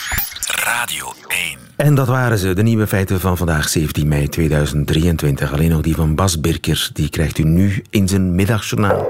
Radio 0.64 1.12
1. 1.28 1.58
En 1.76 1.94
dat 1.94 2.08
waren 2.08 2.38
ze, 2.38 2.52
de 2.52 2.62
nieuwe 2.62 2.86
feiten 2.86 3.20
van 3.20 3.36
vandaag, 3.36 3.68
17 3.68 4.08
mei 4.08 4.28
2023. 4.28 5.52
Alleen 5.52 5.70
nog 5.70 5.80
die 5.80 5.94
van 5.94 6.14
Bas 6.14 6.40
Birkers, 6.40 6.90
die 6.92 7.08
krijgt 7.08 7.38
u 7.38 7.42
nu 7.42 7.84
in 7.90 8.08
zijn 8.08 8.34
middagjournaal. 8.34 9.08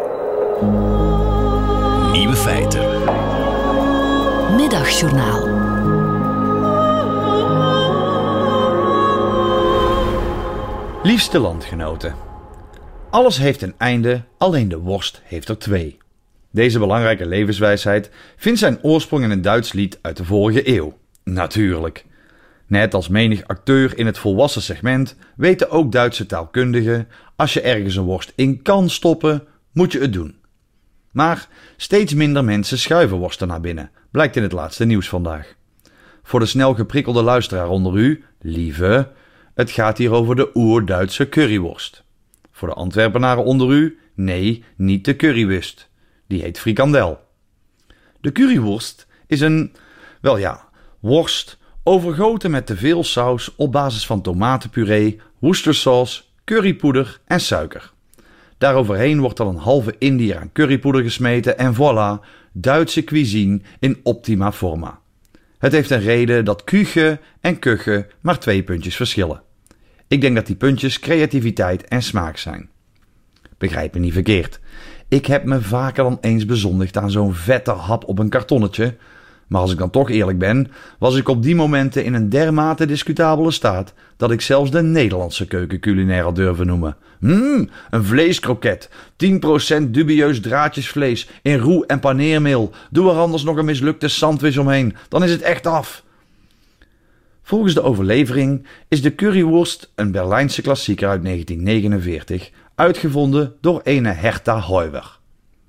Nieuwe 2.13 2.37
feiten. 2.37 2.85
Middagjournaal. 4.57 5.65
Liefste 11.03 11.39
landgenoten. 11.39 12.15
Alles 13.11 13.39
heeft 13.39 13.63
een 13.63 13.75
einde, 13.79 14.23
alleen 14.39 14.69
de 14.69 14.79
worst 14.79 15.21
heeft 15.25 15.49
er 15.49 15.59
twee. 15.59 15.99
Deze 16.57 16.79
belangrijke 16.79 17.27
levenswijsheid 17.27 18.11
vindt 18.37 18.59
zijn 18.59 18.83
oorsprong 18.83 19.25
in 19.25 19.31
een 19.31 19.43
Duits 19.43 19.73
lied 19.73 19.99
uit 20.03 20.17
de 20.17 20.25
vorige 20.25 20.77
eeuw. 20.77 20.99
Natuurlijk. 21.25 22.05
Net 22.67 22.95
als 22.95 23.09
menig 23.09 23.47
acteur 23.47 23.99
in 23.99 24.07
het 24.07 24.19
volwassen 24.19 24.63
segment 24.63 25.17
weten 25.37 25.71
ook 25.71 25.93
Duitse 25.93 26.27
taalkundigen: 26.27 27.09
als 27.37 27.53
je 27.53 27.61
ergens 27.61 27.97
een 27.97 28.05
worst 28.05 28.33
in 28.37 28.63
kan 28.63 28.91
stoppen, 28.91 29.47
moet 29.73 29.93
je 29.93 30.01
het 30.01 30.13
doen. 30.13 30.37
Maar 31.13 31.49
steeds 31.77 32.15
minder 32.15 32.45
mensen 32.45 32.79
schuiven 32.79 33.17
worsten 33.17 33.49
naar 33.49 33.61
binnen, 33.61 33.91
blijkt 34.11 34.37
in 34.37 34.43
het 34.43 34.53
laatste 34.53 34.85
nieuws 34.85 35.09
vandaag. 35.09 35.55
Voor 36.23 36.41
de 36.41 36.47
snel 36.47 36.75
geprikkelde 36.75 37.23
luisteraar 37.23 37.69
onder 37.69 37.97
u, 37.97 38.25
lieve, 38.41 39.13
het 39.55 39.71
gaat 39.71 39.99
hier 39.99 40.13
over 40.13 40.37
de 40.37 40.51
oer-Duitse 40.55 41.29
curryworst. 41.29 42.05
Voor 42.51 42.69
de 42.69 42.75
Antwerpenaren 42.75 43.45
onder 43.45 43.71
u, 43.71 43.99
nee, 44.15 44.65
niet 44.77 45.05
de 45.05 45.17
currywurst. 45.17 45.86
Die 46.27 46.43
heet 46.43 46.59
frikandel. 46.59 47.21
De 48.21 48.33
curryworst 48.33 49.07
is 49.27 49.41
een, 49.41 49.75
wel 50.21 50.37
ja, 50.37 50.69
worst 51.01 51.59
overgoten 51.83 52.51
met 52.51 52.67
te 52.67 52.77
veel 52.77 53.05
saus 53.05 53.55
op 53.57 53.73
basis 53.73 54.07
van 54.07 54.23
tomatenpuree, 54.23 55.21
worcestersaus, 55.39 56.33
currypoeder 56.45 57.21
en 57.27 57.41
suiker. 57.41 57.93
Daaroverheen 58.59 59.21
wordt 59.21 59.37
dan 59.37 59.49
een 59.49 59.57
halve 59.57 59.95
indier 59.99 60.39
aan 60.39 60.53
currypoeder 60.53 61.03
gesmeten 61.03 61.59
en 61.59 61.75
voilà, 61.75 62.25
Duitse 62.53 63.05
cuisine 63.05 63.61
in 63.79 64.01
optima 64.03 64.53
forma. 64.53 65.01
Het 65.59 65.73
heeft 65.73 65.91
een 65.91 66.01
reden 66.01 66.45
dat 66.45 66.65
kuche 66.65 67.21
en 67.41 67.59
kuche 67.59 68.07
maar 68.21 68.39
twee 68.39 68.63
puntjes 68.63 68.97
verschillen. 68.97 69.43
Ik 70.09 70.21
denk 70.21 70.35
dat 70.35 70.47
die 70.47 70.57
puntjes 70.57 70.99
creativiteit 70.99 71.85
en 71.85 72.03
smaak 72.03 72.37
zijn. 72.37 72.69
Begrijp 73.59 73.95
me 73.95 74.01
niet 74.01 74.13
verkeerd. 74.13 74.61
Ik 75.09 75.27
heb 75.27 75.45
me 75.45 75.61
vaker 75.61 76.05
dan 76.05 76.19
eens 76.21 76.45
bezondigd 76.45 76.97
aan 76.97 77.11
zo'n 77.11 77.35
vette 77.35 77.71
hap 77.71 78.05
op 78.05 78.19
een 78.19 78.29
kartonnetje. 78.29 78.97
Maar 79.47 79.61
als 79.61 79.73
ik 79.73 79.79
dan 79.79 79.91
toch 79.91 80.11
eerlijk 80.11 80.39
ben, 80.39 80.71
was 80.99 81.17
ik 81.17 81.29
op 81.29 81.43
die 81.43 81.55
momenten 81.55 82.05
in 82.05 82.15
een 82.15 82.29
dermate 82.29 82.87
discutabele 82.87 83.51
staat 83.51 83.93
dat 84.17 84.31
ik 84.31 84.41
zelfs 84.41 84.71
de 84.71 84.83
Nederlandse 84.83 85.47
keuken 85.47 85.81
culinair 85.81 86.23
had 86.23 86.37
durven 86.37 86.67
noemen. 86.67 86.97
Mmm, 87.21 87.71
een 87.91 88.05
vleeskroket, 88.05 88.89
10% 89.17 89.91
dubieus 89.91 90.41
draadjesvlees 90.41 91.29
in 91.43 91.59
roe 91.59 91.87
en 91.87 92.01
paneermeel. 92.01 92.73
Doe 92.91 93.11
er 93.11 93.17
anders 93.17 93.43
nog 93.43 93.57
een 93.57 93.65
mislukte 93.65 94.09
sandwich 94.09 94.59
omheen, 94.59 94.97
dan 95.09 95.25
is 95.25 95.31
het 95.31 95.43
echt 95.43 95.67
af. 95.67 96.05
Volgens 97.43 97.75
de 97.75 97.83
overlevering 97.83 98.67
is 98.89 99.03
de 99.03 99.15
curryworst 99.15 99.93
een 99.95 100.11
Berlijnse 100.11 100.63
klassieker 100.63 101.09
uit 101.09 101.23
1949, 101.23 102.51
uitgevonden 102.77 103.55
door 103.61 103.81
ene 103.85 104.11
Herta 104.11 104.61
Heuwer. 104.67 105.19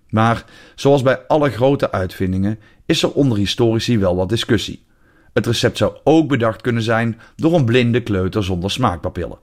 Maar 0.10 0.46
zoals 0.76 1.02
bij 1.02 1.20
alle 1.28 1.50
grote 1.50 1.92
uitvindingen 1.92 2.60
is 2.86 3.04
er 3.04 3.12
onder 3.12 3.38
historici 3.38 4.00
wel 4.00 4.16
wat 4.16 4.30
discussie. 4.30 4.86
Het 5.34 5.46
recept 5.46 5.78
zou 5.78 5.98
ook 6.04 6.28
bedacht 6.28 6.62
kunnen 6.62 6.84
zijn 6.84 7.20
door 7.36 7.54
een 7.54 7.66
blinde 7.66 8.02
kleuter 8.04 8.44
zonder 8.44 8.72
smaakpapillen. 8.72 9.40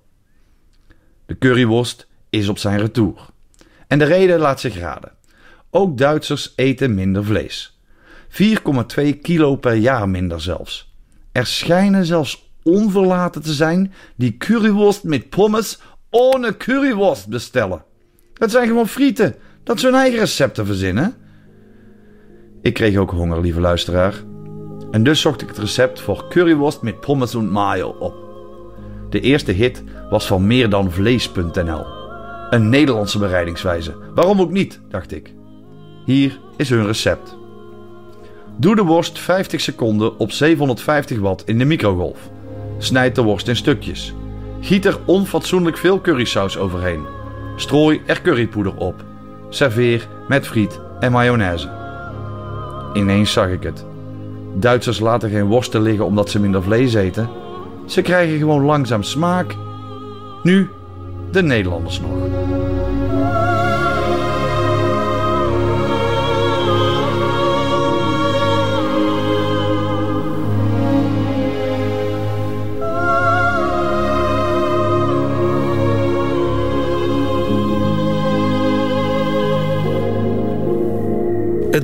De 1.27 1.39
curryworst 1.39 2.07
is 2.31 2.49
op 2.49 2.59
zijn 2.59 2.79
retour. 2.79 3.27
En 3.87 3.99
de 3.99 4.05
reden 4.05 4.39
laat 4.39 4.61
zich 4.61 4.79
raden. 4.79 5.13
Ook 5.71 5.99
Duitsers 5.99 6.53
eten 6.57 6.95
minder 6.95 7.25
vlees. 7.25 7.79
4,2 8.29 9.19
kilo 9.23 9.57
per 9.57 9.75
jaar 9.75 10.09
minder 10.09 10.41
zelfs. 10.41 10.95
Er 11.33 11.47
schijnen 11.47 12.05
zelfs 12.05 12.53
onverlaten 12.63 13.43
te 13.43 13.53
zijn 13.53 13.93
die 14.17 14.37
curryworst 14.37 15.05
met 15.05 15.29
pommes 15.29 15.81
ohne 16.15 16.57
curryworst 16.57 17.29
bestellen. 17.29 17.85
Het 18.35 18.51
zijn 18.51 18.69
gewoon 18.69 18.89
frieten 18.89 19.35
dat 19.63 19.81
ze 19.81 19.87
hun 19.87 19.95
eigen 19.95 20.19
recepten 20.19 20.67
verzinnen. 20.67 21.15
Ik 22.63 22.75
kreeg 22.75 22.97
ook 22.97 23.11
honger, 23.11 23.41
lieve 23.41 23.61
luisteraar. 23.61 24.15
En 24.91 25.03
dus 25.03 25.21
zocht 25.21 25.43
ik 25.43 25.49
het 25.49 25.59
recept 25.59 26.01
voor 26.01 26.29
curryworst 26.29 26.83
met 26.83 27.01
pommes 27.01 27.35
en 27.35 27.51
mayo 27.51 27.89
op. 27.89 28.15
De 29.11 29.21
eerste 29.21 29.53
hit 29.53 29.83
was 30.11 30.27
van 30.27 30.47
meerdanvlees.nl. 30.47 31.87
Een 32.51 32.69
Nederlandse 32.69 33.19
bereidingswijze. 33.19 33.95
Waarom 34.15 34.41
ook 34.41 34.51
niet, 34.51 34.81
dacht 34.89 35.13
ik. 35.13 35.35
Hier 36.05 36.41
is 36.57 36.71
hun 36.71 36.87
recept. 36.87 37.37
Doe 38.57 38.77
de 38.77 38.83
worst 38.83 39.19
50 39.19 39.61
seconden 39.61 40.19
op 40.19 40.33
750 40.33 41.19
watt 41.19 41.43
in 41.45 41.59
de 41.59 41.65
microgolf. 41.65 42.31
Snijd 42.79 43.15
de 43.15 43.23
worst 43.23 43.49
in 43.49 43.57
stukjes. 43.57 44.15
Giet 44.65 44.85
er 44.85 44.99
onfatsoenlijk 45.05 45.77
veel 45.77 46.01
currysaus 46.01 46.59
overheen. 46.59 47.07
Strooi 47.57 48.03
er 48.07 48.23
currypoeder 48.23 48.77
op. 48.77 49.03
Serveer 49.49 50.09
met 50.29 50.47
friet 50.47 50.81
en 51.01 51.13
mayonaise. 51.13 51.71
Ineens 52.93 53.33
zag 53.33 53.49
ik 53.49 53.63
het. 53.63 53.85
Duitsers 54.55 54.99
laten 54.99 55.31
geen 55.31 55.47
worsten 55.47 55.83
liggen 55.83 56.05
omdat 56.05 56.31
ze 56.31 56.41
minder 56.41 56.63
vlees 56.63 56.95
eten. 56.95 57.29
Ze 57.87 58.03
krijgen 58.03 58.39
gewoon 58.39 58.65
langzaam 58.65 59.03
smaak. 59.03 59.55
Nu 60.43 60.69
de 61.31 61.43
Nederlanders 61.43 62.01
nog. 62.01 62.64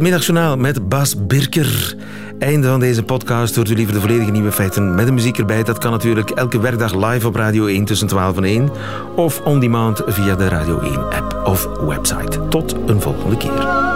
Het 0.00 0.08
middagjournaal 0.08 0.56
met 0.56 0.88
Bas 0.88 1.26
Birker. 1.26 1.96
Einde 2.38 2.68
van 2.68 2.80
deze 2.80 3.02
podcast. 3.02 3.56
Hoort 3.56 3.70
u 3.70 3.74
liever 3.74 3.94
de 3.94 4.00
volledige 4.00 4.30
nieuwe 4.30 4.52
feiten 4.52 4.94
met 4.94 5.06
de 5.06 5.12
muziek 5.12 5.38
erbij. 5.38 5.62
Dat 5.62 5.78
kan 5.78 5.90
natuurlijk 5.90 6.30
elke 6.30 6.60
werkdag 6.60 6.94
live 6.94 7.26
op 7.26 7.34
Radio 7.34 7.66
1 7.66 7.84
tussen 7.84 8.06
12 8.06 8.36
en 8.36 8.44
1. 8.44 8.70
Of 9.16 9.40
on 9.40 9.60
demand 9.60 10.02
via 10.06 10.34
de 10.34 10.48
Radio 10.48 10.78
1 10.78 10.94
app 10.94 11.40
of 11.44 11.68
website. 11.80 12.48
Tot 12.48 12.76
een 12.86 13.00
volgende 13.00 13.36
keer. 13.36 13.89